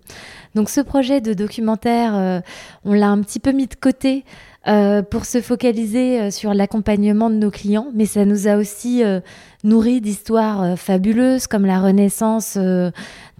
Donc 0.54 0.70
ce 0.70 0.80
projet 0.80 1.20
de 1.20 1.34
documentaire, 1.34 2.42
on 2.84 2.94
l'a 2.94 3.08
un 3.08 3.20
petit 3.20 3.38
peu 3.38 3.52
mis 3.52 3.66
de 3.66 3.74
côté 3.74 4.24
euh, 4.24 4.49
pour 5.10 5.24
se 5.24 5.40
focaliser 5.40 6.20
euh, 6.20 6.30
sur 6.30 6.52
l'accompagnement 6.52 7.30
de 7.30 7.36
nos 7.36 7.50
clients, 7.50 7.88
mais 7.94 8.06
ça 8.06 8.24
nous 8.24 8.46
a 8.46 8.56
aussi 8.56 9.02
euh, 9.02 9.20
nourri 9.64 10.00
d'histoires 10.00 10.78
fabuleuses 10.78 11.46
comme 11.46 11.66
la 11.66 11.80
renaissance 11.80 12.56
de 12.56 12.92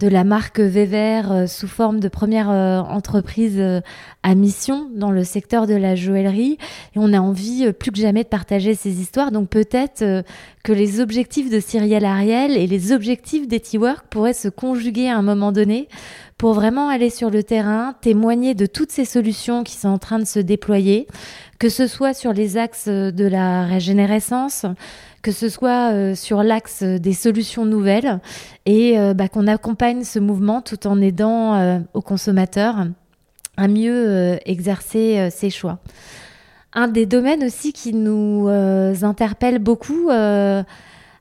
la 0.07 0.23
marque 0.23 0.59
Wever 0.59 1.45
sous 1.47 1.67
forme 1.67 1.99
de 1.99 2.07
première 2.07 2.49
entreprise 2.49 3.61
à 4.23 4.35
mission 4.35 4.89
dans 4.95 5.11
le 5.11 5.23
secteur 5.23 5.67
de 5.67 5.75
la 5.75 5.95
joaillerie. 5.95 6.57
Et 6.95 6.97
on 6.97 7.13
a 7.13 7.19
envie 7.19 7.71
plus 7.73 7.91
que 7.91 7.99
jamais 7.99 8.23
de 8.23 8.29
partager 8.29 8.75
ces 8.75 9.01
histoires. 9.01 9.31
Donc 9.31 9.49
peut-être 9.49 10.23
que 10.63 10.73
les 10.73 10.99
objectifs 10.99 11.49
de 11.49 11.59
Cyrielle 11.59 12.05
Ariel 12.05 12.55
et 12.55 12.67
les 12.67 12.91
objectifs 12.91 13.47
d'Etiwork 13.47 14.05
pourraient 14.09 14.33
se 14.33 14.47
conjuguer 14.47 15.09
à 15.09 15.17
un 15.17 15.23
moment 15.23 15.51
donné 15.51 15.87
pour 16.37 16.53
vraiment 16.53 16.89
aller 16.89 17.11
sur 17.11 17.29
le 17.29 17.43
terrain, 17.43 17.93
témoigner 18.01 18.55
de 18.55 18.65
toutes 18.65 18.91
ces 18.91 19.05
solutions 19.05 19.63
qui 19.63 19.75
sont 19.75 19.89
en 19.89 19.99
train 19.99 20.17
de 20.17 20.25
se 20.25 20.39
déployer, 20.39 21.07
que 21.61 21.69
ce 21.69 21.85
soit 21.85 22.15
sur 22.15 22.33
les 22.33 22.57
axes 22.57 22.87
de 22.87 23.27
la 23.27 23.67
régénérescence, 23.67 24.65
que 25.21 25.31
ce 25.31 25.47
soit 25.47 25.91
euh, 25.91 26.15
sur 26.15 26.41
l'axe 26.41 26.81
des 26.81 27.13
solutions 27.13 27.65
nouvelles, 27.65 28.19
et 28.65 28.97
euh, 28.97 29.13
bah, 29.13 29.27
qu'on 29.27 29.45
accompagne 29.45 30.03
ce 30.03 30.17
mouvement 30.17 30.63
tout 30.63 30.87
en 30.87 30.99
aidant 30.99 31.53
euh, 31.53 31.77
aux 31.93 32.01
consommateurs 32.01 32.87
à 33.57 33.67
mieux 33.67 34.39
exercer 34.49 35.29
ses 35.29 35.51
choix. 35.51 35.77
Un 36.73 36.87
des 36.87 37.05
domaines 37.05 37.43
aussi 37.43 37.73
qui 37.73 37.93
nous 37.93 38.47
interpelle 38.47 39.59
beaucoup 39.59 40.09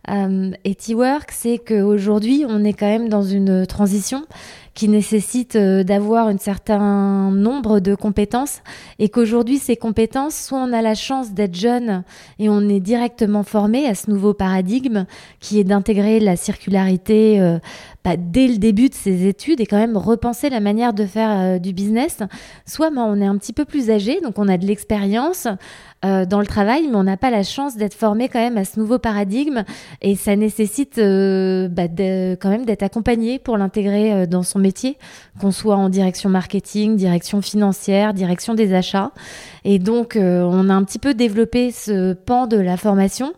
euh, 0.09 0.51
et 0.65 0.75
T-Work, 0.75 1.31
c'est 1.33 1.59
qu'aujourd'hui, 1.59 2.45
on 2.49 2.65
est 2.65 2.73
quand 2.73 2.87
même 2.87 3.09
dans 3.09 3.23
une 3.23 3.67
transition 3.67 4.25
qui 4.81 4.89
nécessite 4.89 5.57
euh, 5.57 5.85
d'avoir 5.85 6.29
un 6.29 6.39
certain 6.39 7.31
nombre 7.31 7.81
de 7.81 7.95
compétences 7.95 8.63
et 8.99 9.11
qu'aujourd'hui, 9.11 9.59
ces 9.59 9.77
compétences, 9.77 10.35
soit 10.35 10.59
on 10.59 10.73
a 10.73 10.81
la 10.81 10.95
chance 10.95 11.35
d'être 11.35 11.55
jeune 11.55 12.03
et 12.39 12.49
on 12.49 12.67
est 12.67 12.81
directement 12.81 13.43
formé 13.43 13.87
à 13.87 13.95
ce 13.95 14.11
nouveau 14.11 14.33
paradigme 14.33 15.05
qui 15.39 15.61
est 15.61 15.65
d'intégrer 15.65 16.19
la 16.19 16.35
circularité 16.35 17.43
euh, 17.43 17.59
bah, 18.05 18.17
dès 18.17 18.49
le 18.49 18.57
début 18.57 18.89
de 18.89 18.95
ses 18.95 19.27
études 19.27 19.61
et 19.61 19.67
quand 19.67 19.77
même 19.77 19.99
repenser 19.99 20.49
la 20.49 20.61
manière 20.61 20.95
de 20.95 21.05
faire 21.05 21.31
euh, 21.31 21.59
du 21.59 21.75
business, 21.75 22.21
soit 22.65 22.89
bah, 22.89 23.03
on 23.07 23.21
est 23.21 23.27
un 23.27 23.37
petit 23.37 23.53
peu 23.53 23.67
plus 23.67 23.91
âgé, 23.91 24.23
donc 24.23 24.39
on 24.39 24.49
a 24.49 24.57
de 24.57 24.65
l'expérience, 24.65 25.47
dans 26.03 26.41
le 26.41 26.47
travail, 26.47 26.89
mais 26.91 26.97
on 26.97 27.03
n'a 27.03 27.19
pas 27.19 27.29
la 27.29 27.43
chance 27.43 27.77
d'être 27.77 27.93
formé 27.93 28.31
quand 28.31 28.39
même 28.39 28.57
à 28.57 28.65
ce 28.65 28.81
nouveau 28.81 28.99
paradigme 28.99 29.65
et 30.01 30.17
ça 30.17 30.35
nécessite 30.35 30.97
bah, 30.97 31.89
quand 32.41 32.49
même 32.49 32.65
d'être 32.65 32.83
accompagné 32.83 33.39
pour 33.39 33.59
l'intégrer 33.59 34.27
dans 34.27 34.43
son 34.43 34.61
métier, 34.61 34.70
qu'on 35.41 35.51
soit 35.51 35.77
en 35.77 35.89
direction 35.89 36.29
marketing, 36.29 36.97
direction 36.97 37.43
financière, 37.43 38.15
direction 38.15 38.55
des 38.55 38.75
achats. 38.75 39.13
Et 39.65 39.79
donc, 39.79 40.17
on 40.17 40.69
a 40.69 40.75
un 40.75 40.85
petit 40.85 40.99
peu 40.99 41.15
développé 41.15 41.71
ce 41.71 42.13
pan 42.15 42.47
de 42.47 42.57
la 42.57 42.77
formation 42.77 43.33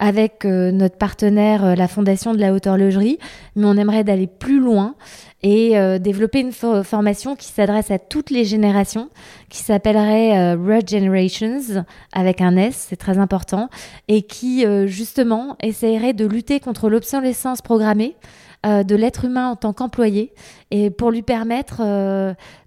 avec 0.00 0.44
notre 0.44 0.96
partenaire, 0.96 1.74
la 1.74 1.88
Fondation 1.88 2.32
de 2.32 2.38
la 2.38 2.52
Haute 2.52 2.68
Horlogerie, 2.68 3.18
mais 3.56 3.66
on 3.66 3.76
aimerait 3.76 4.04
d'aller 4.04 4.28
plus 4.28 4.60
loin 4.60 4.94
et 5.42 5.78
euh, 5.78 5.98
développer 5.98 6.40
une 6.40 6.52
formation 6.52 7.36
qui 7.36 7.46
s'adresse 7.46 7.90
à 7.90 7.98
toutes 7.98 8.30
les 8.30 8.44
générations, 8.44 9.08
qui 9.48 9.58
s'appellerait 9.58 10.36
euh, 10.36 10.56
Regenerations 10.56 11.84
avec 12.12 12.40
un 12.40 12.56
S, 12.56 12.86
c'est 12.88 12.96
très 12.96 13.18
important, 13.18 13.68
et 14.08 14.22
qui 14.22 14.66
euh, 14.66 14.86
justement 14.86 15.56
essayerait 15.62 16.12
de 16.12 16.26
lutter 16.26 16.58
contre 16.58 16.88
l'obsolescence 16.88 17.62
programmée. 17.62 18.16
De 18.64 18.94
l'être 18.96 19.24
humain 19.24 19.50
en 19.50 19.56
tant 19.56 19.72
qu'employé 19.72 20.32
et 20.70 20.90
pour 20.90 21.10
lui 21.10 21.22
permettre 21.22 21.82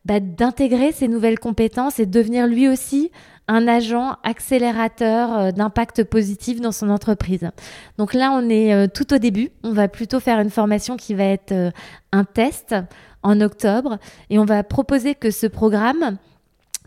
bah, 0.06 0.20
d'intégrer 0.20 0.92
ces 0.92 1.08
nouvelles 1.08 1.40
compétences 1.40 2.00
et 2.00 2.06
de 2.06 2.12
devenir 2.12 2.48
lui 2.48 2.68
aussi 2.68 3.12
un 3.52 3.68
agent 3.68 4.16
accélérateur 4.24 5.38
euh, 5.38 5.52
d'impact 5.52 6.06
positif 6.06 6.62
dans 6.62 6.72
son 6.72 6.90
entreprise. 6.90 7.50
Donc 7.98 8.14
là, 8.14 8.32
on 8.32 8.50
est 8.50 8.74
euh, 8.74 8.88
tout 8.88 9.14
au 9.14 9.18
début. 9.18 9.50
On 9.64 9.74
va 9.74 9.90
plutôt 9.90 10.22
faire 10.22 10.40
une 10.40 10.50
formation 10.50 10.96
qui 10.96 11.14
va 11.14 11.26
être 11.26 11.52
euh, 11.52 11.72
un 12.14 12.24
test 12.24 12.76
en 13.24 13.42
octobre 13.42 13.98
et 14.30 14.40
on 14.40 14.46
va 14.46 14.64
proposer 14.64 15.16
que 15.16 15.32
ce 15.32 15.48
programme 15.48 16.18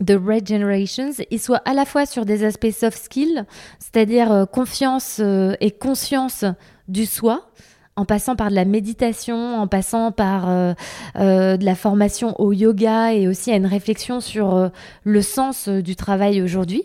de 0.01 0.15
Red 0.15 0.47
Generations, 0.47 1.11
il 1.29 1.39
soit 1.39 1.61
à 1.65 1.73
la 1.73 1.85
fois 1.85 2.05
sur 2.05 2.25
des 2.25 2.43
aspects 2.43 2.71
soft 2.71 2.97
skills, 2.97 3.45
c'est-à-dire 3.79 4.45
confiance 4.51 5.21
et 5.61 5.71
conscience 5.71 6.43
du 6.89 7.05
soi, 7.05 7.49
en 7.97 8.05
passant 8.05 8.35
par 8.35 8.49
de 8.49 8.55
la 8.55 8.65
méditation, 8.65 9.55
en 9.57 9.67
passant 9.67 10.11
par 10.11 10.49
euh, 10.49 10.73
euh, 11.17 11.55
de 11.55 11.63
la 11.63 11.75
formation 11.75 12.39
au 12.41 12.51
yoga 12.51 13.13
et 13.13 13.27
aussi 13.27 13.51
à 13.51 13.55
une 13.55 13.65
réflexion 13.65 14.19
sur 14.19 14.53
euh, 14.53 14.69
le 15.03 15.21
sens 15.21 15.69
du 15.69 15.95
travail 15.95 16.41
aujourd'hui. 16.41 16.83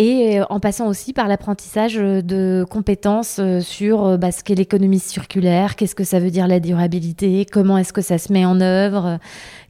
Et 0.00 0.38
en 0.48 0.60
passant 0.60 0.86
aussi 0.86 1.12
par 1.12 1.26
l'apprentissage 1.26 1.96
de 1.96 2.64
compétences 2.70 3.40
sur 3.62 4.16
bah, 4.16 4.30
ce 4.30 4.44
qu'est 4.44 4.54
l'économie 4.54 5.00
circulaire, 5.00 5.74
qu'est-ce 5.74 5.96
que 5.96 6.04
ça 6.04 6.20
veut 6.20 6.30
dire 6.30 6.46
la 6.46 6.60
durabilité, 6.60 7.44
comment 7.44 7.76
est-ce 7.78 7.92
que 7.92 8.00
ça 8.00 8.16
se 8.16 8.32
met 8.32 8.44
en 8.44 8.60
œuvre, 8.60 9.18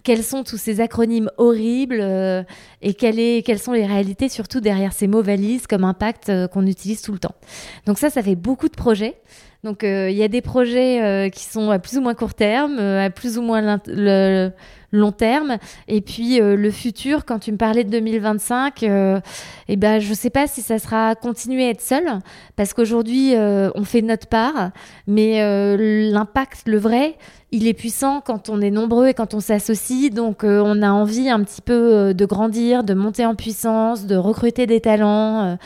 quels 0.03 0.22
sont 0.22 0.44
tous 0.44 0.57
ces 0.57 0.80
acronymes 0.80 1.30
horribles 1.36 2.01
et 2.82 2.94
quelle 2.94 3.18
est, 3.18 3.44
quelles 3.44 3.59
sont 3.59 3.72
les 3.72 3.86
réalités 3.86 4.28
surtout 4.28 4.61
derrière 4.61 4.92
ces 4.92 5.07
mots 5.07 5.22
valises 5.22 5.66
comme 5.66 5.84
impact 5.84 6.32
qu'on 6.53 6.66
utilise 6.66 7.03
tout 7.03 7.12
le 7.12 7.18
temps. 7.18 7.34
Donc 7.86 7.99
ça, 7.99 8.11
ça 8.11 8.22
fait 8.22 8.36
beaucoup 8.36 8.68
de 8.68 8.76
projets. 8.76 9.16
Donc 9.64 9.82
euh, 9.82 10.09
il 10.11 10.16
y 10.16 10.22
a 10.22 10.28
des 10.28 10.40
projets 10.40 11.03
euh, 11.03 11.30
qui 11.30 11.44
sont 11.44 11.70
à 11.70 11.78
plus 11.78 11.99
ou 11.99 12.01
moins 12.01 12.14
court 12.14 12.34
terme, 12.34 12.78
euh, 12.78 13.07
à 13.07 13.11
plus 13.11 13.38
ou 13.38 13.42
moins 13.42 13.80
le 13.86 14.51
long 14.91 15.12
terme. 15.12 15.59
Et 15.86 16.01
puis 16.01 16.39
le 16.41 16.70
futur, 16.70 17.24
quand 17.24 17.39
tu 17.39 17.53
me 17.53 17.57
parlais 17.57 17.84
de 17.84 17.91
2025, 17.91 18.82
eh 18.82 19.76
ben, 19.76 20.01
je 20.01 20.09
ne 20.11 20.14
sais 20.14 20.30
pas 20.30 20.47
si 20.47 20.62
ça 20.62 20.78
sera 20.78 21.14
continuer 21.14 21.66
à 21.66 21.70
être 21.70 21.80
seul, 21.80 22.05
parce 22.57 22.72
qu'aujourd'hui, 22.72 23.34
on 23.36 23.84
fait 23.84 24.03
notre 24.03 24.26
part, 24.28 24.70
mais 25.07 25.41
l'impact, 26.11 26.62
le 26.66 26.78
vrai, 26.78 27.16
il 27.51 27.66
est 27.66 27.74
puissant 27.74 28.20
quand 28.20 28.51
on 28.51 28.61
est 28.61 28.70
nombreux 28.70 29.09
et 29.09 29.14
quand 29.14 29.34
on 29.34 29.41
s'associe. 29.41 30.11
Donc 30.11 30.45
on 30.45 30.82
a 30.82 30.91
envie 30.91 31.28
un 31.28 31.43
petit 31.43 31.62
peu 31.62 32.14
de 32.14 32.24
grandir, 32.24 32.84
de 32.84 32.95
monter 32.95 33.26
en 33.26 33.34
puissance, 33.34 34.07
de 34.07 34.16
recruter 34.16 34.66
des 34.66 34.80
talents 34.80 35.59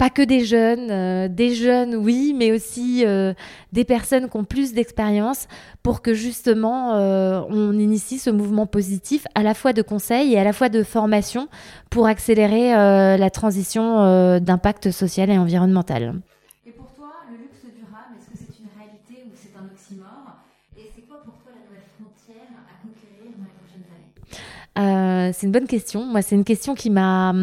pas 0.00 0.08
que 0.08 0.22
des 0.22 0.46
jeunes, 0.46 0.90
euh, 0.90 1.28
des 1.28 1.54
jeunes 1.54 1.94
oui, 1.94 2.34
mais 2.34 2.52
aussi 2.52 3.04
euh, 3.04 3.34
des 3.72 3.84
personnes 3.84 4.30
qui 4.30 4.36
ont 4.38 4.44
plus 4.44 4.72
d'expérience 4.72 5.46
pour 5.82 6.00
que 6.00 6.14
justement 6.14 6.94
euh, 6.94 7.42
on 7.50 7.78
initie 7.78 8.18
ce 8.18 8.30
mouvement 8.30 8.64
positif 8.64 9.26
à 9.34 9.42
la 9.42 9.52
fois 9.52 9.74
de 9.74 9.82
conseil 9.82 10.32
et 10.32 10.38
à 10.38 10.44
la 10.44 10.54
fois 10.54 10.70
de 10.70 10.82
formation 10.82 11.48
pour 11.90 12.06
accélérer 12.06 12.70
la 12.70 13.30
transition 13.30 14.38
d'impact 14.40 14.90
social 14.90 15.28
et 15.28 15.36
environnemental. 15.36 16.22
Et 16.66 16.70
pour 16.70 16.86
toi, 16.94 17.10
le 17.30 17.36
luxe 17.36 17.60
durable, 17.60 18.16
est-ce 18.16 18.30
que 18.30 18.38
c'est 18.38 18.58
une 18.58 18.70
réalité 18.80 19.28
ou 19.28 19.32
c'est 19.34 19.54
un 19.54 19.66
oxymore? 19.70 20.40
Et 20.78 20.90
c'est 20.94 21.02
quoi 21.02 21.18
pour 21.22 21.34
toi 21.34 21.52
la 21.52 21.60
nouvelle 21.66 21.84
frontière 22.00 22.48
à 22.56 22.80
conquérir 22.80 23.36
dans 23.36 23.44
les 23.44 23.52
prochaines 23.60 23.84
années? 23.92 25.32
C'est 25.34 25.46
une 25.46 25.52
bonne 25.52 25.66
question. 25.66 26.06
Moi, 26.06 26.22
c'est 26.22 26.36
une 26.36 26.44
question 26.44 26.74
qui 26.74 26.88
m'a 26.88 27.34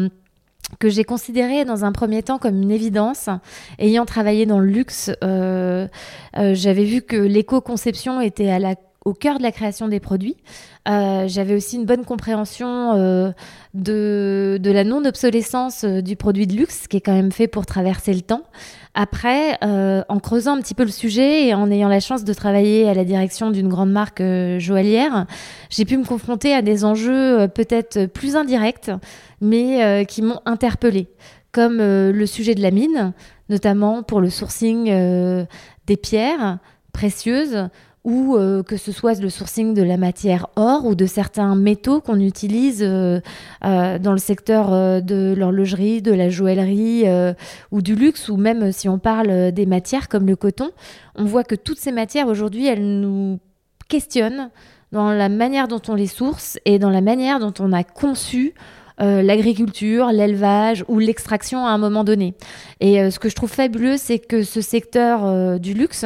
que 0.78 0.88
j'ai 0.88 1.04
considéré 1.04 1.64
dans 1.64 1.84
un 1.84 1.92
premier 1.92 2.22
temps 2.22 2.38
comme 2.38 2.62
une 2.62 2.70
évidence. 2.70 3.28
Ayant 3.78 4.04
travaillé 4.04 4.46
dans 4.46 4.58
le 4.58 4.66
luxe, 4.66 5.10
euh, 5.24 5.88
euh, 6.36 6.54
j'avais 6.54 6.84
vu 6.84 7.02
que 7.02 7.16
l'éco-conception 7.16 8.20
était 8.20 8.50
à 8.50 8.58
la, 8.58 8.74
au 9.08 9.14
cœur 9.14 9.38
de 9.38 9.42
la 9.42 9.52
création 9.52 9.88
des 9.88 10.00
produits. 10.00 10.36
Euh, 10.88 11.26
j'avais 11.26 11.54
aussi 11.54 11.76
une 11.76 11.84
bonne 11.84 12.04
compréhension 12.04 12.94
de, 13.74 14.58
de, 14.60 14.70
la 14.70 14.84
non-obsolescence 14.84 15.84
du 15.84 16.16
produit 16.16 16.46
de 16.46 16.54
luxe, 16.54 16.86
qui 16.86 16.96
est 16.96 17.00
quand 17.00 17.12
même 17.12 17.32
fait 17.32 17.48
pour 17.48 17.66
traverser 17.66 18.14
le 18.14 18.22
temps. 18.22 18.42
Après, 18.94 19.58
en 19.62 20.18
creusant 20.18 20.56
un 20.56 20.60
petit 20.60 20.74
peu 20.74 20.84
le 20.84 20.90
sujet 20.90 21.46
et 21.46 21.54
en 21.54 21.70
ayant 21.70 21.88
la 21.88 22.00
chance 22.00 22.24
de 22.24 22.32
travailler 22.32 22.88
à 22.88 22.94
la 22.94 23.04
direction 23.04 23.50
d'une 23.50 23.68
grande 23.68 23.90
marque 23.90 24.22
joaillière, 24.58 25.26
j'ai 25.68 25.84
pu 25.84 25.98
me 25.98 26.04
confronter 26.04 26.54
à 26.54 26.62
des 26.62 26.84
enjeux 26.84 27.48
peut-être 27.48 28.06
plus 28.06 28.34
indirects 28.34 28.90
mais 29.40 29.84
euh, 29.84 30.04
qui 30.04 30.22
m'ont 30.22 30.40
interpellée, 30.44 31.08
comme 31.52 31.80
euh, 31.80 32.12
le 32.12 32.26
sujet 32.26 32.54
de 32.54 32.62
la 32.62 32.70
mine, 32.70 33.12
notamment 33.48 34.02
pour 34.02 34.20
le 34.20 34.30
sourcing 34.30 34.88
euh, 34.90 35.44
des 35.86 35.96
pierres 35.96 36.58
précieuses 36.92 37.68
ou 38.04 38.38
que 38.66 38.76
ce 38.76 38.90
soit 38.92 39.20
le 39.20 39.28
sourcing 39.28 39.74
de 39.74 39.82
la 39.82 39.96
matière 39.96 40.46
or 40.56 40.86
ou 40.86 40.94
de 40.94 41.04
certains 41.04 41.54
métaux 41.54 42.00
qu'on 42.00 42.20
utilise 42.20 42.80
dans 42.80 43.22
le 44.12 44.18
secteur 44.18 45.02
de 45.02 45.34
l'horlogerie, 45.36 46.00
de 46.00 46.12
la 46.12 46.30
joaillerie 46.30 47.04
ou 47.70 47.82
du 47.82 47.94
luxe, 47.94 48.28
ou 48.28 48.36
même 48.36 48.72
si 48.72 48.88
on 48.88 48.98
parle 48.98 49.52
des 49.52 49.66
matières 49.66 50.08
comme 50.08 50.26
le 50.26 50.36
coton, 50.36 50.70
on 51.16 51.24
voit 51.24 51.44
que 51.44 51.54
toutes 51.54 51.78
ces 51.78 51.92
matières 51.92 52.28
aujourd'hui, 52.28 52.66
elles 52.66 53.00
nous 53.00 53.40
questionnent 53.88 54.50
dans 54.92 55.10
la 55.10 55.28
manière 55.28 55.68
dont 55.68 55.82
on 55.88 55.94
les 55.94 56.06
source 56.06 56.58
et 56.64 56.78
dans 56.78 56.90
la 56.90 57.00
manière 57.00 57.40
dont 57.40 57.52
on 57.58 57.72
a 57.72 57.84
conçu 57.84 58.54
euh, 59.00 59.22
l'agriculture, 59.22 60.08
l'élevage 60.08 60.84
ou 60.88 60.98
l'extraction 60.98 61.66
à 61.66 61.70
un 61.70 61.78
moment 61.78 62.04
donné. 62.04 62.34
Et 62.80 63.00
euh, 63.00 63.10
ce 63.10 63.18
que 63.18 63.28
je 63.28 63.34
trouve 63.34 63.50
fabuleux, 63.50 63.96
c'est 63.96 64.18
que 64.18 64.42
ce 64.42 64.60
secteur 64.60 65.24
euh, 65.24 65.58
du 65.58 65.74
luxe 65.74 66.04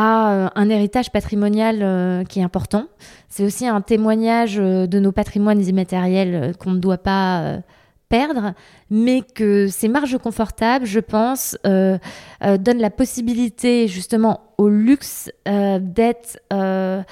a 0.00 0.52
un 0.54 0.68
héritage 0.70 1.10
patrimonial 1.10 2.24
qui 2.28 2.40
est 2.40 2.42
important. 2.42 2.86
C'est 3.28 3.44
aussi 3.44 3.66
un 3.66 3.80
témoignage 3.80 4.56
de 4.56 4.98
nos 4.98 5.12
patrimoines 5.12 5.60
immatériels 5.60 6.54
qu'on 6.58 6.70
ne 6.70 6.78
doit 6.78 6.98
pas 6.98 7.58
perdre, 8.08 8.54
mais 8.90 9.22
que 9.22 9.66
ces 9.66 9.88
marges 9.88 10.16
confortables, 10.18 10.86
je 10.86 11.00
pense, 11.00 11.58
donnent 11.64 12.78
la 12.78 12.90
possibilité 12.90 13.88
justement 13.88 14.52
au 14.56 14.68
luxe 14.68 15.32
d'être, 15.46 16.38
on 16.50 17.04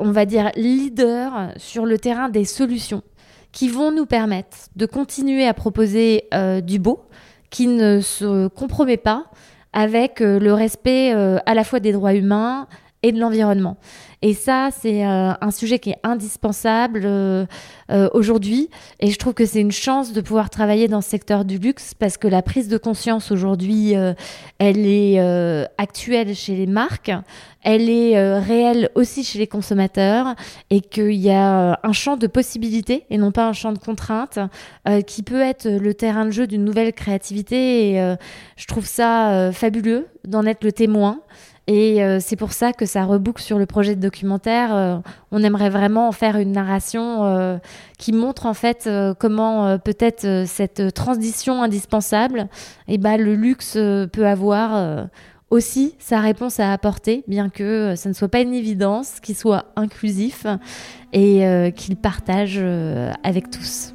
va 0.00 0.24
dire, 0.24 0.50
leader 0.56 1.52
sur 1.58 1.84
le 1.84 1.98
terrain 1.98 2.30
des 2.30 2.46
solutions 2.46 3.02
qui 3.52 3.68
vont 3.68 3.90
nous 3.92 4.06
permettre 4.06 4.56
de 4.76 4.86
continuer 4.86 5.46
à 5.46 5.54
proposer 5.54 6.24
euh, 6.34 6.60
du 6.60 6.78
beau 6.78 7.00
qui 7.50 7.66
ne 7.66 8.00
se 8.00 8.48
compromet 8.48 8.96
pas 8.96 9.26
avec 9.72 10.20
euh, 10.20 10.38
le 10.38 10.52
respect 10.52 11.12
euh, 11.14 11.38
à 11.46 11.54
la 11.54 11.64
fois 11.64 11.80
des 11.80 11.92
droits 11.92 12.14
humains 12.14 12.66
et 13.02 13.12
de 13.12 13.18
l'environnement. 13.18 13.76
Et 14.22 14.34
ça, 14.34 14.68
c'est 14.70 15.06
euh, 15.06 15.32
un 15.40 15.50
sujet 15.50 15.78
qui 15.78 15.90
est 15.90 15.98
indispensable 16.02 17.02
euh, 17.04 17.46
euh, 17.90 18.10
aujourd'hui. 18.12 18.68
Et 19.00 19.10
je 19.10 19.18
trouve 19.18 19.32
que 19.32 19.46
c'est 19.46 19.62
une 19.62 19.72
chance 19.72 20.12
de 20.12 20.20
pouvoir 20.20 20.50
travailler 20.50 20.88
dans 20.88 21.00
ce 21.00 21.08
secteur 21.08 21.46
du 21.46 21.56
luxe 21.56 21.94
parce 21.94 22.18
que 22.18 22.28
la 22.28 22.42
prise 22.42 22.68
de 22.68 22.76
conscience 22.76 23.30
aujourd'hui, 23.30 23.94
elle 24.58 24.86
est 24.86 25.18
actuelle 25.78 26.34
chez 26.34 26.54
les 26.54 26.66
marques, 26.66 27.12
elle 27.62 27.88
est 27.88 28.38
réelle 28.38 28.90
aussi 28.94 29.24
chez 29.24 29.38
les 29.38 29.46
consommateurs 29.46 30.34
et 30.68 30.80
qu'il 30.80 31.12
y 31.12 31.30
a 31.30 31.78
un 31.82 31.92
champ 31.92 32.16
de 32.16 32.26
possibilités 32.26 33.06
et 33.10 33.18
non 33.18 33.32
pas 33.32 33.46
un 33.46 33.52
champ 33.52 33.72
de 33.72 33.78
contraintes 33.78 34.38
qui 35.06 35.22
peut 35.22 35.40
être 35.40 35.68
le 35.68 35.94
terrain 35.94 36.26
de 36.26 36.30
jeu 36.30 36.46
d'une 36.46 36.64
nouvelle 36.64 36.92
créativité. 36.92 37.92
Et 37.92 38.16
je 38.56 38.66
trouve 38.66 38.86
ça 38.86 39.50
fabuleux 39.52 40.08
d'en 40.24 40.44
être 40.46 40.64
le 40.64 40.72
témoin. 40.72 41.20
Et 41.72 42.02
euh, 42.02 42.18
c'est 42.18 42.34
pour 42.34 42.52
ça 42.52 42.72
que 42.72 42.84
ça 42.84 43.04
reboucle 43.04 43.40
sur 43.40 43.56
le 43.56 43.64
projet 43.64 43.94
de 43.94 44.00
documentaire. 44.00 44.74
Euh, 44.74 44.96
on 45.30 45.40
aimerait 45.44 45.70
vraiment 45.70 46.08
en 46.08 46.12
faire 46.12 46.34
une 46.34 46.50
narration 46.50 47.24
euh, 47.24 47.58
qui 47.96 48.12
montre 48.12 48.46
en 48.46 48.54
fait 48.54 48.90
comment 49.20 49.78
peut-être 49.78 50.46
cette 50.46 50.92
transition 50.94 51.62
indispensable, 51.62 52.48
eh 52.88 52.98
ben, 52.98 53.16
le 53.18 53.36
luxe 53.36 53.74
peut 53.74 54.26
avoir 54.26 55.08
aussi 55.50 55.94
sa 56.00 56.18
réponse 56.18 56.58
à 56.58 56.72
apporter, 56.72 57.22
bien 57.28 57.50
que 57.50 57.94
ça 57.94 58.08
ne 58.08 58.14
soit 58.14 58.28
pas 58.28 58.40
une 58.40 58.54
évidence, 58.54 59.20
qu'il 59.20 59.36
soit 59.36 59.66
inclusif 59.76 60.46
et 61.12 61.72
qu'il 61.76 61.96
partage 61.96 62.58
avec 63.22 63.50
tous. 63.50 63.94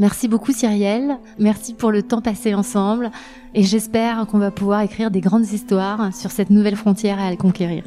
Merci 0.00 0.28
beaucoup 0.28 0.50
Cyrielle, 0.52 1.18
merci 1.38 1.74
pour 1.74 1.92
le 1.92 2.02
temps 2.02 2.22
passé 2.22 2.54
ensemble 2.54 3.10
et 3.54 3.62
j'espère 3.62 4.26
qu'on 4.26 4.38
va 4.38 4.50
pouvoir 4.50 4.80
écrire 4.80 5.10
des 5.10 5.20
grandes 5.20 5.52
histoires 5.52 6.14
sur 6.16 6.30
cette 6.30 6.48
nouvelle 6.48 6.76
frontière 6.76 7.20
à 7.20 7.36
conquérir. 7.36 7.84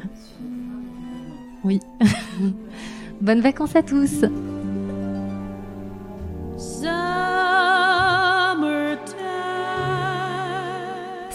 Oui. 1.64 1.80
Bonnes 3.20 3.40
vacances 3.40 3.74
à 3.74 3.82
tous. 3.82 4.24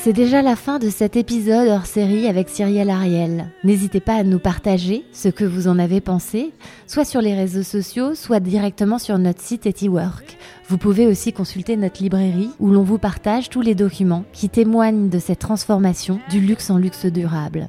C'est 0.02 0.14
déjà 0.14 0.42
la 0.42 0.56
fin 0.56 0.80
de 0.80 0.90
cet 0.90 1.18
épisode 1.18 1.68
hors 1.68 1.86
série 1.86 2.28
avec 2.28 2.48
Cyrielle 2.48 2.90
Ariel. 2.90 3.50
N'hésitez 3.66 4.00
pas 4.00 4.14
à 4.14 4.24
nous 4.24 4.40
partager 4.40 5.04
ce 5.12 5.28
que 5.28 5.44
vous 5.44 5.68
en 5.68 5.78
avez 5.78 6.00
pensé, 6.00 6.54
soit 6.88 7.04
sur 7.04 7.20
les 7.20 7.36
réseaux 7.36 7.64
sociaux, 7.64 8.16
soit 8.16 8.40
directement 8.40 8.98
sur 8.98 9.18
notre 9.18 9.42
site 9.42 9.68
Etiwork. 9.68 10.38
Vous 10.70 10.78
pouvez 10.78 11.06
aussi 11.06 11.34
consulter 11.34 11.76
notre 11.76 12.02
librairie 12.02 12.50
où 12.60 12.70
l'on 12.70 12.84
vous 12.84 12.98
partage 12.98 13.50
tous 13.50 13.60
les 13.60 13.76
documents 13.76 14.24
qui 14.32 14.48
témoignent 14.48 15.10
de 15.10 15.20
cette 15.20 15.40
transformation 15.40 16.22
du 16.30 16.40
luxe 16.40 16.70
en 16.70 16.78
luxe 16.78 17.06
durable. 17.06 17.68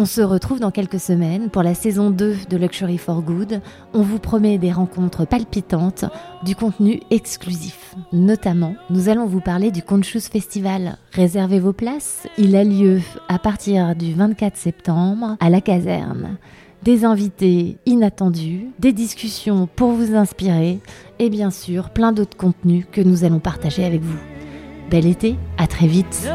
On 0.00 0.04
se 0.04 0.20
retrouve 0.20 0.60
dans 0.60 0.70
quelques 0.70 1.00
semaines 1.00 1.50
pour 1.50 1.64
la 1.64 1.74
saison 1.74 2.10
2 2.10 2.36
de 2.48 2.56
Luxury 2.56 2.98
for 2.98 3.20
Good. 3.20 3.60
On 3.92 4.02
vous 4.02 4.20
promet 4.20 4.56
des 4.56 4.70
rencontres 4.70 5.24
palpitantes, 5.24 6.04
du 6.44 6.54
contenu 6.54 7.00
exclusif. 7.10 7.96
Notamment, 8.12 8.76
nous 8.90 9.08
allons 9.08 9.26
vous 9.26 9.40
parler 9.40 9.72
du 9.72 9.82
Conscious 9.82 10.20
Festival. 10.30 10.98
Réservez 11.10 11.58
vos 11.58 11.72
places, 11.72 12.28
il 12.38 12.54
a 12.54 12.62
lieu 12.62 13.00
à 13.28 13.40
partir 13.40 13.96
du 13.96 14.14
24 14.14 14.56
septembre 14.56 15.36
à 15.40 15.50
la 15.50 15.60
caserne. 15.60 16.38
Des 16.84 17.04
invités 17.04 17.78
inattendus, 17.84 18.68
des 18.78 18.92
discussions 18.92 19.66
pour 19.74 19.90
vous 19.90 20.14
inspirer 20.14 20.78
et 21.18 21.28
bien 21.28 21.50
sûr 21.50 21.90
plein 21.90 22.12
d'autres 22.12 22.36
contenus 22.36 22.86
que 22.92 23.00
nous 23.00 23.24
allons 23.24 23.40
partager 23.40 23.84
avec 23.84 24.02
vous. 24.02 24.18
Bel 24.92 25.06
été, 25.06 25.34
à 25.58 25.66
très 25.66 25.88
vite. 25.88 26.28